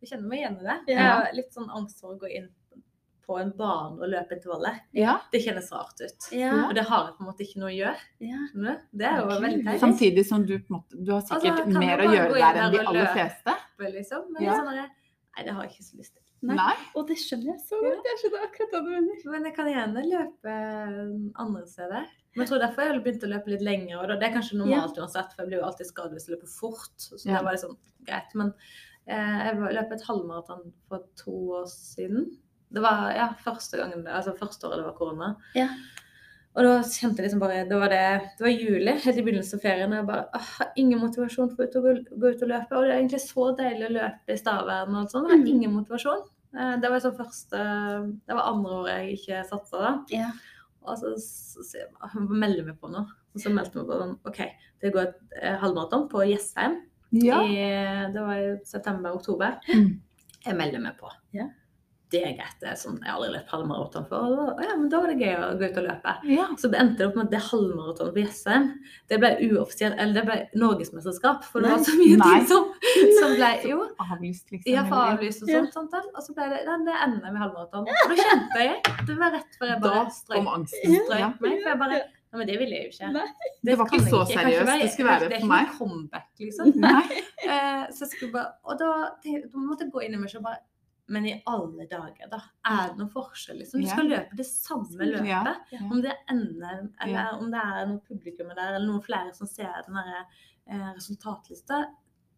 jeg 0.00 0.08
kjenner 0.10 0.28
meg 0.28 0.38
igjen 0.38 0.56
i 0.60 0.62
det. 0.62 0.78
Ja. 0.92 0.96
Jeg 0.96 1.10
har 1.12 1.28
litt 1.32 1.52
sånn 1.56 1.70
angst 1.72 2.00
for 2.00 2.12
å 2.14 2.18
gå 2.20 2.28
inn 2.36 2.48
på 3.26 3.38
en 3.40 3.50
bane 3.58 3.98
og 3.98 4.10
løpe 4.12 4.36
intervaller. 4.36 4.76
Ja. 4.94 5.16
Det 5.32 5.40
kjennes 5.44 5.70
rart 5.74 5.98
ut. 6.00 6.28
Ja, 6.32 6.52
Og 6.68 6.74
det 6.78 6.84
har 6.86 7.08
jeg 7.08 7.16
på 7.16 7.24
en 7.24 7.30
måte 7.30 7.42
ikke 7.46 7.62
noe 7.62 7.72
å 7.72 7.74
gjøre. 7.76 8.04
ja. 8.22 8.42
Det 8.92 9.08
er 9.08 9.16
jo 9.18 9.24
okay. 9.26 9.40
veldig 9.46 9.64
teit. 9.66 9.80
Samtidig 9.82 10.26
som 10.28 10.44
du, 10.46 10.54
på 10.60 10.70
en 10.70 10.76
måte, 10.78 11.00
du 11.02 11.10
har 11.12 11.24
sikkert 11.26 11.64
Altså, 11.64 11.80
mer 11.82 12.04
å 12.04 12.12
gjøre 12.12 12.38
der 12.38 12.60
enn 12.62 12.76
de 12.76 12.84
aller 12.84 13.10
fleste. 13.16 13.56
Liksom. 13.82 14.30
Men 14.32 14.42
Ja. 14.46 14.60
sånn 14.60 14.72
der, 14.72 14.94
Nei, 15.36 15.44
det 15.44 15.52
har 15.52 15.66
jeg 15.66 15.72
ikke 15.74 15.84
så 15.84 15.96
lyst 15.98 16.14
til. 16.14 16.22
Nei. 16.48 16.54
Nei? 16.56 16.74
Og 16.96 17.08
det 17.08 17.16
skjønner 17.20 17.50
jeg 17.50 17.60
så 17.60 17.76
godt. 17.82 18.06
Jeg 18.08 18.20
skjønner 18.22 18.44
akkurat 18.46 18.70
hva 18.72 18.80
du 18.84 18.88
mener. 18.88 19.18
Men 19.32 19.44
jeg 19.44 19.54
kan 19.56 19.68
gjerne 19.68 20.04
løpe 20.06 20.52
eh, 20.52 21.42
andre 21.42 21.66
steder. 21.68 22.06
Men 22.36 22.44
jeg 22.44 22.48
tror 22.48 22.62
derfor 22.62 22.84
jeg 22.84 22.92
har 22.92 23.02
begynt 23.04 23.26
å 23.26 23.30
løpe 23.32 23.52
litt 23.52 23.64
lenger. 23.66 23.98
Og 24.00 24.08
det 24.08 24.28
er 24.28 24.34
kanskje 24.36 24.58
normalt 24.60 24.96
uansett, 25.00 25.32
for 25.34 25.42
jeg 25.44 25.50
blir 25.50 25.60
jo 25.60 25.66
alltid 25.68 25.90
skadet 25.90 26.16
hvis 26.16 26.28
jeg 26.28 26.36
løper 26.36 26.52
fort. 26.52 26.96
Så 26.96 27.20
Ja. 27.26 27.36
det 27.38 27.44
var 27.44 27.56
liksom 27.56 27.76
greit. 28.08 28.34
Men 28.34 28.54
eh, 29.06 29.38
jeg 29.44 29.76
løp 29.76 29.92
et 29.92 30.06
halvmaraton 30.08 30.72
for 30.88 31.04
to 31.16 31.36
år 31.60 31.68
siden. 31.68 32.30
Det 32.76 32.82
var 32.84 33.10
ja, 33.16 33.30
første 33.44 33.80
gangen, 33.80 34.04
altså 34.06 34.34
første 34.36 34.68
året 34.68 34.82
det 34.82 34.88
var 34.90 34.96
korona. 34.98 35.30
Ja. 35.56 35.68
Og 36.56 36.64
da 36.64 36.74
kjente 36.88 37.20
jeg 37.20 37.26
liksom 37.26 37.40
bare 37.42 37.64
Det 37.68 37.76
var, 37.76 37.90
det, 37.92 38.02
det 38.38 38.44
var 38.46 38.52
juli, 38.52 38.92
helt 39.04 39.18
i 39.20 39.24
begynnelsen 39.26 39.58
av 39.58 39.64
ferien. 39.66 39.90
Og 39.92 39.98
jeg 39.98 40.06
bare 40.08 40.22
«Åh, 40.38 40.46
har 40.58 40.70
ingen 40.80 41.02
motivasjon 41.02 41.50
for 41.52 41.66
å 41.68 41.82
gå, 41.84 41.92
gå 42.16 42.30
ut 42.32 42.44
og 42.46 42.48
løpe. 42.52 42.76
Og 42.78 42.84
det 42.86 42.92
er 42.94 43.00
egentlig 43.02 43.20
så 43.26 43.48
deilig 43.58 43.88
å 43.90 43.94
løpe 43.98 44.32
i 44.32 44.38
Stavern 44.40 44.94
og 44.94 45.02
alt 45.02 45.12
sånt. 45.12 45.28
Men 45.28 45.34
jeg 45.34 45.42
har 45.42 45.46
Mhm. 45.46 45.54
ingen 45.56 45.74
motivasjon. 45.76 46.22
Eh, 46.56 46.76
Det 46.80 46.88
var 46.88 46.96
liksom 46.96 47.16
første 47.18 47.60
Det 48.26 48.34
var 48.38 48.48
andre 48.54 48.72
året 48.78 48.94
jeg 48.96 49.18
ikke 49.18 49.42
satsa 49.50 49.82
da. 49.84 49.92
Ja. 50.16 50.30
Og 50.86 50.96
så, 50.98 51.12
så, 51.20 51.60
så 51.66 51.76
jeg 51.82 52.28
melder 52.30 52.64
vi 52.64 52.72
på 52.72 52.88
noe. 52.92 53.04
Og 53.34 53.40
så 53.42 53.52
meldte 53.52 53.76
meg 53.76 53.86
på 53.90 54.00
sånn 54.00 54.16
OK, 54.24 54.40
det 54.80 54.92
går 54.94 55.02
et 55.10 55.16
eh, 55.42 55.56
halvmaraton 55.60 56.08
på 56.08 56.24
Jessheim. 56.30 56.78
Ja. 57.12 57.42
I, 57.44 58.10
det 58.14 58.22
var 58.22 58.36
i 58.40 58.56
september-oktober. 58.64 59.60
Mm. 59.74 60.00
Jeg 60.46 60.56
melder 60.56 60.80
meg 60.80 60.96
på. 60.96 61.10
Ja. 61.36 61.50
Det 62.10 62.20
er 62.22 62.34
greit. 62.38 62.54
Det 62.62 62.68
er 62.70 62.76
sånn, 62.78 63.00
jeg 63.02 63.10
har 63.10 63.16
aldri 63.18 63.32
løpt 63.34 63.48
halvmaraton 63.50 64.04
før. 64.06 64.26
Og 64.28 64.36
da, 64.38 64.64
ja, 64.68 64.74
men 64.78 64.88
da 64.92 65.00
var 65.02 65.10
det 65.10 65.16
gøy 65.18 65.32
å 65.42 65.46
gå 65.58 65.70
ut 65.72 65.78
og 65.80 65.86
løpe. 65.88 66.12
ja. 66.30 66.44
Så 66.60 66.70
det 66.70 66.78
endte 66.78 67.06
opp 67.08 67.16
med 67.18 67.24
at 67.26 67.32
det 67.34 67.40
halvmaratonet 67.48 68.14
på 68.14 68.22
Jessheim 68.22 68.68
det 69.10 69.18
ble 69.22 69.30
uoffisielt, 69.48 69.96
eller 69.98 70.14
det 70.14 70.24
ble 70.28 70.36
norgesmesterskap. 70.62 71.42
For 71.50 71.60
det 71.66 71.72
var 71.72 71.82
så 71.82 71.96
mye 71.98 72.18
ting 72.22 72.46
som, 72.46 72.68
som 73.18 73.34
ble 73.34 73.50
Jo. 73.72 73.80
Avlyst, 74.06 74.46
liksom. 74.54 74.70
Ja, 74.72 74.84
for 74.86 75.02
avlyst 75.16 75.42
og 75.42 75.50
Ja. 75.50 75.64
sånt. 75.74 75.90
sånt. 75.90 76.12
Og 76.14 76.22
så 76.22 76.34
ble 76.36 76.46
det 76.52 76.60
ja, 76.62 76.76
det 76.86 76.94
ender 77.08 77.32
med 77.32 77.42
halvmaraton. 77.42 77.88
Og 77.90 78.12
da 78.12 78.18
kjente 78.22 78.62
jeg 78.62 78.76
Det 79.10 79.18
var 79.18 79.34
rett 79.34 79.58
før 79.58 79.72
jeg 79.74 79.82
bare 79.88 80.04
strøk, 80.14 80.46
strøk 80.76 81.40
meg. 81.42 81.58
For 81.64 81.72
jeg 81.72 81.80
bare 81.82 82.04
Nei, 82.26 82.40
men 82.42 82.48
det 82.50 82.56
ville 82.58 82.74
jeg 82.74 82.86
jo 82.86 82.90
ikke. 82.90 83.08
Nei. 83.14 83.50
Det 83.64 83.74
var 83.78 83.86
ikke 83.86 84.00
så 84.10 84.18
ikke 84.26 84.34
seriøst 84.34 84.80
det 84.82 84.88
skulle 84.92 85.08
være 85.08 85.20
det 85.20 85.26
er 85.26 85.30
for 85.30 85.36
ikke 85.46 85.50
meg. 85.52 85.66
noe 85.66 85.76
comeback, 85.78 86.26
liksom. 86.42 86.72
Nei. 86.82 87.20
Eh, 87.46 87.84
så 87.94 88.02
jeg 88.02 88.10
skulle 88.12 88.32
bare 88.34 88.50
Og 88.66 88.78
da, 88.80 88.88
da 89.24 89.60
måtte 89.62 89.86
jeg 89.86 89.92
gå 89.94 90.02
inn 90.04 90.16
i 90.18 90.20
meg 90.20 90.30
selv 90.32 90.42
og 90.42 90.48
bare 90.50 90.58
Men 91.08 91.26
i 91.26 91.34
alle 91.46 91.86
dager, 91.86 92.26
da. 92.30 92.40
Er 92.66 92.88
det 92.90 92.98
noen 92.98 93.10
forskjell, 93.12 93.60
liksom? 93.60 93.82
Du 93.84 93.86
skal 93.86 94.08
løpe 94.10 94.36
det 94.40 94.46
samme 94.48 95.06
løpet. 95.06 95.76
Om 95.86 96.00
det 96.02 96.10
er 96.10 96.34
NM, 96.34 96.88
eller 97.04 97.36
om 97.38 97.52
det 97.52 97.60
er 97.62 97.86
noen 97.86 98.00
publikum 98.08 98.48
der, 98.50 98.72
eller 98.74 98.88
noen 98.88 99.04
flere 99.04 99.30
som 99.36 99.46
ser 99.46 99.70
den 99.86 99.94
der, 100.00 100.24
eh, 100.66 100.88
resultatlista, 100.96 101.84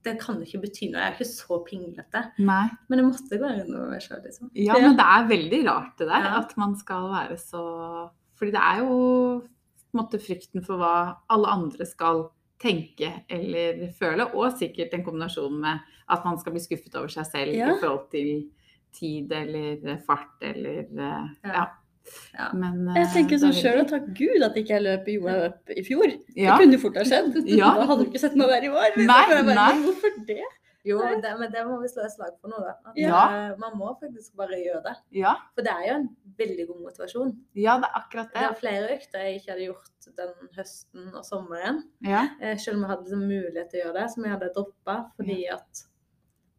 det 0.05 0.19
kan 0.21 0.37
jo 0.39 0.47
ikke 0.47 0.61
bety 0.62 0.91
noe. 0.93 1.01
Jeg 1.01 1.12
er 1.12 1.16
ikke 1.16 1.31
så 1.33 1.59
pinglete. 1.66 2.23
Nei. 2.39 2.69
Men 2.89 3.01
det 3.01 3.07
måtte 3.09 3.41
gå 3.41 3.49
inn 3.57 3.75
over 3.75 3.91
meg 3.91 4.05
sjøl, 4.05 4.21
liksom. 4.25 4.51
Ja, 4.55 4.75
men 4.79 4.97
det 5.01 5.07
er 5.16 5.29
veldig 5.33 5.62
rart 5.66 5.97
det 5.99 6.09
der, 6.12 6.29
at 6.39 6.57
man 6.61 6.77
skal 6.77 7.09
være 7.11 7.39
så 7.41 8.11
Fordi 8.39 8.53
det 8.55 8.61
er 8.62 8.85
jo 8.85 9.43
måte 9.97 10.21
frykten 10.23 10.62
for 10.62 10.79
hva 10.79 10.93
alle 11.29 11.49
andre 11.51 11.85
skal 11.89 12.29
tenke 12.62 13.25
eller 13.29 13.89
føle, 13.99 14.29
og 14.35 14.53
sikkert 14.59 14.95
en 14.95 15.03
kombinasjon 15.07 15.57
med 15.61 15.81
at 16.09 16.25
man 16.25 16.39
skal 16.39 16.55
bli 16.55 16.61
skuffet 16.62 16.95
over 16.95 17.09
seg 17.09 17.27
selv 17.27 17.55
Ja. 17.55 17.73
i 17.73 17.81
forhold 17.81 18.11
til 18.12 18.51
tid 18.93 19.32
eller 19.32 19.99
fart 20.07 20.43
eller 20.43 20.80
eh, 20.80 21.28
Ja. 21.45 21.53
Ja. 21.53 21.66
Ja. 22.32 22.47
Men 22.57 22.86
Jeg 22.97 23.05
eh, 23.05 23.11
tenker 23.12 23.36
sånn 23.43 23.53
sjøl 23.53 23.82
og 23.82 23.89
takk 23.91 24.07
Gud 24.16 24.43
at 24.47 24.55
ikke 24.57 24.78
jeg 24.78 24.82
løp 24.86 25.09
i 25.12 25.16
jorda 25.18 25.49
opp 25.51 25.68
i 25.76 25.82
fjor. 25.84 26.07
ja. 26.34 26.55
Det 26.57 26.62
kunne 26.62 26.78
jo 26.78 26.84
fort 26.86 26.97
ha 26.97 27.05
skjedd. 27.05 27.34
Ja. 27.61 27.74
Da 27.76 27.84
hadde 27.91 28.05
du 28.07 28.09
ikke 28.09 28.22
sett 28.22 28.36
meg 28.41 28.49
der 28.49 28.64
i 28.64 28.70
år. 28.72 28.97
Nei, 28.97 29.18
jeg 29.28 29.45
bare, 29.45 29.59
nei. 29.59 29.72
men 29.74 29.84
Hvorfor 29.91 30.16
det? 30.30 30.47
Jo, 30.89 31.03
det, 31.20 31.32
men 31.36 31.51
det 31.53 31.64
må 31.68 31.74
vi 31.82 31.89
slå 31.91 32.05
et 32.07 32.12
slag 32.14 32.32
for 32.41 32.49
nå, 32.49 32.62
da. 32.64 32.72
At 32.89 32.97
Ja. 32.97 33.18
eh, 33.51 33.57
man 33.61 33.74
må 33.76 33.91
faktisk 34.01 34.32
bare 34.41 34.57
gjøre 34.57 34.80
det. 34.86 34.95
ja. 35.20 35.34
For 35.53 35.66
det 35.66 35.74
er 35.74 35.84
jo 35.91 35.97
en 35.99 36.09
veldig 36.39 36.66
god 36.70 36.80
motivasjon. 36.86 37.34
ja, 37.59 37.74
det 37.82 37.91
er 37.91 37.99
akkurat 38.01 38.32
Det 38.32 38.41
det. 38.41 38.47
er 38.49 38.59
flere 38.62 38.89
økter 38.97 39.18
jeg 39.26 39.34
ikke 39.43 39.53
hadde 39.53 39.66
gjort 39.66 40.09
den 40.22 40.32
høsten 40.57 41.12
og 41.14 41.24
sommeren. 41.28 41.82
Ja. 42.01 42.22
Eh, 42.41 42.57
selv 42.57 42.76
om 42.78 42.86
jeg 42.86 42.91
hadde 42.95 43.05
liksom 43.05 43.28
mulighet 43.28 43.68
til 43.70 43.80
å 43.80 43.84
gjøre 43.84 44.01
det, 44.01 44.11
som 44.14 44.24
jeg 44.24 44.32
hadde 44.39 44.53
droppa 44.57 44.97
fordi 45.18 45.39
at 45.53 45.68
eh, 45.82 45.88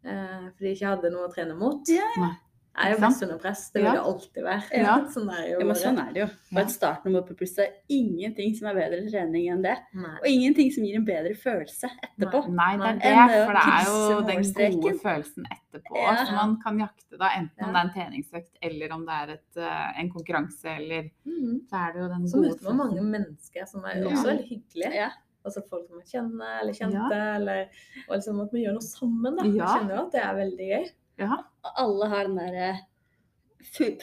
fordi 0.04 0.70
jeg 0.72 0.78
ikke 0.78 0.93
hadde 0.95 1.12
noe 1.12 1.28
å 1.28 1.34
trene 1.34 1.56
mot. 1.60 1.82
Yeah. 1.89 2.38
Jeg 2.80 2.93
er 2.93 2.95
jo 2.95 3.00
best 3.02 3.24
under 3.26 3.38
press. 3.41 3.62
Det 3.74 3.82
vil 3.82 3.88
Ja. 3.89 3.93
det 3.97 4.04
alltid 4.08 4.43
være. 4.45 4.78
Ja. 4.78 4.93
Sånn 5.12 5.30
er 5.34 5.47
jo 5.50 5.60
Ja, 5.60 5.66
men 5.66 5.76
sånn 5.76 5.97
er 6.00 6.14
det 6.14 6.22
jo. 6.22 6.28
På 6.54 6.60
et 6.62 6.70
startnummer 6.72 7.26
på 7.28 7.36
pluss 7.36 7.58
er 7.60 7.74
ingenting 7.89 8.56
som 8.56 8.68
er 8.70 8.76
bedre 8.78 9.02
trening 9.10 9.50
enn 9.52 9.62
det. 9.66 9.76
Nei. 9.93 10.14
Og 10.22 10.28
ingenting 10.30 10.72
som 10.72 10.84
gir 10.86 10.95
en 10.95 11.04
bedre 11.04 11.34
følelse 11.36 11.89
etterpå. 12.06 12.47
Nei, 12.47 12.78
det 12.78 13.04
er 13.04 13.28
det, 13.28 13.39
for 13.50 13.54
det 13.58 13.66
er 13.68 13.84
jo 13.89 14.22
den 14.30 14.80
gode 14.80 15.00
følelsen 15.02 15.43
etterpå 15.52 15.97
Ja. 15.97 16.24
som 16.26 16.36
man 16.36 16.58
kan 16.64 16.80
jakte, 16.80 17.18
da. 17.20 17.30
Enten 17.36 17.66
om 17.68 17.74
det 17.74 17.82
er 17.82 17.88
en 17.89 17.93
treningsøkt 17.97 18.56
eller 18.62 18.93
om 18.93 19.06
det 19.06 19.16
er 19.18 19.34
et, 19.34 19.58
eh, 19.58 20.00
en 20.00 20.10
konkurranse, 20.12 20.66
eller 20.66 21.10
Mm. 21.28 21.68
så 21.68 21.74
er 21.89 21.91
det 21.93 22.02
jo 22.02 22.08
den 22.08 22.28
Så 22.28 22.38
gode 22.38 22.47
møter 22.50 22.64
man 22.64 22.78
mange 22.78 23.02
mennesker 23.02 23.68
som 23.68 23.84
er 23.84 23.95
Ja. 24.00 24.08
også 24.08 24.26
veldig 24.26 24.47
hyggelige. 24.47 25.12
Ja. 25.40 25.46
Altså 25.48 25.62
folk 25.70 25.88
som 25.88 25.96
man 25.98 26.06
kjenner 26.06 26.60
eller 26.62 26.74
kjente, 26.76 27.20
eller 27.40 27.70
og 28.10 28.16
liksom 28.18 28.42
at 28.44 28.52
vi 28.54 28.64
gjør 28.66 28.74
noe 28.76 28.82
sammen. 28.86 29.36
da. 29.40 29.44
Ja. 29.46 29.52
Jeg 29.56 29.68
kjenner 29.80 29.96
jo 29.96 30.02
at 30.06 30.12
det 30.12 30.22
er 30.22 30.36
veldig 30.36 30.68
gøy. 30.74 30.90
Ja. 31.20 31.38
Og 31.64 31.72
alle 31.84 32.10
har 32.12 32.28
den 32.28 32.36
derre 32.40 32.70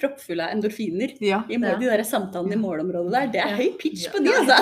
proppfulle 0.00 0.44
av 0.46 0.52
endorfiner. 0.56 1.14
ja. 1.20 1.42
I 1.48 1.56
mål, 1.58 1.78
De 1.80 1.86
der 1.88 2.02
samtalene 2.04 2.56
i 2.56 2.60
målområdet 2.60 3.12
der, 3.12 3.26
det 3.32 3.40
er 3.40 3.54
høy 3.56 3.70
pitch 3.80 4.04
Ja. 4.06 4.10
på 4.12 4.18
de, 4.24 4.32
altså! 4.32 4.56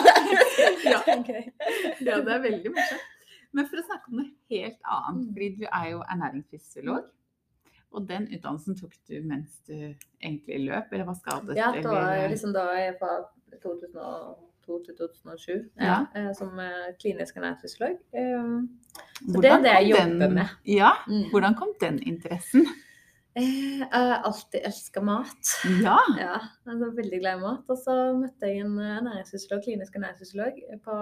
Ja. 0.85 1.01
Okay. 1.18 1.51
ja, 2.05 2.20
det 2.20 2.33
er 2.35 2.43
veldig 2.45 2.70
morsomt. 2.75 3.11
Men 3.55 3.66
for 3.70 3.79
å 3.79 3.85
snakke 3.87 4.11
om 4.11 4.16
noe 4.18 4.31
helt 4.51 4.79
annet, 4.85 5.25
Mm. 5.29 5.33
fordi 5.35 5.49
du 5.59 5.64
er 5.70 5.91
jo 5.91 6.03
ernæringsfysiolog. 6.11 7.05
Og 7.95 8.07
den 8.09 8.25
utdannelsen 8.35 8.75
tok 8.81 8.95
du 9.09 9.20
mens 9.22 9.61
du 9.68 9.95
egentlig 10.22 10.59
løp, 10.66 10.91
eller 10.93 11.05
var 11.07 11.14
skadet? 11.14 11.57
Ja, 11.57 11.70
da 11.72 11.83
var 11.93 12.14
eller? 12.16 12.29
liksom 12.35 12.53
da 12.53 12.64
jeg 12.75 12.97
fra 12.99 13.12
2002 13.62 13.75
til 13.81 13.93
2007 14.66 15.70
Ja. 15.80 15.98
eh, 16.16 16.30
som 16.38 16.58
eh, 16.58 16.90
klinisk 17.00 17.36
ernæringsfysiolog. 17.36 17.98
Eh, 18.14 18.56
det 19.34 19.50
er 19.50 19.60
det 19.62 19.72
jeg 19.78 19.90
jobber 19.90 20.26
den, 20.26 20.34
med. 20.34 20.56
Ja, 20.66 20.90
mm. 21.08 21.30
hvordan 21.30 21.54
kom 21.58 21.68
den 21.80 21.98
interessen? 22.02 22.66
Eh, 23.36 23.78
Jeg 23.80 23.88
har 23.92 24.22
alltid 24.24 24.60
elska 24.64 25.00
mat. 25.02 25.54
Ja. 25.82 25.96
Ja, 26.24 26.36
jeg 26.66 26.80
var 26.80 26.94
veldig 26.96 27.20
glad 27.20 27.38
i 27.38 27.40
mat. 27.42 27.64
Og 27.68 27.78
så 27.84 27.96
møtte 28.18 28.46
jeg 28.46 28.62
en 28.62 28.78
ernæringsfysiolog, 28.78 29.64
klinisk 29.64 29.96
ernæringsfysiolog 29.96 30.60
på, 30.84 30.96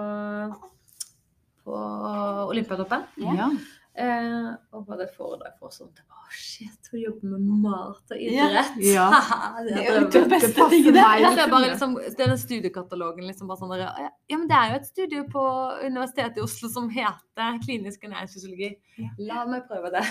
på 1.63 1.75
Olympiatoppen. 2.49 3.07
ja. 3.37 3.49
Eh, 3.93 4.45
og 4.73 4.87
hadde 4.89 5.05
et 5.05 5.13
foredrag 5.13 5.53
for 5.61 5.69
sånn 5.69 5.91
Å, 6.09 6.21
Shit, 6.33 6.87
hun 6.89 6.97
jobber 6.97 7.35
med 7.35 7.59
mat 7.61 8.13
og 8.15 8.21
idrett. 8.25 8.77
Ja. 8.81 9.03
det 9.67 9.75
Det 9.75 9.81
er 9.83 9.97
jo 9.99 10.05
det 10.15 10.21
beste 10.31 10.49
passer 10.55 10.71
tingene. 10.71 10.93
det 10.97 11.43
er 11.43 11.65
liksom, 11.67 11.91
det 12.01 12.23
er 12.25 12.31
den 12.31 12.39
studiekatalogen 12.41 13.27
liksom 13.29 13.51
bare 13.51 13.61
sånn 13.61 13.73
der, 13.75 13.83
ja, 13.85 14.07
ja, 14.33 14.39
men 14.39 14.47
det 14.49 14.57
er 14.57 14.71
jo 14.71 14.79
et 14.79 14.87
studie 14.89 15.25
på 15.29 15.43
Universitetet 15.83 16.39
i 16.41 16.45
Oslo 16.45 16.71
som 16.73 16.87
heter 16.89 17.59
klinisk 17.67 18.07
ernæringsfysiologi. 18.07 18.71
Ja. 18.97 19.11
La 19.27 19.43
meg 19.51 19.67
prøve 19.69 19.91
det. 19.93 20.01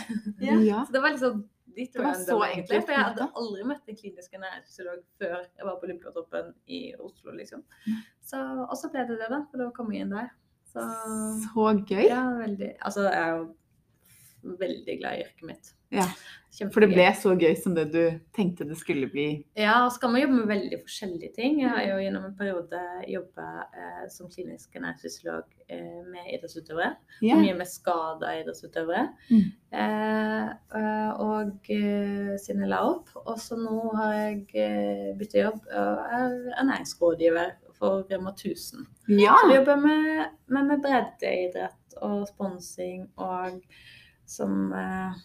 Ja. 0.46 0.54
ja. 0.70 0.84
Så 0.86 0.94
det 0.94 1.02
var 1.02 1.16
liksom 1.16 1.40
dit 1.72 1.96
Det 1.96 2.04
var 2.04 2.20
så 2.20 2.36
enkelt, 2.44 2.84
For 2.84 2.94
jeg 2.94 3.06
hadde 3.08 3.26
aldri 3.40 3.64
møtt 3.66 3.90
en 3.90 3.98
klinisk 3.98 4.36
ernæringsfysiolog 4.38 5.00
før 5.18 5.34
jeg 5.40 5.66
var 5.66 5.80
på 5.80 5.88
Olympiatoppen 5.88 6.52
i 6.70 6.80
Oslo, 7.00 7.34
liksom. 7.34 7.66
Så, 8.22 8.38
og 8.68 8.76
så 8.78 8.92
ble 8.94 9.08
det 9.10 9.18
det, 9.24 9.30
da. 9.32 9.42
For 9.50 9.64
da 9.64 9.68
kom 9.74 9.90
jeg 9.90 10.06
inn 10.06 10.14
der. 10.14 10.30
Så 10.70 10.86
Så 11.48 11.66
gøy. 11.82 12.06
ja, 12.06 12.22
veldig 12.38 12.70
Altså, 12.78 13.08
jeg 13.08 13.18
er 13.18 13.34
jo 13.40 13.42
veldig 14.42 14.98
glad 15.00 15.18
i 15.18 15.24
yrket 15.26 15.46
mitt. 15.48 15.74
Ja. 15.92 16.06
For 16.52 16.84
det 16.84 16.90
ble 16.92 17.04
så 17.16 17.32
gøy 17.36 17.54
som 17.56 17.72
det 17.76 17.86
du 17.94 18.00
tenkte 18.36 18.66
det 18.68 18.76
skulle 18.80 19.08
bli. 19.12 19.26
Ja, 19.56 19.86
og 19.86 19.92
så 19.92 20.02
kan 20.02 20.12
man 20.12 20.20
jobbe 20.20 20.36
med 20.42 20.50
veldig 20.50 20.78
forskjellige 20.82 21.32
ting. 21.38 21.62
Jeg 21.62 21.72
har 21.72 21.86
jo 21.88 22.00
gjennom 22.02 22.26
en 22.28 22.34
periode 22.36 22.80
jobba 23.08 23.46
eh, 23.72 24.02
som 24.12 24.28
klinisk 24.32 24.76
ernæringsfysiolog 24.76 25.46
eh, 25.72 26.02
med 26.12 26.28
idrettsutøvere. 26.34 26.90
Ja. 27.24 27.38
Mye 27.40 27.56
med 27.56 27.70
skada 27.72 28.34
idrettsutøvere. 28.42 29.06
Mm. 29.30 29.46
Eh, 29.80 30.52
eh, 30.80 31.24
og 31.24 31.72
eh, 31.72 32.34
siden 32.40 32.66
jeg 32.66 32.72
la 32.74 32.82
opp. 32.90 33.14
Og 33.24 33.40
så 33.40 33.56
nå 33.60 33.78
har 33.96 34.18
jeg 34.18 34.44
eh, 34.52 35.08
byttet 35.16 35.40
jobb 35.46 35.64
og 35.72 36.04
er 36.20 36.36
ernæringsrådgiver 36.60 37.56
for 37.80 38.04
Rema 38.12 38.36
1000. 38.36 38.84
ja. 39.08 39.40
Så 39.40 39.48
vi 39.48 39.56
jobber 39.56 39.80
med, 39.88 40.36
med, 40.52 40.68
med 40.68 40.84
breddeidrett 40.84 41.96
og 42.04 42.28
sponsing 42.28 43.08
og 43.16 43.60
som 44.32 44.72
eh, 44.72 45.20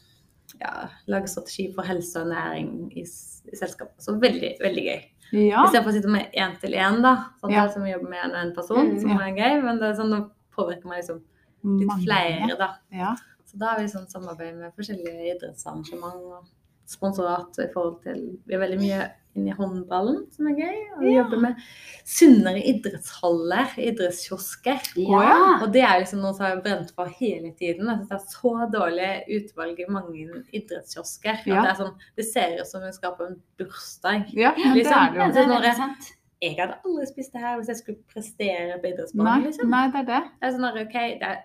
ja, 0.62 0.74
lager 1.12 1.28
strategi 1.32 1.70
for 1.76 1.88
helse 1.88 2.22
og 2.22 2.28
næring 2.32 2.92
i, 2.98 3.04
i 3.04 3.56
selskapet. 3.60 3.96
Så 4.04 4.16
veldig, 4.20 4.54
veldig 4.64 4.84
gøy. 4.90 5.02
ja. 5.50 5.64
Istedenfor 5.66 5.92
å 5.92 5.96
sitte 5.98 6.12
med 6.12 6.32
én 6.36 6.54
til 6.62 6.76
én, 6.80 7.02
da. 7.04 7.16
Sånn 7.42 7.52
Ja. 7.56 7.68
som 7.72 7.84
vi 7.84 7.92
jobber 7.92 8.10
med 8.10 8.32
og 8.32 8.38
en 8.42 8.54
person, 8.56 8.92
Mm. 8.94 9.00
som 9.02 9.10
Ja. 9.10 9.18
er 9.28 9.36
gøy. 9.36 9.64
Men 9.64 9.80
det 9.80 9.90
er 9.90 9.98
sånn, 10.02 10.10
nå 10.14 10.30
påvirker 10.56 10.86
man 10.86 10.98
liksom 11.02 11.22
litt 11.64 11.88
Mange. 11.88 12.04
flere, 12.06 12.58
da. 12.58 12.70
Ja. 12.92 13.16
Så 13.46 13.58
da 13.58 13.66
har 13.74 13.80
vi 13.80 13.86
sånn 13.92 14.08
samarbeid 14.12 14.56
med 14.60 14.74
forskjellige 14.76 15.36
idrettsarrangement 15.36 16.16
og 16.16 16.46
sponsorat 16.88 17.58
i 17.64 17.70
forhold 17.74 18.02
til 18.06 18.22
Vi 18.48 18.56
er 18.56 18.62
veldig 18.64 18.82
mye 18.82 19.06
inni 19.38 19.52
i 19.54 19.56
håndballen, 19.58 20.24
som 20.34 20.50
er 20.50 20.58
gøy. 20.58 20.78
Og 20.96 21.04
vi 21.06 21.14
jobber 21.14 21.42
med 21.44 21.62
sunnere 22.08 22.64
idrettshaller, 22.72 23.76
idrettskiosker. 23.90 24.92
Ja. 25.04 25.30
Og 25.62 25.70
det 25.76 25.84
er 25.86 26.02
liksom 26.02 26.24
noe 26.24 26.34
som 26.38 26.48
har 26.48 26.62
brent 26.66 26.94
på 26.98 27.06
hele 27.20 27.54
tiden. 27.60 27.86
Jeg 27.86 28.02
synes 28.02 28.10
det 28.10 28.18
er 28.18 28.26
så 28.34 28.70
dårlig 28.74 29.12
utvalg 29.38 29.82
i 29.84 29.90
mange 29.94 30.44
idrettskiosker. 30.58 31.44
Ja. 31.46 31.62
At 31.62 31.68
det, 31.68 31.74
er 31.74 31.82
sånn, 31.84 31.96
det 32.18 32.30
ser 32.32 32.58
ut 32.58 32.72
som 32.72 32.86
vi 32.86 32.94
skal 32.98 33.18
på 33.20 33.30
en 33.30 33.42
bursdag. 33.62 34.32
Ja, 34.34 34.56
liksom. 34.58 34.78
det 34.80 34.88
er 34.88 35.12
det 35.14 35.22
jo. 35.22 35.34
det 35.34 35.44
er 35.44 35.52
når 35.52 35.60
veldig 35.60 35.76
sant. 35.84 36.14
Jeg 36.38 36.54
hadde 36.60 36.76
aldri 36.86 37.06
spist 37.10 37.34
det 37.34 37.42
her 37.42 37.56
hvis 37.58 37.70
jeg 37.72 37.80
skulle 37.80 38.12
prestere 38.14 38.76
på 38.82 38.90
Nei, 39.26 39.40
liksom. 39.48 39.72
nei, 39.74 39.88
det 39.90 40.04
er 40.04 40.10
det. 40.12 40.20
Det 40.38 40.46
er 40.46 40.52
sånn 40.54 40.68
ok, 40.70 40.98
det 41.18 41.30
er, 41.32 41.40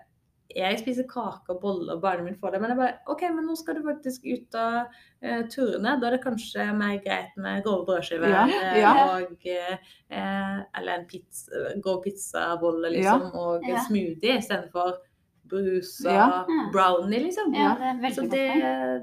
jeg 0.53 0.79
spiser 0.81 1.05
kake 1.09 1.49
og 1.53 1.61
boller, 1.61 1.95
og 1.95 2.01
barnet 2.03 2.25
mine 2.27 2.37
får 2.41 2.53
det, 2.53 2.59
men 2.61 2.73
jeg 2.73 2.79
bare, 2.79 2.97
ok, 3.09 3.21
men 3.35 3.47
nå 3.47 3.55
skal 3.57 3.77
du 3.77 3.85
faktisk 3.85 4.25
ut 4.27 4.57
og 4.59 4.75
uh, 5.23 5.39
turne. 5.49 5.95
Da 6.01 6.09
er 6.09 6.17
det 6.17 6.23
kanskje 6.25 6.67
mer 6.77 6.99
greit 7.03 7.33
med 7.41 7.63
grove 7.65 7.87
brødskiver 7.87 8.29
Ja, 8.29 8.43
eh, 8.49 8.77
ja. 8.81 8.91
og 9.15 9.47
uh, 9.47 9.79
eller 10.11 10.93
en 10.99 11.07
pizza, 11.09 11.63
grov 11.81 12.03
pizzabolle, 12.03 12.93
liksom, 12.97 13.31
og 13.33 13.63
en 13.63 13.73
Ja. 13.73 13.81
smoothie 13.87 14.37
istedenfor 14.37 14.99
brus 15.49 15.95
og 16.05 16.13
Ja. 16.13 16.45
brownie, 16.71 17.23
liksom. 17.25 17.53
Ja, 17.55 17.73
det 18.01 18.13
Så 18.15 18.21
det, 18.29 18.45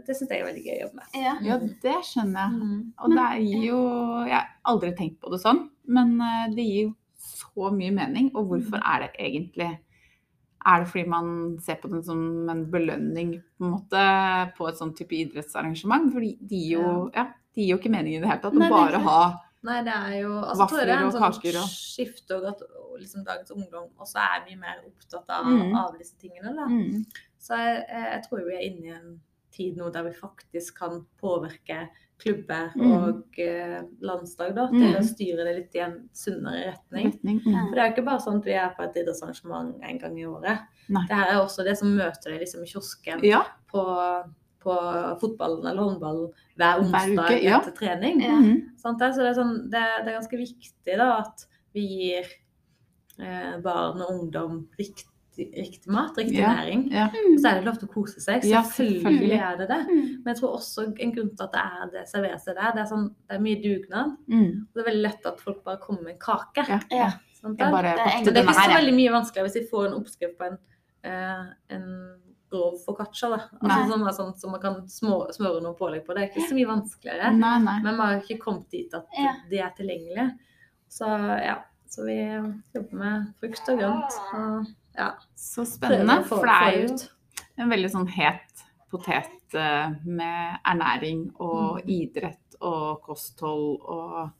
det 0.06 0.16
syns 0.16 0.30
jeg 0.30 0.40
er 0.40 0.46
veldig 0.46 0.64
gøy 0.64 0.76
å 0.78 0.80
jobbe 0.86 0.96
med. 1.02 1.06
Ja. 1.14 1.34
Ja, 1.42 1.58
det 1.58 1.98
skjønner 2.06 2.40
jeg. 2.46 2.62
Mm. 2.62 2.92
Og 2.98 3.10
det 3.10 3.28
gir 3.48 3.68
jo 3.68 3.82
Jeg 4.26 4.34
har 4.38 4.48
aldri 4.64 4.96
tenkt 4.96 5.20
på 5.20 5.30
det 5.30 5.40
sånn, 5.42 5.68
men 5.86 6.18
det 6.54 6.64
gir 6.64 6.82
jo 6.88 6.94
så 7.18 7.70
mye 7.74 7.90
mening. 7.92 8.30
Og 8.34 8.48
hvorfor 8.48 8.78
er 8.84 9.06
det 9.06 9.12
egentlig 9.18 9.78
Er 10.66 10.80
det 10.82 10.88
fordi 10.90 11.06
man 11.08 11.58
ser 11.64 11.76
på 11.80 11.88
den 11.88 12.02
som 12.04 12.48
en 12.52 12.66
belønning 12.70 13.42
på 13.58 13.64
en 13.64 13.70
måte 13.72 14.02
på 14.58 14.68
et 14.68 14.76
sånn 14.80 14.94
type 14.96 15.16
idrettsarrangement? 15.16 16.12
Fordi 16.12 16.34
de 16.40 16.56
gir 16.56 16.78
jo, 16.82 17.10
ja, 17.14 17.24
de 17.54 17.62
gir 17.62 17.70
jo 17.74 17.78
ikke 17.80 17.90
mening 17.94 18.14
i 18.16 18.20
det 18.20 18.28
hele 18.28 18.42
tatt. 18.42 18.52
Å 18.54 18.68
bare 18.70 19.00
ha 19.06 19.20
Nei, 19.62 19.82
det 19.84 19.92
er 19.92 20.12
jo 20.22 20.28
altså, 20.40 20.54
er 20.54 20.60
Vafler 20.64 20.90
en 20.94 21.02
og 21.04 21.12
sånn 21.12 21.24
kaker 21.26 21.56
og- 21.60 21.68
skifte 21.68 22.36
og 22.38 22.44
at 22.48 22.60
liksom, 22.98 23.24
dagens 23.26 23.50
ungdom 23.52 23.88
også 24.00 24.16
er 24.16 24.44
mye 24.46 24.56
mer 24.58 24.78
opptatt 24.86 25.28
av, 25.28 25.44
Mm. 25.44 25.74
av 25.76 25.98
disse 25.98 26.16
tingene. 26.16 26.54
Da. 26.56 26.64
mm, 26.66 27.04
Så 27.38 27.56
jeg, 27.56 27.84
jeg 27.90 28.22
tror 28.24 28.44
vi 28.46 28.54
er 28.56 28.64
inne 28.70 28.86
i 28.86 28.94
en 28.96 29.20
tid 29.52 29.76
nå 29.76 29.90
der 29.92 30.02
vi 30.04 30.10
faktisk 30.12 30.76
kan 30.78 31.04
påvirke 31.20 31.88
klubber 32.20 32.70
Mm. 32.76 32.90
og 32.92 33.38
eh, 33.38 33.80
landslag 34.04 34.54
da, 34.54 34.66
til 34.68 34.80
Mm. 34.92 34.96
å 34.98 35.04
styre 35.08 35.44
det 35.48 35.54
litt 35.56 35.74
i 35.74 35.82
en 35.84 35.96
sunnere 36.12 36.72
retning. 36.74 37.12
retning. 37.12 37.40
Mm. 37.46 37.68
For 37.68 37.74
det 37.74 37.78
er 37.82 37.88
jo 37.88 37.94
ikke 37.96 38.04
bare 38.10 38.20
sånn 38.26 38.38
at 38.40 38.44
vi 38.44 38.52
er 38.52 38.74
på 38.76 38.84
et 38.84 38.96
idrettsarrangement 39.02 39.74
en 39.82 39.98
gang 39.98 40.18
i 40.18 40.26
året. 40.28 40.60
Nei. 40.88 41.06
Det 41.08 41.16
her 41.16 41.32
er 41.34 41.40
også 41.44 41.64
det 41.64 41.76
som 41.78 41.96
møter 41.96 42.30
deg 42.32 42.40
liksom 42.40 42.62
i 42.62 42.66
kiosken 42.66 43.24
Ja. 43.24 43.42
på, 43.72 43.84
på 44.60 44.74
fotballen 45.20 45.66
eller 45.66 45.82
håndballen 45.82 46.32
hver 46.58 46.80
Hver 46.80 47.08
onsdag 47.10 47.24
uke, 47.30 47.42
ja. 47.42 47.60
etter 47.60 47.72
trening. 47.76 48.20
Ja. 48.20 48.36
Mm. 48.36 48.70
Så 48.76 48.92
det 48.98 49.08
er, 49.08 49.34
sånn, 49.34 49.70
det, 49.70 49.84
det 50.04 50.08
er 50.12 50.18
ganske 50.20 50.36
viktig 50.38 50.96
da, 50.98 51.18
at 51.24 51.46
vi 51.74 51.86
gir 51.86 52.24
eh, 53.20 53.56
barn 53.62 54.00
og 54.02 54.10
ungdom 54.20 54.66
riktig, 54.78 55.06
riktig 55.54 55.90
mat, 55.92 56.18
riktig 56.18 56.38
Ja. 56.38 56.52
næring. 56.54 56.84
Ja. 56.92 57.06
Og 57.12 57.38
så 57.40 57.50
er 57.50 57.54
det 57.60 57.64
lov 57.66 57.78
til 57.80 57.88
å 57.88 57.92
kose 57.92 58.20
seg. 58.20 58.42
Selvfølgelig 58.42 59.32
ja, 59.36 59.52
er 59.52 59.56
det 59.60 59.68
det. 59.68 59.80
Mm. 59.88 60.04
Men 60.24 60.32
jeg 60.34 60.40
tror 60.40 60.56
også 60.58 60.86
en 60.88 61.14
grunn 61.16 61.32
til 61.36 61.44
at 61.46 61.52
det 61.56 61.64
er 61.64 61.90
det 61.94 62.04
serveres 62.10 62.44
det 62.44 62.56
der, 62.56 62.72
det 62.76 62.82
er, 62.84 62.88
sånn, 62.92 63.08
det 63.28 63.36
er 63.38 63.44
mye 63.46 63.60
dugnad. 63.64 64.16
Mm. 64.28 64.50
Og 64.66 64.74
det 64.74 64.84
er 64.84 64.90
veldig 64.90 65.04
lett 65.08 65.28
at 65.32 65.40
folk 65.40 65.62
bare 65.64 65.82
kommer 65.82 66.02
med 66.02 66.16
en 66.16 66.22
kake. 66.24 66.66
Ja. 66.68 66.80
Ja. 66.90 67.10
Sant 67.40 67.58
det? 67.58 67.66
er 67.66 67.88
er 67.96 68.18
ikke 68.20 68.54
så 68.54 68.74
veldig 68.74 68.96
mye 68.96 69.12
vanskeligere 69.14 69.48
hvis 69.48 69.62
vi 69.62 69.68
får 69.70 69.86
en 69.88 69.94
oppskrift 69.96 70.36
på 70.36 70.50
en, 70.50 70.58
uh, 71.08 71.46
en 71.72 71.86
grov 72.50 72.76
focaccia. 72.84 73.30
Da. 73.30 73.40
Altså, 73.62 73.80
som 73.92 74.04
er 74.06 74.16
sånn 74.16 74.36
som 74.42 74.54
man 74.54 74.62
kan 74.62 74.76
små, 74.90 75.22
smøre 75.34 75.62
noe 75.64 75.78
pålegg 75.78 76.04
på. 76.06 76.16
Det 76.16 76.24
er 76.24 76.30
ikke 76.32 76.48
så 76.50 76.58
mye 76.58 76.70
vanskeligere. 76.70 77.32
Nei, 77.38 77.56
nei. 77.64 77.76
Men 77.84 77.96
man 77.96 78.06
har 78.06 78.20
ikke 78.20 78.40
kommet 78.42 78.70
dit 78.74 78.94
at 78.94 79.06
Ja. 79.16 79.34
de 79.48 79.58
er 79.58 79.72
tilgjengelige. 79.78 80.26
Så 80.90 81.06
ja, 81.06 81.60
så 81.88 82.04
vi 82.04 82.18
jobber 82.74 82.94
med 82.98 83.34
frukt 83.40 83.68
og 83.70 83.78
grønt. 83.78 84.18
Og 84.34 84.66
ja, 85.00 85.10
Så 85.34 85.64
spennende. 85.68 86.20
For 86.28 86.44
det 86.46 86.56
er 86.60 86.80
jo 86.84 86.96
en 87.64 87.72
veldig 87.72 87.90
sånn 87.92 88.08
het 88.14 88.64
potet 88.90 89.54
eh, 89.56 89.92
med 90.04 90.58
ernæring 90.66 91.30
og 91.40 91.80
Mm. 91.80 91.88
idrett 91.96 92.56
og 92.60 93.00
kosthold 93.06 93.80
og 93.80 94.30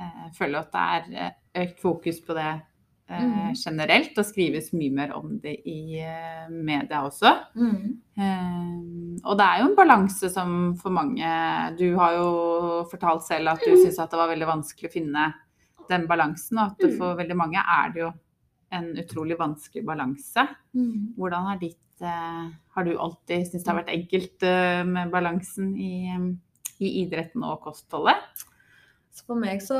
eh, 0.00 0.28
føler 0.36 0.58
at 0.60 0.72
det 0.74 0.82
er 1.16 1.24
eh, 1.26 1.64
økt 1.64 1.80
fokus 1.80 2.20
på 2.26 2.34
det 2.36 2.50
eh, 2.52 3.20
Mm. 3.22 3.52
generelt, 3.54 4.16
og 4.18 4.24
skrives 4.24 4.70
mye 4.72 4.90
mer 4.90 5.10
om 5.14 5.38
det 5.42 5.58
i 5.68 5.98
eh, 6.00 6.48
media 6.48 7.02
også. 7.04 7.32
Mm. 7.54 7.98
Eh, 8.18 9.20
og 9.28 9.36
det 9.38 9.46
er 9.46 9.58
jo 9.60 9.68
en 9.70 9.76
balanse 9.76 10.30
som 10.32 10.74
for 10.80 10.90
mange 10.90 11.76
Du 11.78 11.94
har 11.98 12.14
jo 12.16 12.84
fortalt 12.90 13.22
selv 13.26 13.48
at 13.52 13.60
du 13.66 13.76
syns 13.76 13.98
at 14.00 14.10
det 14.10 14.18
var 14.18 14.28
veldig 14.32 14.48
vanskelig 14.48 14.88
å 14.90 14.92
finne 14.96 15.26
den 15.90 16.06
balansen, 16.08 16.58
og 16.58 16.72
at 16.72 16.96
for 16.98 17.14
veldig 17.18 17.36
mange 17.36 17.58
er 17.60 17.92
det 17.92 18.00
jo 18.00 18.12
en 18.72 18.90
utrolig 18.98 19.36
vanskelig 19.38 19.84
balanse. 19.86 20.46
Mm. 20.74 21.14
Hvordan 21.18 21.46
har 21.50 21.58
ditt 21.60 22.00
eh, 22.02 22.46
Har 22.74 22.84
du 22.88 22.94
alltid 22.96 23.44
syntes 23.46 23.64
det 23.64 23.70
har 23.70 23.80
vært 23.82 23.92
enkelt 23.94 24.42
eh, 24.48 24.82
med 24.88 25.10
balansen 25.12 25.74
i, 25.76 25.92
eh, 26.08 26.24
i 26.80 26.92
idretten 27.04 27.44
og 27.44 27.60
kostholdet? 27.66 28.46
Så 29.12 29.26
for 29.28 29.36
meg 29.36 29.60
så 29.60 29.76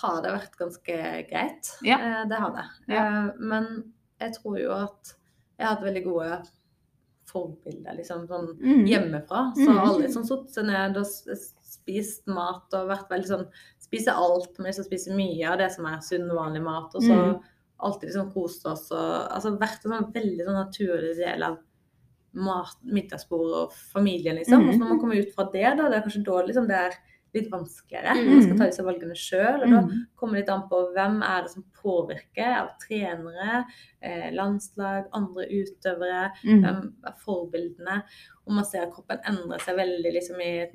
har 0.00 0.22
det 0.24 0.32
vært 0.32 0.56
ganske 0.56 0.96
greit. 1.28 1.68
Ja. 1.84 1.98
Det 2.24 2.38
har 2.40 2.54
det. 2.56 2.64
Ja. 2.88 3.04
Men 3.38 3.92
jeg 4.20 4.32
tror 4.38 4.56
jo 4.58 4.70
at 4.72 5.12
jeg 5.58 5.66
har 5.66 5.74
hatt 5.76 5.84
veldig 5.84 6.04
gode 6.06 6.38
forbilder 7.30 7.94
liksom 7.98 8.24
sånn 8.26 8.56
Mm. 8.58 8.86
hjemmefra. 8.88 9.52
Så 9.54 9.68
Mm. 9.70 9.78
alle 9.78 10.08
som 10.10 10.24
satt 10.24 10.48
seg 10.50 10.64
ned 10.64 10.96
og 10.96 11.06
spist 11.06 12.26
mat 12.26 12.72
og 12.74 12.88
vært 12.88 13.08
veldig 13.10 13.28
sånn 13.28 13.48
Spise 13.90 14.12
alt, 14.14 14.56
men 14.58 14.66
liksom 14.70 14.84
spise 14.84 15.10
mye 15.10 15.50
av 15.50 15.58
det 15.58 15.72
som 15.72 15.84
er 15.86 15.98
sunn, 15.98 16.28
vanlig 16.30 16.62
mat. 16.62 16.94
Og 16.94 17.02
så 17.02 17.10
Mm. 17.34 17.40
Alltid 17.82 18.08
liksom 18.10 18.32
kost 18.34 18.66
oss 18.66 18.86
og 18.92 19.28
altså 19.34 19.54
vært 19.60 19.84
en 19.86 19.94
sånn 19.96 20.12
veldig 20.14 20.46
sånn 20.46 20.60
naturlig 20.60 21.16
del 21.18 21.42
av 21.48 21.58
middagsbordet 22.86 23.62
og 23.64 23.72
familien, 23.92 24.36
liksom. 24.38 24.60
Mm. 24.62 24.68
Og 24.68 24.74
så 24.74 24.80
når 24.82 24.90
man 24.92 25.00
kommer 25.02 25.18
ut 25.22 25.32
fra 25.34 25.48
det, 25.50 25.64
da, 25.78 25.88
det 25.90 25.96
er 25.98 26.04
kanskje 26.04 26.26
da 26.28 26.42
liksom 26.46 26.68
det 26.68 26.76
er 26.78 26.98
litt 27.34 27.46
vanskeligere. 27.50 28.12
Mm. 28.18 28.28
Man 28.28 28.40
skal 28.42 28.56
ta 28.58 28.66
disse 28.66 28.84
valgene 28.86 29.14
sjøl. 29.18 29.60
Og 29.62 29.70
da 29.70 29.80
Mm. 29.82 29.90
kommer 30.18 30.34
det 30.34 30.40
litt 30.42 30.48
an 30.50 30.64
på 30.70 30.78
hvem 30.94 31.20
er 31.22 31.42
det 31.42 31.50
som 31.52 31.64
påvirker 31.82 32.54
av 32.60 32.70
trenere, 32.82 33.64
eh, 34.02 34.30
landslag, 34.34 35.06
andre 35.14 35.46
utøvere. 35.46 36.30
Mm. 36.44 36.62
Hvem 36.64 36.80
er 37.06 37.14
forbildene? 37.24 38.02
Og 38.46 38.52
man 38.52 38.64
ser 38.64 38.82
at 38.82 38.92
kroppen 38.94 39.18
endrer 39.24 39.62
seg 39.62 39.76
veldig 39.76 40.12
liksom 40.12 40.40
i 40.42 40.66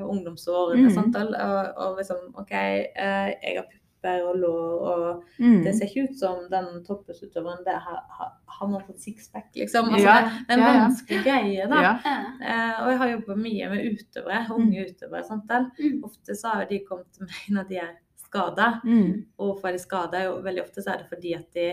ungdomsårene. 0.00 0.88
Mm. 0.92 1.14
Og, 1.14 1.76
og 1.76 1.96
liksom 1.98 2.32
OK, 2.40 2.52
eh, 2.52 3.34
jeg 3.42 3.56
har 3.58 3.64
pupper 3.64 3.85
og 4.26 4.36
lår, 4.40 4.84
og 4.90 5.24
Mm. 5.38 5.62
det 5.64 5.74
ser 5.76 5.86
ikke 5.90 6.04
ut 6.10 6.18
som 6.18 6.38
den 6.50 6.68
toppidrettsutøveren 6.86 7.64
der 7.64 7.78
har, 7.84 7.98
har, 8.18 8.30
han 8.58 8.72
har 8.72 8.80
fått 8.86 9.00
sixpack, 9.00 9.50
liksom. 9.56 9.90
Altså, 9.92 10.04
Ja, 10.06 10.14
det, 10.24 10.32
er 10.48 10.54
en 10.54 10.60
ja, 10.64 10.72
ja. 10.74 10.80
vanskelig 10.88 11.20
greie, 11.24 11.66
da. 11.68 11.82
Ja. 11.82 11.92
Ja. 12.04 12.16
Eh, 12.40 12.84
og 12.84 12.90
jeg 12.90 12.98
har 12.98 13.08
jobba 13.14 13.36
mye 13.36 13.68
med 13.70 13.84
utøvere, 13.92 14.46
unge 14.56 14.86
utøvere. 14.90 15.24
sant 15.24 15.44
vel? 15.48 15.66
Mm. 15.80 16.04
Ofte 16.04 16.34
så 16.36 16.48
har 16.54 16.64
de 16.70 16.78
kommet 16.88 17.12
til 17.12 17.26
meg 17.26 17.50
når 17.58 17.68
de 17.68 17.76
er 17.76 17.92
skada. 18.16 18.80
Mm. 18.84 19.26
Og 19.38 19.52
hvorfor 19.54 19.68
er 19.68 19.72
de 19.72 19.78
skada? 19.78 20.24
Veldig 20.42 20.62
ofte 20.62 20.82
så 20.82 20.94
er 20.94 20.98
det 21.04 21.08
fordi 21.08 21.34
at 21.34 21.52
de 21.54 21.68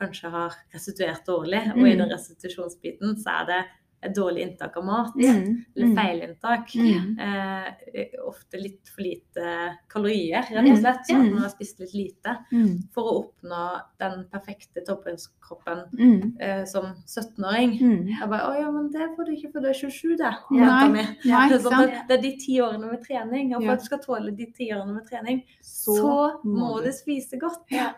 kanskje 0.00 0.30
har 0.30 0.54
restituert 0.74 1.26
dårlig. 1.26 1.60
Og 1.76 1.84
i 1.86 1.92
Mm. 1.94 1.98
den 1.98 2.10
restitusjonsbiten 2.14 3.16
så 3.20 3.30
er 3.42 3.44
det 3.46 3.64
et 4.02 4.14
dårlig 4.16 4.40
inntak 4.46 4.76
av 4.76 4.84
mat. 4.84 5.14
Mm. 5.14 5.64
Eller 5.76 5.86
Mm. 5.86 5.96
feilinntak. 5.96 6.74
Mm. 6.74 7.18
Eh, 7.20 8.06
ofte 8.26 8.56
litt 8.60 8.88
for 8.88 9.02
lite 9.02 9.76
kalorier, 9.88 10.42
rett 10.50 10.70
og 10.72 10.78
slett. 10.78 11.02
Sånn 11.06 11.26
at 11.26 11.32
man 11.34 11.42
har 11.42 11.50
spist 11.50 11.80
litt 11.80 11.92
lite. 11.94 12.36
Mm. 12.52 12.78
For 12.94 13.02
å 13.04 13.16
oppnå 13.24 13.80
den 14.00 14.24
perfekte 14.32 14.80
toppidrettskroppen 14.86 15.84
Mm. 15.98 16.36
eh, 16.40 16.64
som 16.64 16.94
17-åring. 17.06 17.78
Mm. 17.80 18.06
Jeg 18.08 18.28
bare 18.28 18.40
Å 18.50 18.60
ja, 18.60 18.70
men 18.70 18.90
det 18.90 19.10
får 19.16 19.24
du 19.26 19.32
ikke, 19.36 19.52
for 19.52 19.60
du 19.60 19.68
er 19.68 19.74
27, 19.74 20.16
det. 20.22 20.34
Nei. 20.50 21.06
er, 21.26 21.58
sånn 21.58 22.06
det 22.08 22.18
er 22.18 22.22
de 22.22 22.36
ti 22.36 22.58
årene 22.60 22.90
med 22.90 23.02
trening. 23.04 23.54
Og 23.54 23.60
for 23.62 23.66
Ja. 23.66 23.72
at 23.72 23.80
du 23.80 23.84
skal 23.84 23.98
tåle 23.98 24.34
de 24.36 24.46
ti 24.46 24.70
årene 24.72 24.94
med 24.94 25.06
trening, 25.08 25.44
Så, 25.62 25.96
så 25.96 26.44
må 26.44 26.82
du 26.82 26.90
spise 26.90 27.38
godt. 27.38 27.64
Ja. 27.70 27.92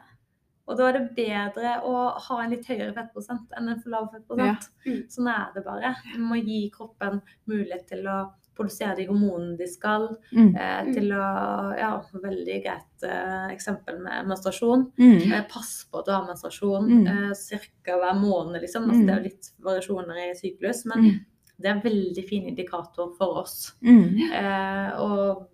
Og 0.69 0.77
da 0.79 0.89
er 0.89 0.93
det 0.93 1.15
bedre 1.17 1.81
å 1.83 1.95
ha 2.29 2.37
en 2.43 2.51
litt 2.51 2.67
høyere 2.71 2.93
fettprosent 2.95 3.51
enn 3.59 3.69
en 3.69 3.81
for 3.83 3.91
lav 3.91 4.13
fettprosent. 4.13 4.69
Ja. 4.85 4.93
Mm. 4.93 5.01
Sånn 5.11 5.29
er 5.29 5.49
det 5.55 5.65
bare. 5.65 5.95
Du 6.15 6.21
må 6.23 6.39
gi 6.45 6.71
kroppen 6.71 7.21
mulighet 7.51 7.89
til 7.89 8.07
å 8.07 8.33
produsere 8.55 8.95
de 8.97 9.07
hormonene 9.09 9.57
de 9.59 9.67
skal. 9.67 10.07
Mm. 10.33 10.55
Eh, 10.55 10.93
til 10.93 11.09
å 11.17 11.79
Ja, 11.79 11.91
veldig 12.13 12.63
greit 12.63 13.03
eh, 13.03 13.49
eksempel 13.57 13.99
med 14.05 14.27
menstruasjon. 14.29 14.93
Mm. 14.99 15.33
Eh, 15.33 15.43
pass 15.49 15.87
på 15.91 15.99
at 15.99 16.07
du 16.07 16.13
har 16.13 16.27
menstruasjon 16.29 16.87
Mm. 16.87 17.07
eh, 17.09 17.59
ca. 17.83 17.93
hver 17.99 18.15
måned, 18.21 18.61
liksom. 18.63 18.85
Altså, 18.89 19.03
Mm. 19.03 19.07
det 19.07 19.15
er 19.15 19.19
jo 19.19 19.29
litt 19.31 19.51
variasjoner 19.61 20.31
i 20.31 20.35
syklus, 20.35 20.85
men 20.87 20.99
Mm. 21.05 21.25
det 21.61 21.67
er 21.67 21.75
en 21.75 21.83
veldig 21.83 22.29
fin 22.29 22.47
indikator 22.47 23.15
for 23.17 23.39
oss. 23.43 23.73
Mm. 23.83 24.21
Eh, 24.33 25.01
og 25.01 25.49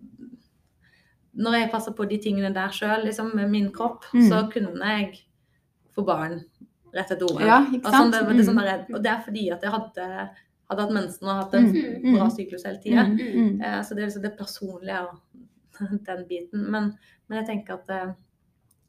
når 1.39 1.55
jeg 1.61 1.71
passer 1.71 1.95
på 1.95 2.07
de 2.11 2.19
tingene 2.19 2.51
der 2.55 2.73
sjøl, 2.75 3.05
liksom, 3.07 3.33
med 3.37 3.51
min 3.51 3.71
kropp, 3.73 4.05
Mm. 4.13 4.29
så 4.29 4.43
kunne 4.53 4.75
jeg 4.91 5.21
få 5.95 6.05
barn 6.07 6.41
rett 6.95 7.11
etter 7.13 7.27
OL. 7.31 7.41
Ja, 7.47 7.61
ikke 7.73 7.91
sant? 7.93 8.13
det, 8.13 8.21
sånn, 8.25 8.37
det, 8.37 8.45
sånn 8.47 8.59
Mm. 8.59 8.65
der, 8.65 8.85
og 8.95 9.03
det 9.03 9.11
er 9.13 9.23
fordi 9.25 9.51
at 9.53 9.63
jeg 9.63 9.71
hadde, 9.71 10.07
hadde 10.71 10.83
hatt 10.83 10.93
mensen 10.93 11.29
og 11.29 11.37
hatt 11.45 11.55
en 11.55 11.67
Mm, 11.73 12.15
bra 12.17 12.25
mm. 12.27 12.31
syklus 12.37 12.65
hele 12.65 12.81
tida. 12.83 13.05
Eh, 13.65 13.83
Så 13.83 13.95
det 13.95 14.03
er 14.03 14.07
liksom 14.09 14.23
det 14.23 14.37
personlige 14.39 15.01
og 15.01 15.21
den 16.07 16.25
biten. 16.29 16.71
Men, 16.71 16.99
men 17.29 17.39
jeg 17.45 17.47
tenker 17.47 17.75
at 17.75 17.91
eh, 17.91 18.13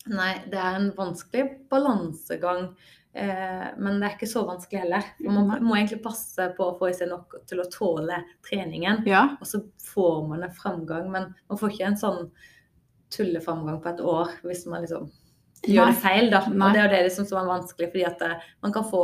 nei, 0.08 0.34
det 0.50 0.58
er 0.60 0.76
en 0.80 0.92
vanskelig 0.98 1.50
balansegang. 1.70 2.76
Eh, 3.14 3.68
men 3.82 3.98
det 4.00 4.06
er 4.06 4.16
ikke 4.18 4.30
så 4.30 4.44
vanskelig 4.46 4.84
heller. 4.84 5.08
Man 5.26 5.48
Nei. 5.50 5.60
må 5.66 5.76
egentlig 5.78 6.04
passe 6.04 6.50
på 6.58 6.68
å 6.68 6.76
få 6.78 6.92
i 6.92 6.94
seg 6.98 7.10
nok 7.10 7.40
til 7.50 7.62
å 7.64 7.70
tåle 7.74 8.22
treningen. 8.46 9.02
Ja. 9.10 9.24
Og 9.42 9.50
så 9.50 9.64
får 9.90 10.28
man 10.30 10.46
en 10.46 10.54
framgang, 10.56 11.10
men 11.12 11.32
man 11.50 11.58
får 11.62 11.74
ikke 11.74 11.90
en 11.90 12.00
sånn 12.02 12.30
tulleframgang 13.10 13.80
på 13.82 13.90
et 13.90 14.02
år 14.06 14.34
hvis 14.46 14.66
man 14.70 14.84
liksom 14.86 15.10
gjør 15.66 15.90
det 15.92 16.00
feil, 16.04 16.30
da. 16.32 16.44
Nei. 16.48 16.68
Og 16.70 16.76
det 16.78 16.82
er 16.86 16.92
det 16.94 17.04
liksom 17.10 17.26
som 17.28 17.42
er 17.42 17.50
vanskelig, 17.50 17.90
fordi 17.92 18.06
at 18.08 18.22
eh, 18.28 18.50
man 18.64 18.76
kan 18.76 18.86
få 18.88 19.04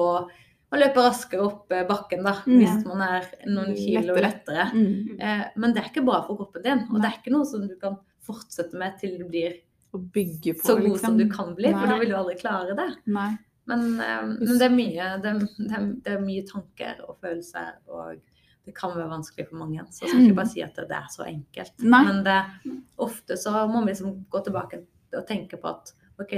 man 0.71 0.81
løper 0.81 1.05
raskere 1.07 1.43
opp 1.45 1.71
eh, 1.73 1.85
bakken 1.87 2.23
da, 2.25 2.37
Mm. 2.45 2.57
hvis 2.61 2.85
man 2.87 3.01
er 3.05 3.27
noen 3.47 3.75
kilo 3.77 4.15
Lettere. 4.15 4.69
Mm. 4.73 5.19
Eh, 5.19 5.43
men 5.55 5.73
det 5.73 5.81
er 5.83 5.89
ikke 5.91 6.05
bra 6.05 6.21
for 6.25 6.39
kroppen 6.39 6.63
din, 6.65 6.85
og 6.89 6.97
Nei. 6.97 7.01
det 7.01 7.09
er 7.11 7.19
ikke 7.19 7.35
noe 7.35 7.45
som 7.49 7.67
du 7.67 7.75
kan 7.81 7.97
fortsette 8.25 8.77
med 8.77 8.97
til 8.99 9.17
du 9.19 9.25
blir 9.29 9.59
på, 9.95 10.55
så 10.59 10.75
god 10.75 10.89
liksom. 10.89 11.05
som 11.05 11.17
du 11.17 11.29
kan 11.31 11.53
bli, 11.55 11.71
for 11.71 11.87
da 11.87 11.99
vil 12.01 12.09
du 12.11 12.15
aldri 12.17 12.35
klare 12.39 12.75
det. 12.75 12.87
Nei. 13.07 13.29
Men, 13.67 13.99
eh, 13.99 14.23
men 14.39 14.57
det, 14.59 14.65
er 14.67 14.75
mye, 14.75 15.09
det, 15.23 15.31
er- 15.33 15.39
det, 15.57 15.71
er, 15.79 15.85
det 16.05 16.13
er 16.17 16.25
mye 16.25 16.45
tanker 16.47 16.99
og 17.07 17.17
følelser, 17.21 17.71
og 17.89 18.15
det 18.65 18.73
kan 18.77 18.95
være 18.97 19.09
vanskelig 19.11 19.47
for 19.49 19.57
mange. 19.61 19.83
Så 19.91 20.05
jeg 20.05 20.09
skal 20.09 20.19
Mm. 20.21 20.25
ikke 20.29 20.39
bare 20.41 20.53
si 20.53 20.61
at 20.65 20.75
det 20.75 20.91
er 20.97 21.07
så 21.13 21.25
enkelt. 21.29 21.73
Nei. 21.83 22.03
Men 22.05 22.23
det, 22.25 22.39
ofte 22.97 23.37
så 23.37 23.67
må 23.69 23.81
vi 23.85 23.91
liksom 23.93 24.25
gå 24.29 24.43
tilbake 24.45 24.83
og 25.15 25.25
tenke 25.27 25.57
på 25.61 25.67
at 25.69 25.93
OK, 26.19 26.33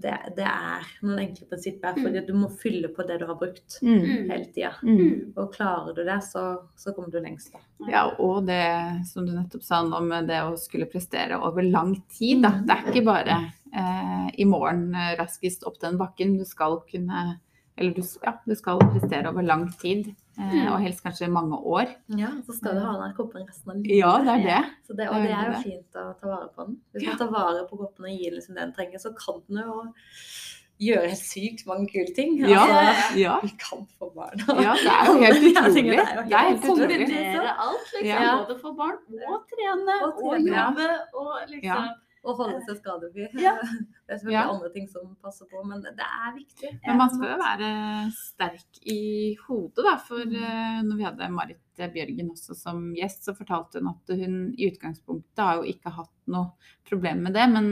det, 0.00 0.12
det 0.38 0.44
er 0.48 0.86
noen 1.04 1.18
enkle 1.20 1.44
prinsipper, 1.50 1.98
fordi 2.00 2.22
du 2.24 2.32
må 2.34 2.48
fylle 2.62 2.88
på 2.96 3.04
det 3.06 3.18
du 3.20 3.26
har 3.28 3.36
brukt 3.36 3.76
Mm. 3.84 3.98
Mm. 4.00 4.30
hele 4.30 4.46
tida. 4.54 4.70
Mm. 4.82 5.34
Og 5.36 5.50
klarer 5.52 5.92
du 5.94 6.00
det, 6.04 6.16
så, 6.24 6.44
så 6.80 6.94
kommer 6.96 7.10
du 7.12 7.18
lengst. 7.20 7.52
da. 7.52 7.60
Ja, 7.92 8.06
og 8.18 8.46
det 8.48 8.62
som 9.10 9.26
du 9.28 9.34
nettopp 9.36 9.62
sa 9.66 9.82
nå 9.84 10.00
med 10.06 10.28
det 10.32 10.40
å 10.46 10.56
skulle 10.56 10.88
prestere 10.88 11.36
over 11.36 11.62
lang 11.62 11.92
tid, 12.08 12.40
da. 12.46 12.54
Det 12.64 12.72
er 12.78 12.88
ikke 12.94 13.04
bare 13.04 13.36
i 14.38 14.44
morgen 14.44 14.94
eh, 14.94 15.16
raskest 15.18 15.64
opp 15.68 15.80
den 15.82 15.98
bakken. 15.98 16.38
Du 16.38 16.44
skal 16.44 16.80
kunne 16.90 17.40
Eller 17.78 17.92
du, 17.92 18.00
ja, 18.24 18.32
du 18.46 18.54
skal 18.56 18.78
prestere 18.80 19.28
over 19.28 19.42
lang 19.44 19.66
tid. 19.80 20.14
Eh, 20.38 20.52
Mm. 20.52 20.66
og 20.72 20.80
helst 20.84 21.02
kanskje 21.02 21.30
mange 21.32 21.56
år. 21.56 21.86
Ja, 22.12 22.28
så 22.46 22.52
skal 22.56 22.74
du 22.76 22.80
ha 22.84 22.92
den 23.02 23.14
koppen 23.16 23.46
resten 23.48 23.70
av 23.72 23.76
livet. 23.76 23.96
Ja, 23.98 24.18
det 24.20 24.32
er 24.34 24.42
det. 24.44 24.64
Så 24.86 24.96
det, 24.96 25.08
og 25.08 25.14
det 25.22 25.30
er 25.32 25.46
jo 25.46 25.52
det. 25.52 25.62
fint 25.64 25.96
å 25.96 26.12
ta 26.20 26.26
vare 26.28 26.48
på 26.56 26.66
den. 26.66 26.76
Hvis 26.92 27.02
Ja. 27.02 27.08
man 27.10 27.18
tar 27.18 27.30
vare 27.32 27.62
på 27.70 27.76
koppen 27.80 28.04
og 28.04 28.10
gir 28.10 28.30
den 28.30 28.34
liksom 28.40 28.54
det 28.54 28.60
den 28.64 28.72
trenger, 28.76 28.98
så 29.00 29.12
kan 29.16 29.40
den 29.48 29.62
jo 29.64 29.92
gjøre 30.78 31.08
helt 31.08 31.24
sykt 31.24 31.66
mange 31.66 31.88
kule 31.88 32.12
ting. 32.14 32.36
Ja, 32.38 32.60
Altså, 32.68 33.16
ja. 33.18 33.38
vi 33.42 33.48
kan 33.56 33.86
få 33.98 34.10
barn. 34.14 34.36
Ja, 34.60 34.74
det 34.76 34.92
er 34.92 35.04
jo 35.08 35.16
helt 35.24 35.44
utrolig. 35.50 35.84
det 35.84 36.00
er 36.04 36.16
jo 36.16 36.36
helt 36.36 36.64
utrolig. 36.64 36.98
Kombinere 37.00 37.52
alt, 37.56 37.86
liksom. 37.96 38.08
Ja. 38.10 38.44
Både 38.44 38.58
for 38.60 38.72
barn 38.76 38.98
og 39.32 39.40
trene 39.52 39.94
Og 40.02 40.08
og, 40.12 40.34
trene, 40.36 40.52
og 40.52 40.76
jobbe 40.76 40.88
og 41.14 41.48
liksom 41.48 41.64
Ja. 41.64 41.80
Og 42.26 42.36
holde 42.40 42.58
seg 42.66 42.80
skadefri. 42.80 43.26
Ja. 43.46 43.52
Det 43.62 44.14
er 44.14 44.18
selvfølgelig 44.18 44.34
Ja. 44.34 44.50
andre 44.52 44.70
ting 44.74 44.88
som 44.90 45.12
passer 45.22 45.46
på, 45.50 45.60
men 45.66 45.80
det 45.84 45.92
er 46.02 46.32
viktig. 46.34 46.72
Men 46.86 46.98
man 46.98 47.10
skal 47.14 47.28
jo 47.30 47.36
være 47.38 47.70
sterk 48.16 48.80
i 48.86 49.36
hodet, 49.46 49.84
da. 49.86 49.96
For 50.02 50.24
Mm. 50.26 50.34
eh, 50.42 50.80
når 50.82 50.96
vi 50.98 51.04
hadde 51.06 51.30
Marit 51.30 51.62
Bjørgen 51.76 52.30
også 52.32 52.56
som 52.56 52.92
gjest, 52.96 53.24
så 53.28 53.34
fortalte 53.36 53.78
hun 53.78 53.88
at 53.92 54.16
hun 54.18 54.36
i 54.58 54.70
utgangspunktet 54.72 55.38
har 55.44 55.56
jo 55.60 55.70
ikke 55.70 55.92
hatt 55.92 56.12
noe 56.26 56.50
problem 56.88 57.22
med 57.28 57.34
det. 57.34 57.46
Men 57.52 57.70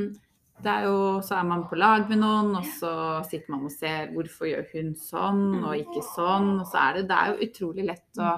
det 0.63 0.71
er 0.71 0.85
jo, 0.87 1.21
så 1.21 1.41
er 1.41 1.45
man 1.49 1.65
på 1.69 1.77
lag 1.77 2.09
med 2.09 2.19
noen, 2.23 2.55
og 2.57 2.65
så 2.79 3.25
sitter 3.27 3.51
man 3.57 3.65
og 3.65 3.73
ser 3.75 4.13
hvorfor 4.15 4.47
gjør 4.47 4.67
hun 4.73 4.95
sånn 4.95 5.65
og 5.65 5.75
ikke 5.75 6.03
sånn. 6.15 6.61
Og 6.61 6.67
så 6.71 6.79
er 6.79 6.95
det, 7.01 7.09
det 7.09 7.17
er 7.19 7.33
jo 7.33 7.49
utrolig 7.49 7.87
lett 7.89 8.19
å 8.23 8.37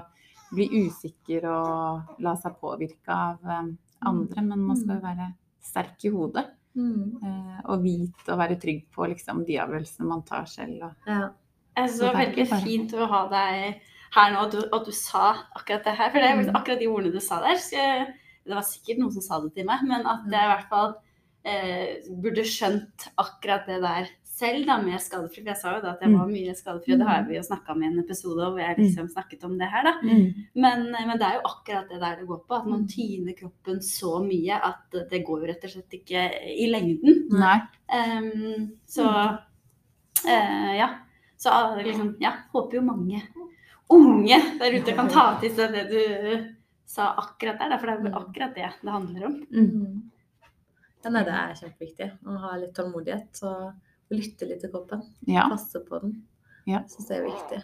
bli 0.54 0.68
usikker 0.86 1.44
og 1.50 2.22
la 2.22 2.34
seg 2.40 2.56
påvirke 2.60 3.08
av 3.12 3.44
eh, 3.44 3.74
andre. 4.06 4.42
Men 4.42 4.60
man 4.64 4.76
skal 4.76 4.96
jo 4.96 5.02
være 5.02 5.34
sterk 5.66 6.04
i 6.06 6.12
hodet. 6.14 6.46
Mm. 6.76 7.16
eh, 7.24 7.60
Og 7.72 7.82
vite 7.82 8.32
og 8.34 8.38
være 8.38 8.58
trygg 8.60 8.82
på 8.92 9.06
liksom, 9.08 9.44
de 9.48 9.56
avgjørelsene 9.62 10.06
man 10.10 10.22
tar 10.28 10.44
selv. 10.50 10.82
Og, 10.90 10.94
Ja. 11.08 11.28
Jeg 11.76 11.88
synes 11.90 12.00
det 12.00 12.06
var 12.08 12.20
veldig 12.24 12.46
fint 12.64 12.92
å 12.96 13.06
ha 13.10 13.22
deg 13.28 13.80
her 14.16 14.30
nå, 14.32 14.44
at 14.46 14.52
du, 14.52 14.60
at 14.72 14.84
du 14.86 14.92
sa 14.92 15.24
akkurat 15.56 15.84
det 15.84 15.96
her. 15.98 16.10
For 16.10 16.20
det 16.20 16.30
er 16.30 16.36
Mm. 16.42 16.54
akkurat 16.56 16.78
de 16.80 16.86
ordene 16.88 17.12
du 17.12 17.20
sa 17.20 17.40
der. 17.40 17.56
jeg- 17.72 18.14
Det 18.46 18.54
var 18.54 18.62
sikkert 18.62 18.98
noen 18.98 19.12
som 19.12 19.22
sa 19.22 19.40
det 19.40 19.54
til 19.54 19.64
meg, 19.66 19.80
men 19.82 20.06
at 20.06 20.20
jeg 20.30 20.40
i 20.44 20.52
hvert 20.54 20.68
fall 20.70 20.94
eh, 21.44 21.96
burde 22.10 22.42
skjønt 22.44 23.08
akkurat 23.18 23.66
det 23.66 23.80
der 23.82 24.08
selv, 24.36 24.66
da, 24.68 24.74
mer 24.84 24.98
skadefri. 25.00 25.40
For 25.40 25.48
jeg 25.48 25.56
sa 25.62 25.70
jo 25.76 25.80
da 25.80 25.94
at 25.94 26.02
jeg 26.04 26.10
Mm. 26.12 26.18
var 26.20 26.26
mye 26.28 26.54
skadefri, 26.58 26.92
og 26.92 26.98
det 27.00 27.06
har 27.08 27.22
vi 27.28 27.36
jo 27.38 27.42
snakka 27.46 27.72
om 27.72 27.82
i 27.82 27.86
en 27.86 27.98
episode 28.02 28.48
hvor 28.50 28.60
jeg 28.60 28.76
liksom 28.82 29.08
snakket 29.08 29.44
om 29.48 29.54
det 29.58 29.68
her, 29.72 29.82
da. 29.88 29.92
Men, 30.54 30.84
men 30.92 31.14
det 31.18 31.24
er 31.28 31.38
jo 31.38 31.46
akkurat 31.48 31.88
det 31.88 32.00
der 32.02 32.16
det 32.20 32.26
går 32.28 32.42
på. 32.46 32.54
At 32.58 32.66
man 32.66 32.82
Mm. 32.84 32.88
tyner 32.92 33.36
kroppen 33.38 33.80
så 33.80 34.12
mye 34.26 34.58
at 34.60 34.98
det 35.10 35.22
går 35.24 35.40
jo 35.40 35.46
rett 35.52 35.64
og 35.64 35.70
slett 35.72 35.96
ikke 36.00 36.26
i 36.52 36.68
lengden. 36.70 37.22
Nei. 37.32 37.58
Um, 37.88 38.72
så 38.86 39.06
uh, 40.26 40.72
ja. 40.76 40.90
Så 41.38 41.50
ah, 41.52 41.76
liksom, 41.76 42.16
ja, 42.20 42.32
håper 42.52 42.78
jo 42.78 42.82
mange 42.82 43.22
unge 43.92 44.38
der 44.58 44.72
ute 44.80 44.94
kan 44.96 45.08
ta 45.12 45.38
til 45.40 45.52
seg 45.54 45.72
det 45.74 45.82
du 45.90 46.46
sa 46.88 47.10
akkurat 47.20 47.58
der. 47.60 47.76
For 47.78 47.86
det 47.86 47.96
er 47.96 48.10
jo 48.10 48.20
akkurat 48.20 48.54
det 48.56 48.70
det 48.82 48.92
handler 48.92 49.26
om. 49.26 49.34
Mm. 49.52 50.10
Ja, 51.04 51.10
nei, 51.12 51.22
det 51.28 51.34
er 51.36 51.58
kjempeviktig 51.60 52.08
å 52.26 52.38
ha 52.42 52.56
litt 52.58 52.72
tålmodighet 52.74 53.42
og 53.46 53.74
lytte 54.14 54.46
litt 54.48 54.60
til 54.64 54.72
kroppen. 54.72 55.02
Ja. 55.26 55.48
Passe 55.50 55.80
på 55.86 56.00
den. 56.02 56.18
Ja. 56.66 56.82
Syns 56.90 57.08
det 57.10 57.16
er 57.18 57.26
viktig. 57.28 57.62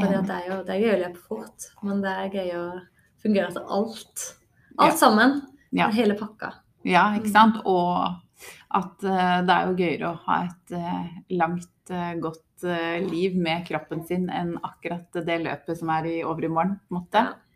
Fordi 0.00 0.16
at 0.16 0.26
det, 0.28 0.36
er 0.36 0.48
jo, 0.48 0.58
det 0.66 0.74
er 0.74 0.82
gøy 0.82 0.94
å 0.94 1.00
løpe 1.02 1.22
fort, 1.28 1.66
men 1.84 2.00
det 2.04 2.12
er 2.12 2.36
gøy 2.36 2.52
å 2.58 2.64
fungere 3.22 3.52
til 3.54 3.74
alt. 3.78 4.26
Alt 4.78 4.94
Ja. 4.94 4.96
sammen. 4.98 5.42
Ja. 5.72 5.88
Hele 5.92 6.16
pakka. 6.18 6.54
Ja, 6.88 7.04
ikke 7.18 7.30
sant? 7.32 7.60
Og 7.68 8.16
at 8.74 9.04
uh, 9.04 9.38
det 9.46 9.54
er 9.54 9.68
jo 9.68 9.76
gøyere 9.78 10.08
å 10.08 10.20
ha 10.26 10.38
et 10.48 10.72
uh, 10.74 11.12
langt, 11.36 11.70
uh, 11.92 12.14
godt 12.20 12.40
liv 13.10 13.34
med 13.42 13.64
kroppen 13.66 14.04
sin 14.06 14.28
enn 14.30 14.52
akkurat 14.62 15.16
det 15.26 15.40
løpet 15.42 15.80
som 15.80 15.88
er 15.90 16.04
i 16.06 16.18
overmorgen, 16.22 16.76
på 16.86 16.94
en 16.94 16.98
måte. 17.00 17.22
Ja. 17.26 17.51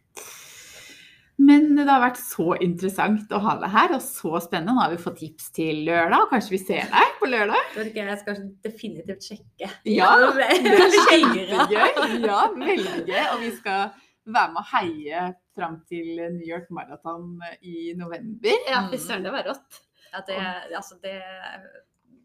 Men 1.46 1.68
det 1.78 1.86
har 1.86 2.02
vært 2.02 2.18
så 2.18 2.56
interessant 2.64 3.30
å 3.34 3.40
ha 3.44 3.54
deg 3.60 3.70
her, 3.74 3.94
og 3.96 4.02
så 4.02 4.40
spennende. 4.42 4.74
Nå 4.74 4.82
har 4.82 4.94
vi 4.94 5.00
fått 5.02 5.20
tips 5.20 5.52
til 5.54 5.84
lørdag, 5.86 6.24
og 6.24 6.32
kanskje 6.32 6.56
vi 6.56 6.60
ser 6.64 6.90
deg 6.90 7.12
på 7.20 7.30
lørdag? 7.30 7.76
Jeg 7.76 8.18
skal 8.22 8.40
definitivt 8.66 9.28
sjekke. 9.28 9.70
Ja, 9.92 10.10
Det 10.36 10.48
er 10.48 10.96
kjempegøy. 10.96 12.26
Ja, 12.26 12.42
veldig 12.56 13.04
gøy. 13.06 13.24
Og 13.34 13.42
vi 13.44 13.52
skal 13.60 13.90
være 14.26 14.52
med 14.54 14.62
å 14.62 14.68
heie 14.72 15.26
fram 15.56 15.80
til 15.88 16.08
New 16.18 16.46
York 16.46 16.70
Marathon 16.74 17.36
i 17.62 17.92
november. 17.98 18.56
Ja, 18.66 18.86
fy 18.90 18.98
søren, 19.00 19.26
det 19.26 19.34
var 19.36 19.46
rått. 19.52 19.82
Ja, 20.10 20.22
det, 20.26 20.40
altså 20.74 20.98
det, 21.02 21.14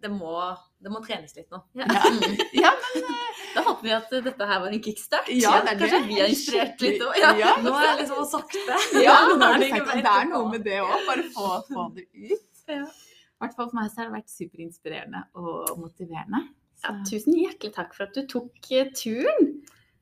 det, 0.02 0.10
må, 0.14 0.34
det 0.82 0.92
må 0.94 1.02
trenes 1.06 1.36
litt 1.38 1.52
nå. 1.54 1.62
Ja. 1.78 1.88
ja 2.64 2.72
men 2.74 3.08
Da 3.52 3.64
håper 3.66 3.84
vi 3.84 3.94
at 3.96 4.14
dette 4.26 4.48
her 4.48 4.62
var 4.64 4.72
en 4.72 4.84
kickstart. 4.84 5.30
Ja, 5.36 5.58
det 5.66 5.74
er 5.74 5.82
Kanskje 5.82 6.02
vi 6.08 6.20
har 6.22 6.32
inspirert 6.32 6.84
litt 6.86 7.04
òg. 7.06 7.18
Ja. 7.20 7.32
Ja. 7.40 7.54
Nå 7.62 7.74
er 7.76 7.88
jeg 7.90 7.98
liksom 8.04 8.28
sakte. 8.32 8.80
Ja, 9.04 9.18
Nå 9.28 9.38
har 9.42 9.58
er 9.58 9.60
du 9.60 9.66
det 9.66 9.72
sagt 9.76 9.92
at 9.92 10.06
det 10.06 10.14
er 10.14 10.30
noe 10.32 10.52
med 10.54 10.66
det 10.68 10.80
òg. 10.84 10.96
Bare 11.10 11.28
få, 11.36 11.50
få 11.68 11.88
det 11.98 12.08
ut. 12.16 12.64
Ja. 12.72 12.86
I 12.86 13.44
hvert 13.44 13.58
fall 13.58 13.72
for 13.72 13.78
meg 13.80 13.90
så 13.90 14.02
har 14.02 14.10
det 14.10 14.18
vært 14.20 14.32
superinspirerende 14.32 15.24
og 15.42 15.78
motiverende. 15.82 16.44
Ja, 16.82 16.96
tusen 17.06 17.36
hjertelig 17.38 17.74
takk 17.76 17.94
for 17.98 18.08
at 18.08 18.18
du 18.18 18.24
tok 18.30 18.72
eh, 18.74 18.90
turen. 18.98 19.52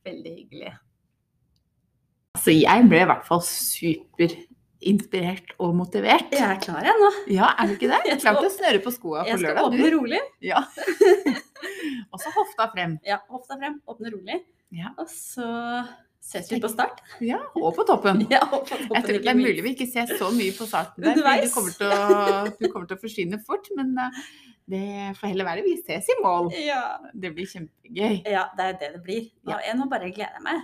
Veldig 0.08 0.34
hyggelig. 0.36 0.74
så 2.40 2.54
jeg 2.56 2.86
ble 2.88 3.02
i 3.04 3.08
hvert 3.10 3.26
fall 3.28 3.42
superinspirert 4.80 5.54
og 5.60 5.74
motivert. 5.76 6.32
Jeg 6.32 6.46
er 6.46 6.60
klar, 6.64 6.84
jeg 6.88 6.96
nå. 7.00 7.10
Ja, 7.34 7.50
er 7.60 7.68
du 7.68 7.74
ikke 7.76 7.90
det? 7.92 8.00
Jeg 8.10 8.20
Klart 8.22 8.38
skal- 8.40 8.48
å 8.48 8.54
snøre 8.54 8.82
på 8.84 8.92
skoa 8.96 9.24
på 9.24 9.28
Jeg 9.34 9.40
skal 9.40 9.64
åpne 9.66 9.92
rolig. 9.96 10.20
Ja. 10.52 10.62
Og 12.14 12.20
så 12.22 12.32
hofta 12.34 12.70
frem. 12.74 12.98
Ja, 13.06 13.20
hofta 13.30 13.58
frem, 13.60 13.82
åpne 13.88 14.12
rolig. 14.14 14.40
Ja. 14.72 14.94
Og 14.98 15.08
så 15.12 15.46
ses 16.24 16.50
vi 16.52 16.60
på 16.62 16.70
start. 16.72 17.02
Ja, 17.26 17.40
og 17.58 17.74
på 17.76 17.84
toppen. 17.88 18.22
Ja, 18.32 18.40
og 18.54 18.64
på 18.68 18.76
Jeg 18.78 18.88
toppen, 18.88 19.04
tror 19.08 19.20
det 19.24 19.30
er 19.32 19.38
mulig 19.40 19.64
vi 19.66 19.74
ikke 19.76 19.88
ser 19.90 20.10
så 20.20 20.30
mye 20.36 20.54
på 20.56 20.68
starten 20.70 21.04
der, 21.04 21.18
fordi 21.18 21.48
du 21.48 21.54
kommer, 21.54 21.76
til 21.80 21.90
å, 21.90 22.42
du 22.60 22.66
kommer 22.70 22.88
til 22.90 22.98
å 22.98 23.02
forsvinne 23.02 23.40
fort. 23.46 23.70
Men 23.78 23.94
eh, 24.06 24.20
det 24.70 24.84
får 25.20 25.32
heller 25.34 25.48
være 25.50 25.64
vi 25.66 25.76
ses 25.82 26.10
i 26.14 26.18
mål. 26.24 26.52
Ja. 26.64 26.82
Det 27.14 27.34
blir 27.36 27.50
kjempegøy. 27.50 28.22
ja, 28.30 28.48
det 28.58 28.68
er 28.72 28.78
det 28.84 28.92
det 28.98 29.04
blir. 29.06 29.30
Og 29.50 29.56
jeg 29.66 29.78
nå 29.80 29.90
bare 29.92 30.12
gleder 30.16 30.44
meg. 30.46 30.64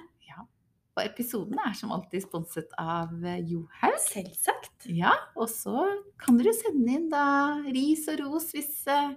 Og 0.95 1.03
episoden 1.03 1.59
er 1.59 1.73
som 1.75 1.91
alltid 1.91 2.23
sponset 2.23 2.71
av 2.79 3.11
eh, 3.27 3.41
Johaug. 3.43 3.97
Selvsagt. 3.99 4.85
Ja, 4.87 5.11
og 5.35 5.49
så 5.51 5.83
kan 6.21 6.39
dere 6.39 6.53
sende 6.55 6.93
inn 6.95 7.09
da 7.11 7.25
ris 7.67 8.05
og 8.13 8.21
ros 8.21 8.53
hvis 8.55 8.85
eh, 8.87 9.11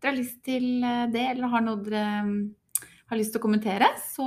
dere 0.00 0.10
har 0.10 0.18
lyst 0.18 0.40
til 0.46 0.82
eh, 0.82 1.04
det, 1.12 1.22
eller 1.36 1.52
har 1.52 1.62
noe 1.62 1.78
dere 1.86 2.04
mm, 2.26 2.34
har 3.12 3.20
lyst 3.20 3.34
til 3.34 3.42
å 3.42 3.44
kommentere. 3.44 3.92
Så 4.10 4.26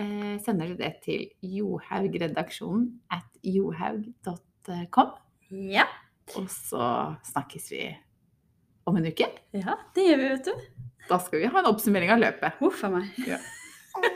eh, 0.00 0.40
sender 0.40 0.72
dere 0.72 0.80
det 0.80 0.92
til 1.04 1.28
johaugredaksjonen 1.58 2.88
at 3.12 3.28
johaug.com. 3.44 5.14
Ja. 5.50 5.88
Og 6.38 6.48
så 6.52 6.88
snakkes 7.26 7.72
vi 7.74 7.84
om 8.88 8.96
en 8.96 9.10
uke. 9.10 9.28
ja, 9.52 9.76
det 9.94 10.08
gjør 10.08 10.20
vi, 10.22 10.34
vet 10.38 10.48
du. 10.48 10.68
Da 11.10 11.18
skal 11.20 11.42
vi 11.42 11.50
ha 11.50 11.60
en 11.60 11.68
oppsummering 11.72 12.12
av 12.14 12.22
løpet. 12.22 12.60
Huff 12.62 12.84
a 12.86 12.94
meg. 12.96 13.10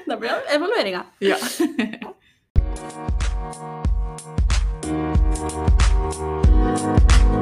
Da 0.07 0.16
blir 0.16 0.31
det 0.31 0.55
evalueringa. 0.55 1.01
Ja. 1.18 1.37
Thank 6.12 6.44